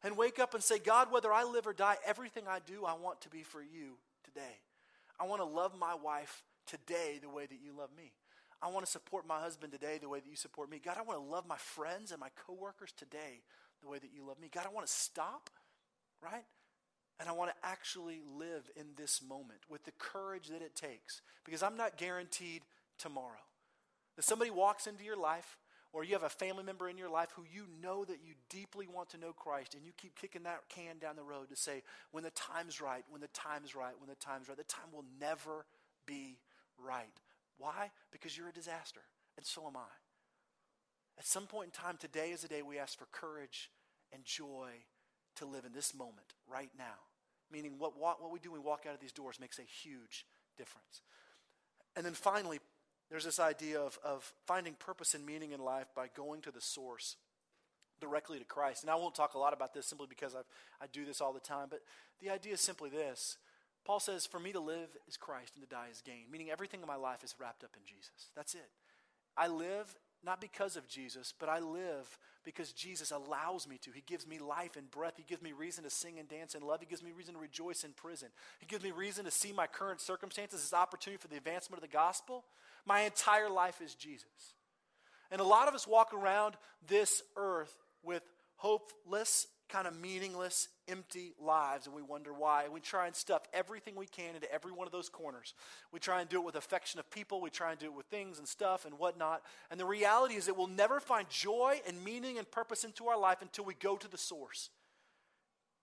and 0.04 0.16
wake 0.16 0.38
up 0.38 0.54
and 0.54 0.62
say, 0.62 0.78
God, 0.78 1.10
whether 1.10 1.32
I 1.32 1.42
live 1.42 1.66
or 1.66 1.72
die, 1.72 1.96
everything 2.06 2.44
I 2.48 2.60
do, 2.64 2.84
I 2.84 2.92
want 2.92 3.20
to 3.22 3.28
be 3.28 3.42
for 3.42 3.60
you 3.60 3.94
today. 4.22 4.60
I 5.18 5.26
want 5.26 5.40
to 5.40 5.44
love 5.44 5.76
my 5.76 5.96
wife 5.96 6.44
today 6.66 7.18
the 7.20 7.28
way 7.28 7.46
that 7.46 7.58
you 7.62 7.72
love 7.76 7.90
me. 7.96 8.12
I 8.62 8.68
want 8.68 8.86
to 8.86 8.90
support 8.90 9.26
my 9.26 9.40
husband 9.40 9.72
today 9.72 9.98
the 10.00 10.08
way 10.08 10.20
that 10.20 10.28
you 10.28 10.36
support 10.36 10.70
me. 10.70 10.80
God, 10.82 10.96
I 10.96 11.02
want 11.02 11.18
to 11.18 11.24
love 11.24 11.46
my 11.48 11.56
friends 11.56 12.12
and 12.12 12.20
my 12.20 12.28
coworkers 12.46 12.92
today 12.92 13.42
the 13.82 13.88
way 13.88 13.98
that 13.98 14.10
you 14.14 14.24
love 14.24 14.40
me. 14.40 14.48
God, 14.52 14.66
I 14.66 14.72
want 14.72 14.86
to 14.86 14.92
stop, 14.92 15.50
right? 16.22 16.44
And 17.18 17.28
I 17.28 17.32
want 17.32 17.50
to 17.50 17.66
actually 17.66 18.20
live 18.38 18.70
in 18.76 18.86
this 18.96 19.20
moment 19.20 19.60
with 19.68 19.84
the 19.84 19.92
courage 19.98 20.48
that 20.48 20.62
it 20.62 20.76
takes 20.76 21.22
because 21.44 21.62
I'm 21.62 21.76
not 21.76 21.96
guaranteed 21.96 22.62
tomorrow. 22.98 23.42
That 24.16 24.24
somebody 24.24 24.50
walks 24.50 24.86
into 24.86 25.04
your 25.04 25.16
life 25.16 25.58
or 25.92 26.04
you 26.04 26.12
have 26.12 26.22
a 26.22 26.28
family 26.28 26.62
member 26.62 26.88
in 26.88 26.96
your 26.96 27.10
life 27.10 27.28
who 27.34 27.44
you 27.52 27.64
know 27.82 28.04
that 28.04 28.20
you 28.24 28.34
deeply 28.48 28.86
want 28.86 29.10
to 29.10 29.18
know 29.18 29.32
Christ 29.32 29.74
and 29.74 29.84
you 29.84 29.92
keep 29.96 30.14
kicking 30.16 30.44
that 30.44 30.60
can 30.68 30.98
down 30.98 31.16
the 31.16 31.22
road 31.22 31.48
to 31.50 31.56
say, 31.56 31.82
when 32.12 32.24
the 32.24 32.30
time's 32.30 32.80
right, 32.80 33.04
when 33.10 33.20
the 33.20 33.28
time's 33.28 33.74
right, 33.74 33.94
when 33.98 34.08
the 34.08 34.14
time's 34.16 34.48
right, 34.48 34.56
the 34.56 34.64
time 34.64 34.88
will 34.92 35.04
never 35.20 35.66
be 36.06 36.38
right. 36.78 37.20
Why? 37.58 37.90
Because 38.10 38.36
you're 38.36 38.48
a 38.48 38.52
disaster, 38.52 39.02
and 39.36 39.46
so 39.46 39.66
am 39.66 39.76
I. 39.76 39.92
At 41.18 41.26
some 41.26 41.46
point 41.46 41.66
in 41.66 41.70
time, 41.72 41.96
today 41.98 42.30
is 42.30 42.42
the 42.42 42.48
day 42.48 42.62
we 42.62 42.78
ask 42.78 42.98
for 42.98 43.06
courage 43.12 43.70
and 44.12 44.24
joy 44.24 44.70
to 45.36 45.46
live 45.46 45.64
in 45.64 45.72
this 45.72 45.94
moment, 45.94 46.34
right 46.50 46.70
now. 46.76 47.00
Meaning, 47.50 47.74
what, 47.78 47.98
what, 47.98 48.20
what 48.20 48.32
we 48.32 48.38
do 48.38 48.50
when 48.50 48.60
we 48.60 48.66
walk 48.66 48.84
out 48.88 48.94
of 48.94 49.00
these 49.00 49.12
doors 49.12 49.38
makes 49.40 49.58
a 49.58 49.62
huge 49.62 50.26
difference. 50.56 51.02
And 51.96 52.04
then 52.04 52.14
finally, 52.14 52.60
there's 53.10 53.24
this 53.24 53.38
idea 53.38 53.78
of, 53.78 53.98
of 54.02 54.32
finding 54.46 54.74
purpose 54.74 55.14
and 55.14 55.24
meaning 55.24 55.52
in 55.52 55.60
life 55.60 55.86
by 55.94 56.08
going 56.14 56.40
to 56.42 56.50
the 56.50 56.60
source 56.60 57.16
directly 58.00 58.38
to 58.38 58.44
Christ. 58.44 58.82
And 58.82 58.90
I 58.90 58.94
won't 58.94 59.14
talk 59.14 59.34
a 59.34 59.38
lot 59.38 59.52
about 59.52 59.74
this 59.74 59.86
simply 59.86 60.06
because 60.08 60.34
I've, 60.34 60.46
I 60.80 60.86
do 60.92 61.04
this 61.04 61.20
all 61.20 61.32
the 61.32 61.40
time, 61.40 61.68
but 61.70 61.80
the 62.20 62.30
idea 62.30 62.54
is 62.54 62.60
simply 62.60 62.90
this 62.90 63.36
Paul 63.84 64.00
says, 64.00 64.26
For 64.26 64.38
me 64.38 64.52
to 64.52 64.60
live 64.60 64.96
is 65.08 65.16
Christ 65.16 65.54
and 65.54 65.62
to 65.62 65.68
die 65.68 65.88
is 65.90 66.02
gain, 66.02 66.24
meaning 66.30 66.50
everything 66.50 66.80
in 66.80 66.86
my 66.86 66.96
life 66.96 67.24
is 67.24 67.34
wrapped 67.38 67.64
up 67.64 67.76
in 67.76 67.82
Jesus. 67.84 68.30
That's 68.36 68.54
it. 68.54 68.68
I 69.36 69.48
live 69.48 69.94
not 70.24 70.40
because 70.40 70.76
of 70.76 70.86
Jesus, 70.88 71.34
but 71.38 71.48
I 71.48 71.58
live 71.58 72.18
because 72.44 72.72
Jesus 72.72 73.10
allows 73.10 73.66
me 73.66 73.78
to. 73.82 73.90
He 73.90 74.02
gives 74.06 74.26
me 74.26 74.38
life 74.38 74.76
and 74.76 74.90
breath. 74.90 75.14
He 75.16 75.24
gives 75.24 75.42
me 75.42 75.52
reason 75.52 75.84
to 75.84 75.90
sing 75.90 76.18
and 76.18 76.28
dance 76.28 76.54
and 76.54 76.62
love. 76.62 76.80
He 76.80 76.86
gives 76.86 77.02
me 77.02 77.10
reason 77.16 77.34
to 77.34 77.40
rejoice 77.40 77.82
in 77.82 77.92
prison. 77.92 78.28
He 78.60 78.66
gives 78.66 78.84
me 78.84 78.92
reason 78.92 79.24
to 79.24 79.30
see 79.30 79.52
my 79.52 79.66
current 79.66 80.00
circumstances 80.00 80.62
as 80.62 80.72
opportunity 80.72 81.20
for 81.20 81.28
the 81.28 81.36
advancement 81.36 81.82
of 81.82 81.88
the 81.88 81.92
gospel. 81.92 82.44
My 82.86 83.00
entire 83.00 83.50
life 83.50 83.80
is 83.80 83.94
Jesus. 83.94 84.54
And 85.30 85.40
a 85.40 85.44
lot 85.44 85.66
of 85.66 85.74
us 85.74 85.86
walk 85.86 86.14
around 86.14 86.56
this 86.86 87.22
earth 87.36 87.74
with 88.02 88.22
hopeless 88.56 89.46
kind 89.72 89.86
of 89.86 89.98
meaningless, 89.98 90.68
empty 90.86 91.32
lives, 91.40 91.86
and 91.86 91.96
we 91.96 92.02
wonder 92.02 92.32
why. 92.34 92.66
We 92.70 92.80
try 92.80 93.06
and 93.06 93.16
stuff 93.16 93.42
everything 93.54 93.96
we 93.96 94.06
can 94.06 94.34
into 94.34 94.52
every 94.52 94.70
one 94.70 94.86
of 94.86 94.92
those 94.92 95.08
corners. 95.08 95.54
We 95.92 95.98
try 95.98 96.20
and 96.20 96.28
do 96.28 96.36
it 96.36 96.44
with 96.44 96.56
affection 96.56 97.00
of 97.00 97.10
people, 97.10 97.40
we 97.40 97.48
try 97.48 97.70
and 97.70 97.80
do 97.80 97.86
it 97.86 97.94
with 97.94 98.06
things 98.06 98.38
and 98.38 98.46
stuff 98.46 98.84
and 98.84 98.98
whatnot. 98.98 99.42
And 99.70 99.80
the 99.80 99.86
reality 99.86 100.34
is 100.34 100.44
that 100.44 100.58
we'll 100.58 100.66
never 100.66 101.00
find 101.00 101.26
joy 101.30 101.80
and 101.88 102.04
meaning 102.04 102.36
and 102.36 102.50
purpose 102.50 102.84
into 102.84 103.08
our 103.08 103.18
life 103.18 103.38
until 103.40 103.64
we 103.64 103.74
go 103.74 103.96
to 103.96 104.08
the 104.08 104.18
source 104.18 104.68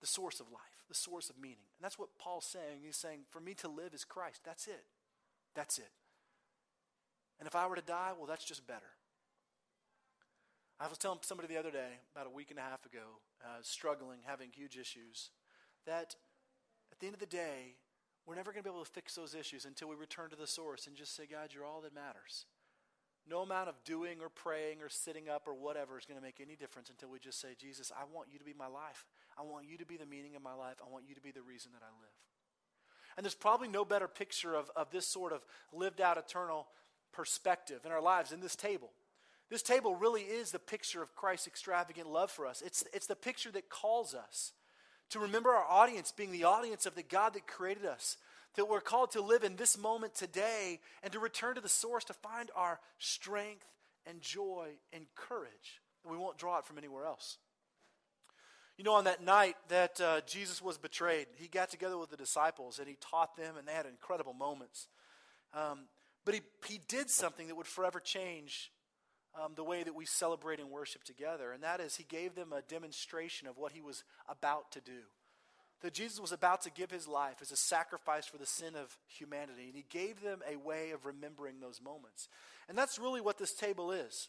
the 0.00 0.06
source 0.06 0.40
of 0.40 0.46
life, 0.50 0.62
the 0.88 0.94
source 0.94 1.28
of 1.28 1.38
meaning. 1.38 1.68
And 1.78 1.84
that's 1.84 1.98
what 1.98 2.08
Paul's 2.18 2.46
saying. 2.46 2.80
He's 2.82 2.96
saying, 2.96 3.20
For 3.30 3.40
me 3.40 3.54
to 3.54 3.68
live 3.68 3.92
is 3.92 4.04
Christ. 4.04 4.40
That's 4.44 4.66
it. 4.66 4.84
That's 5.54 5.78
it. 5.78 5.90
And 7.38 7.46
if 7.46 7.54
I 7.54 7.66
were 7.66 7.76
to 7.76 7.82
die, 7.82 8.12
well, 8.16 8.26
that's 8.26 8.44
just 8.44 8.66
better. 8.66 8.86
I 10.80 10.88
was 10.88 10.96
telling 10.96 11.18
somebody 11.20 11.46
the 11.46 11.58
other 11.58 11.70
day, 11.70 12.00
about 12.16 12.26
a 12.26 12.30
week 12.30 12.50
and 12.50 12.58
a 12.58 12.62
half 12.62 12.86
ago, 12.86 13.20
uh, 13.44 13.58
struggling, 13.60 14.20
having 14.24 14.48
huge 14.50 14.78
issues, 14.78 15.28
that 15.84 16.16
at 16.90 16.98
the 16.98 17.06
end 17.06 17.14
of 17.14 17.20
the 17.20 17.26
day, 17.26 17.76
we're 18.26 18.34
never 18.34 18.50
going 18.50 18.64
to 18.64 18.70
be 18.70 18.72
able 18.72 18.84
to 18.84 18.90
fix 18.90 19.14
those 19.14 19.34
issues 19.34 19.66
until 19.66 19.88
we 19.88 19.94
return 19.94 20.30
to 20.30 20.36
the 20.36 20.46
source 20.46 20.86
and 20.86 20.96
just 20.96 21.14
say, 21.14 21.24
God, 21.30 21.50
you're 21.52 21.66
all 21.66 21.82
that 21.82 21.94
matters. 21.94 22.46
No 23.28 23.40
amount 23.40 23.68
of 23.68 23.74
doing 23.84 24.22
or 24.22 24.30
praying 24.30 24.80
or 24.80 24.88
sitting 24.88 25.28
up 25.28 25.46
or 25.46 25.52
whatever 25.52 25.98
is 25.98 26.06
going 26.06 26.18
to 26.18 26.24
make 26.24 26.40
any 26.40 26.56
difference 26.56 26.88
until 26.88 27.10
we 27.10 27.18
just 27.18 27.42
say, 27.42 27.48
Jesus, 27.58 27.92
I 27.94 28.04
want 28.10 28.28
you 28.32 28.38
to 28.38 28.44
be 28.44 28.54
my 28.58 28.66
life. 28.66 29.04
I 29.38 29.42
want 29.42 29.66
you 29.68 29.76
to 29.76 29.86
be 29.86 29.98
the 29.98 30.06
meaning 30.06 30.34
of 30.34 30.42
my 30.42 30.54
life. 30.54 30.76
I 30.84 30.90
want 30.90 31.04
you 31.06 31.14
to 31.14 31.20
be 31.20 31.30
the 31.30 31.42
reason 31.42 31.72
that 31.72 31.82
I 31.82 31.92
live. 32.00 32.16
And 33.18 33.24
there's 33.24 33.34
probably 33.34 33.68
no 33.68 33.84
better 33.84 34.08
picture 34.08 34.54
of, 34.54 34.70
of 34.74 34.90
this 34.90 35.06
sort 35.06 35.34
of 35.34 35.44
lived 35.74 36.00
out 36.00 36.16
eternal 36.16 36.68
perspective 37.12 37.80
in 37.84 37.92
our 37.92 38.00
lives 38.00 38.32
in 38.32 38.40
this 38.40 38.56
table. 38.56 38.90
This 39.50 39.62
table 39.62 39.96
really 39.96 40.22
is 40.22 40.52
the 40.52 40.60
picture 40.60 41.02
of 41.02 41.16
Christ's 41.16 41.48
extravagant 41.48 42.08
love 42.08 42.30
for 42.30 42.46
us. 42.46 42.62
It's, 42.64 42.84
it's 42.92 43.08
the 43.08 43.16
picture 43.16 43.50
that 43.50 43.68
calls 43.68 44.14
us 44.14 44.52
to 45.10 45.18
remember 45.18 45.50
our 45.50 45.64
audience 45.64 46.12
being 46.12 46.30
the 46.30 46.44
audience 46.44 46.86
of 46.86 46.94
the 46.94 47.02
God 47.02 47.34
that 47.34 47.48
created 47.48 47.84
us, 47.84 48.16
that 48.54 48.68
we're 48.68 48.80
called 48.80 49.10
to 49.12 49.20
live 49.20 49.42
in 49.42 49.56
this 49.56 49.76
moment 49.76 50.14
today 50.14 50.78
and 51.02 51.12
to 51.12 51.18
return 51.18 51.56
to 51.56 51.60
the 51.60 51.68
source 51.68 52.04
to 52.04 52.12
find 52.12 52.50
our 52.54 52.78
strength 52.98 53.66
and 54.06 54.20
joy 54.20 54.68
and 54.92 55.06
courage. 55.16 55.80
We 56.08 56.16
won't 56.16 56.38
draw 56.38 56.58
it 56.58 56.64
from 56.64 56.78
anywhere 56.78 57.04
else. 57.04 57.38
You 58.78 58.84
know, 58.84 58.94
on 58.94 59.04
that 59.04 59.22
night 59.22 59.56
that 59.68 60.00
uh, 60.00 60.20
Jesus 60.26 60.62
was 60.62 60.78
betrayed, 60.78 61.26
he 61.36 61.48
got 61.48 61.70
together 61.70 61.98
with 61.98 62.10
the 62.10 62.16
disciples 62.16 62.78
and 62.78 62.88
he 62.88 62.96
taught 63.00 63.36
them, 63.36 63.56
and 63.58 63.66
they 63.66 63.72
had 63.72 63.84
incredible 63.84 64.32
moments. 64.32 64.86
Um, 65.52 65.80
but 66.24 66.34
he, 66.34 66.40
he 66.66 66.80
did 66.88 67.10
something 67.10 67.48
that 67.48 67.56
would 67.56 67.66
forever 67.66 67.98
change 67.98 68.70
um, 69.34 69.52
the 69.54 69.64
way 69.64 69.82
that 69.82 69.94
we 69.94 70.06
celebrate 70.06 70.60
and 70.60 70.70
worship 70.70 71.04
together. 71.04 71.52
And 71.52 71.62
that 71.62 71.80
is, 71.80 71.96
he 71.96 72.04
gave 72.04 72.34
them 72.34 72.52
a 72.52 72.62
demonstration 72.62 73.48
of 73.48 73.58
what 73.58 73.72
he 73.72 73.80
was 73.80 74.04
about 74.28 74.72
to 74.72 74.80
do. 74.80 75.02
That 75.82 75.94
Jesus 75.94 76.20
was 76.20 76.32
about 76.32 76.62
to 76.62 76.70
give 76.70 76.90
his 76.90 77.08
life 77.08 77.36
as 77.40 77.50
a 77.50 77.56
sacrifice 77.56 78.26
for 78.26 78.36
the 78.36 78.46
sin 78.46 78.74
of 78.76 78.98
humanity. 79.08 79.66
And 79.66 79.74
he 79.74 79.86
gave 79.88 80.22
them 80.22 80.40
a 80.50 80.56
way 80.56 80.90
of 80.90 81.06
remembering 81.06 81.60
those 81.60 81.80
moments. 81.82 82.28
And 82.68 82.76
that's 82.76 82.98
really 82.98 83.20
what 83.20 83.38
this 83.38 83.54
table 83.54 83.90
is. 83.90 84.28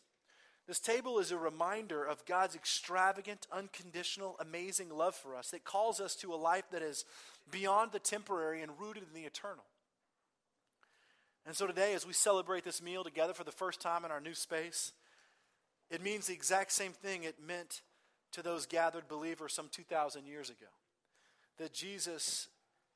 This 0.67 0.79
table 0.79 1.19
is 1.19 1.31
a 1.31 1.37
reminder 1.37 2.03
of 2.03 2.25
God's 2.25 2.55
extravagant, 2.55 3.47
unconditional, 3.51 4.37
amazing 4.39 4.89
love 4.89 5.15
for 5.15 5.35
us 5.35 5.49
that 5.49 5.65
calls 5.65 5.99
us 5.99 6.15
to 6.17 6.33
a 6.33 6.35
life 6.35 6.65
that 6.71 6.83
is 6.83 7.03
beyond 7.49 7.91
the 7.91 7.99
temporary 7.99 8.61
and 8.61 8.71
rooted 8.79 9.03
in 9.03 9.13
the 9.13 9.27
eternal. 9.27 9.65
And 11.45 11.55
so 11.55 11.65
today, 11.65 11.93
as 11.93 12.05
we 12.05 12.13
celebrate 12.13 12.63
this 12.63 12.81
meal 12.81 13.03
together 13.03 13.33
for 13.33 13.43
the 13.43 13.51
first 13.51 13.81
time 13.81 14.05
in 14.05 14.11
our 14.11 14.21
new 14.21 14.35
space, 14.35 14.91
it 15.89 16.01
means 16.01 16.27
the 16.27 16.33
exact 16.33 16.71
same 16.71 16.93
thing 16.93 17.23
it 17.23 17.35
meant 17.45 17.81
to 18.31 18.41
those 18.41 18.65
gathered 18.65 19.07
believers 19.07 19.53
some 19.53 19.67
2,000 19.71 20.25
years 20.25 20.49
ago. 20.49 20.67
That 21.57 21.73
Jesus 21.73 22.47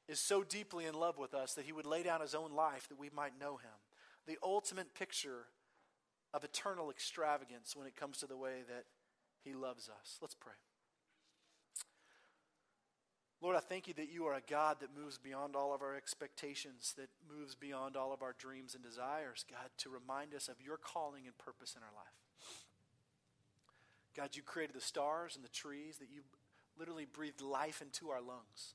is 0.07 0.19
so 0.19 0.43
deeply 0.43 0.85
in 0.85 0.93
love 0.93 1.17
with 1.17 1.33
us 1.33 1.53
that 1.55 1.65
he 1.65 1.73
would 1.73 1.85
lay 1.85 2.03
down 2.03 2.21
his 2.21 2.35
own 2.35 2.51
life 2.51 2.87
that 2.89 2.99
we 2.99 3.09
might 3.13 3.39
know 3.39 3.57
him. 3.57 3.71
The 4.27 4.37
ultimate 4.43 4.93
picture 4.93 5.47
of 6.33 6.43
eternal 6.43 6.89
extravagance 6.89 7.75
when 7.75 7.87
it 7.87 7.95
comes 7.95 8.17
to 8.19 8.27
the 8.27 8.37
way 8.37 8.61
that 8.67 8.85
he 9.43 9.53
loves 9.53 9.89
us. 9.89 10.17
Let's 10.21 10.35
pray. 10.35 10.53
Lord, 13.41 13.55
I 13.55 13.59
thank 13.59 13.87
you 13.87 13.93
that 13.95 14.11
you 14.11 14.25
are 14.25 14.33
a 14.33 14.41
God 14.49 14.77
that 14.79 14.95
moves 14.95 15.17
beyond 15.17 15.55
all 15.55 15.73
of 15.73 15.81
our 15.81 15.95
expectations, 15.95 16.93
that 16.97 17.09
moves 17.29 17.53
beyond 17.53 17.95
all 17.95 18.13
of 18.13 18.21
our 18.21 18.33
dreams 18.37 18.73
and 18.75 18.83
desires, 18.83 19.45
God, 19.49 19.69
to 19.79 19.89
remind 19.89 20.33
us 20.33 20.47
of 20.47 20.61
your 20.61 20.77
calling 20.77 21.25
and 21.25 21.37
purpose 21.37 21.75
in 21.75 21.83
our 21.83 21.93
life. 21.95 22.15
God, 24.15 24.35
you 24.35 24.41
created 24.41 24.75
the 24.75 24.81
stars 24.81 25.35
and 25.35 25.43
the 25.43 25.49
trees, 25.49 25.97
that 25.97 26.09
you 26.09 26.21
literally 26.77 27.05
breathed 27.05 27.41
life 27.41 27.81
into 27.81 28.09
our 28.09 28.21
lungs. 28.21 28.73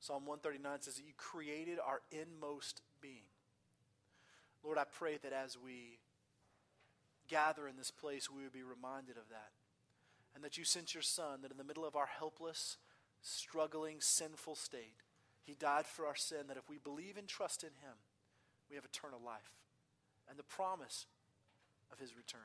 Psalm 0.00 0.26
139 0.26 0.82
says 0.82 0.96
that 0.96 1.06
you 1.06 1.14
created 1.16 1.78
our 1.84 2.02
inmost 2.10 2.82
being. 3.00 3.30
Lord, 4.62 4.78
I 4.78 4.84
pray 4.84 5.18
that 5.22 5.32
as 5.32 5.56
we 5.56 5.98
gather 7.28 7.68
in 7.68 7.76
this 7.76 7.90
place, 7.90 8.28
we 8.30 8.42
would 8.42 8.52
be 8.52 8.62
reminded 8.62 9.16
of 9.16 9.28
that. 9.30 9.50
And 10.34 10.44
that 10.44 10.58
you 10.58 10.64
sent 10.64 10.92
your 10.92 11.02
Son, 11.02 11.40
that 11.42 11.50
in 11.50 11.56
the 11.56 11.64
middle 11.64 11.84
of 11.84 11.96
our 11.96 12.06
helpless, 12.06 12.76
struggling, 13.26 13.96
sinful 14.00 14.54
state. 14.54 15.02
He 15.44 15.54
died 15.54 15.86
for 15.86 16.06
our 16.06 16.14
sin, 16.14 16.46
that 16.48 16.56
if 16.56 16.68
we 16.68 16.78
believe 16.78 17.16
and 17.16 17.26
trust 17.26 17.62
in 17.62 17.70
Him, 17.82 17.94
we 18.70 18.76
have 18.76 18.84
eternal 18.84 19.20
life 19.24 19.52
and 20.28 20.38
the 20.38 20.44
promise 20.44 21.06
of 21.92 21.98
His 21.98 22.16
return. 22.16 22.40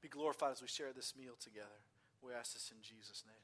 Be 0.00 0.08
glorified 0.08 0.52
as 0.52 0.62
we 0.62 0.68
share 0.68 0.92
this 0.92 1.14
meal 1.18 1.34
together. 1.40 1.80
We 2.22 2.32
ask 2.32 2.52
this 2.52 2.72
in 2.74 2.82
Jesus' 2.82 3.24
name. 3.26 3.34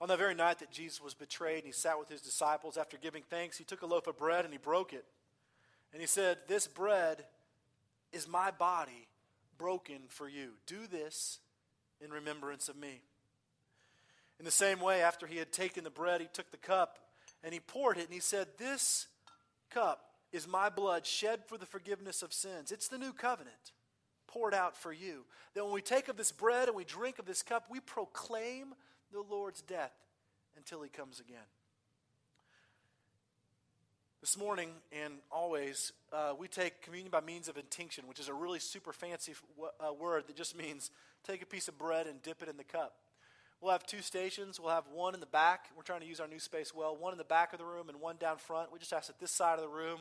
On 0.00 0.08
that 0.08 0.18
very 0.18 0.34
night 0.34 0.58
that 0.60 0.70
Jesus 0.70 1.02
was 1.02 1.12
betrayed 1.12 1.58
and 1.58 1.66
he 1.66 1.72
sat 1.72 1.98
with 1.98 2.08
his 2.08 2.22
disciples, 2.22 2.78
after 2.78 2.96
giving 2.96 3.22
thanks, 3.28 3.58
he 3.58 3.64
took 3.64 3.82
a 3.82 3.86
loaf 3.86 4.06
of 4.06 4.16
bread 4.16 4.44
and 4.44 4.54
he 4.54 4.58
broke 4.58 4.94
it. 4.94 5.04
And 5.92 6.00
he 6.00 6.06
said, 6.06 6.38
This 6.48 6.66
bread 6.66 7.24
is 8.12 8.26
my 8.26 8.50
body 8.50 9.08
broken 9.58 9.98
for 10.08 10.26
you. 10.28 10.52
Do 10.66 10.86
this 10.90 11.40
in 12.02 12.10
remembrance 12.10 12.70
of 12.70 12.76
me. 12.76 13.02
In 14.40 14.46
the 14.46 14.50
same 14.50 14.80
way, 14.80 15.02
after 15.02 15.26
he 15.26 15.36
had 15.36 15.52
taken 15.52 15.84
the 15.84 15.90
bread, 15.90 16.22
he 16.22 16.26
took 16.32 16.50
the 16.50 16.56
cup 16.56 16.98
and 17.44 17.52
he 17.52 17.60
poured 17.60 17.98
it 17.98 18.06
and 18.06 18.14
he 18.14 18.20
said, 18.20 18.48
This 18.56 19.06
cup 19.70 20.14
is 20.32 20.48
my 20.48 20.70
blood 20.70 21.04
shed 21.04 21.40
for 21.46 21.58
the 21.58 21.66
forgiveness 21.66 22.22
of 22.22 22.32
sins. 22.32 22.72
It's 22.72 22.88
the 22.88 22.96
new 22.96 23.12
covenant 23.12 23.72
poured 24.26 24.54
out 24.54 24.78
for 24.78 24.94
you. 24.94 25.26
That 25.52 25.64
when 25.64 25.74
we 25.74 25.82
take 25.82 26.08
of 26.08 26.16
this 26.16 26.32
bread 26.32 26.68
and 26.68 26.76
we 26.76 26.84
drink 26.84 27.18
of 27.18 27.26
this 27.26 27.42
cup, 27.42 27.66
we 27.68 27.80
proclaim 27.80 28.68
the 29.12 29.20
Lord's 29.20 29.60
death 29.60 29.92
until 30.56 30.80
he 30.80 30.88
comes 30.88 31.20
again. 31.20 31.38
This 34.22 34.38
morning 34.38 34.70
and 34.90 35.14
always, 35.30 35.92
uh, 36.14 36.32
we 36.38 36.48
take 36.48 36.80
communion 36.80 37.10
by 37.10 37.20
means 37.20 37.46
of 37.48 37.58
intinction, 37.58 38.04
which 38.06 38.18
is 38.18 38.28
a 38.28 38.34
really 38.34 38.58
super 38.58 38.94
fancy 38.94 39.34
uh, 39.86 39.92
word 39.92 40.28
that 40.28 40.36
just 40.36 40.56
means 40.56 40.90
take 41.26 41.42
a 41.42 41.46
piece 41.46 41.68
of 41.68 41.76
bread 41.76 42.06
and 42.06 42.22
dip 42.22 42.42
it 42.42 42.48
in 42.48 42.56
the 42.56 42.64
cup. 42.64 42.94
We'll 43.60 43.72
have 43.72 43.84
two 43.84 44.00
stations. 44.00 44.58
We'll 44.58 44.74
have 44.74 44.86
one 44.92 45.14
in 45.14 45.20
the 45.20 45.26
back. 45.26 45.66
We're 45.76 45.82
trying 45.82 46.00
to 46.00 46.06
use 46.06 46.18
our 46.18 46.28
new 46.28 46.38
space 46.38 46.74
well. 46.74 46.96
One 46.96 47.12
in 47.12 47.18
the 47.18 47.24
back 47.24 47.52
of 47.52 47.58
the 47.58 47.64
room 47.64 47.88
and 47.88 48.00
one 48.00 48.16
down 48.16 48.38
front. 48.38 48.72
We 48.72 48.78
just 48.78 48.92
ask 48.92 49.08
that 49.08 49.20
this 49.20 49.30
side 49.30 49.58
of 49.58 49.62
the 49.62 49.68
room 49.68 50.00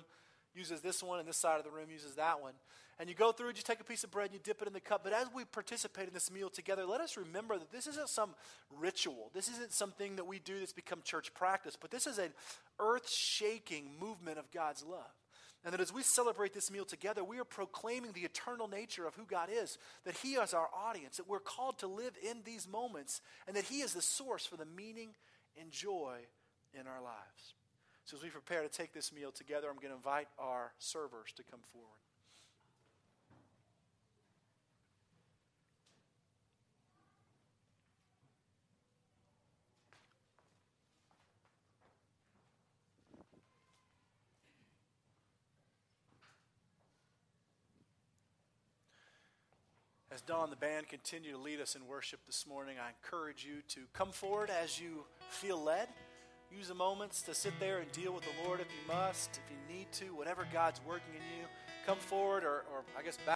uses 0.56 0.82
this 0.82 1.04
one 1.04 1.20
and 1.20 1.28
this 1.28 1.38
side 1.38 1.58
of 1.58 1.66
the 1.66 1.72
room 1.72 1.90
uses 1.92 2.16
that 2.16 2.42
one. 2.42 2.54
And 3.00 3.08
you 3.08 3.16
go 3.16 3.32
through 3.32 3.48
you 3.48 3.54
take 3.54 3.80
a 3.80 3.86
piece 3.86 4.04
of 4.04 4.12
bread 4.12 4.26
and 4.26 4.34
you 4.34 4.40
dip 4.44 4.62
it 4.62 4.68
in 4.68 4.74
the 4.74 4.80
cup. 4.80 5.04
But 5.04 5.14
as 5.14 5.28
we 5.34 5.46
participate 5.46 6.08
in 6.08 6.14
this 6.14 6.32
meal 6.32 6.50
together, 6.50 6.86
let 6.86 7.02
us 7.02 7.18
remember 7.18 7.58
that 7.58 7.72
this 7.72 7.88
isn't 7.88 8.10
some 8.10 8.32
ritual. 8.78 9.30
This 9.34 9.48
isn't 9.50 9.74
something 9.74 10.16
that 10.18 10.26
we 10.26 10.40
do 10.40 10.60
that's 10.60 10.74
become 10.74 11.02
church 11.04 11.34
practice, 11.34 11.78
but 11.80 11.92
this 11.92 12.08
is 12.08 12.18
an 12.18 12.32
earth 12.80 13.10
shaking 13.10 13.92
movement 14.00 14.38
of 14.38 14.52
God's 14.52 14.84
love. 14.84 15.19
And 15.64 15.74
that 15.74 15.82
as 15.82 15.94
we 15.94 16.04
celebrate 16.04 16.54
this 16.54 16.72
meal 16.72 16.86
together, 16.86 17.24
we 17.24 17.40
are 17.40 17.44
proclaiming 17.44 18.14
the 18.14 18.22
eternal 18.22 18.70
nature 18.70 19.06
of 19.06 19.16
who 19.16 19.26
God 19.26 19.50
is, 19.52 19.78
that 20.06 20.18
He 20.18 20.34
is 20.34 20.54
our 20.54 20.70
audience, 20.74 21.18
that 21.18 21.28
we're 21.28 21.40
called 21.40 21.80
to 21.80 21.88
live 21.88 22.14
in 22.24 22.44
these 22.46 22.68
moments, 22.68 23.22
and 23.46 23.56
that 23.56 23.66
He 23.66 23.82
is 23.82 23.94
the 23.94 24.02
source 24.02 24.46
for 24.46 24.56
the 24.56 24.66
meaning 24.66 25.10
and 25.60 25.72
joy 25.72 26.20
in 26.74 26.88
our 26.88 27.02
lives. 27.02 27.56
So, 28.06 28.18
as 28.18 28.24
we 28.24 28.30
prepare 28.30 28.64
to 28.64 28.70
take 28.70 28.94
this 28.94 29.14
meal 29.14 29.32
together, 29.32 29.68
I'm 29.70 29.76
going 29.76 29.90
to 29.90 29.96
invite 29.96 30.30
our 30.40 30.72
servers 30.80 31.34
to 31.36 31.44
come 31.44 31.60
forward. 31.72 32.00
Don, 50.30 50.52
the 50.52 50.56
band, 50.56 50.88
continue 50.88 51.32
to 51.32 51.40
lead 51.40 51.60
us 51.60 51.74
in 51.74 51.88
worship 51.88 52.20
this 52.28 52.46
morning, 52.46 52.76
I 52.80 52.90
encourage 52.90 53.44
you 53.44 53.64
to 53.70 53.88
come 53.94 54.12
forward 54.12 54.52
as 54.52 54.80
you 54.80 55.06
feel 55.32 55.60
led. 55.60 55.88
Use 56.56 56.68
the 56.68 56.76
moments 56.76 57.24
to 57.24 57.34
sit 57.34 57.54
there 57.60 57.80
and 57.80 57.92
deal 57.94 58.14
with 58.14 58.24
the 58.26 58.46
Lord 58.46 58.60
if 58.60 58.68
you 58.68 58.94
must, 58.94 59.40
if 59.44 59.52
you 59.52 59.76
need 59.76 59.92
to, 59.94 60.16
whatever 60.16 60.48
God's 60.54 60.82
working 60.88 61.16
in 61.16 61.40
you. 61.40 61.48
Come 61.88 61.98
forward, 61.98 62.44
or, 62.44 62.64
or 62.72 62.84
I 62.96 63.02
guess 63.02 63.18
back. 63.18 63.26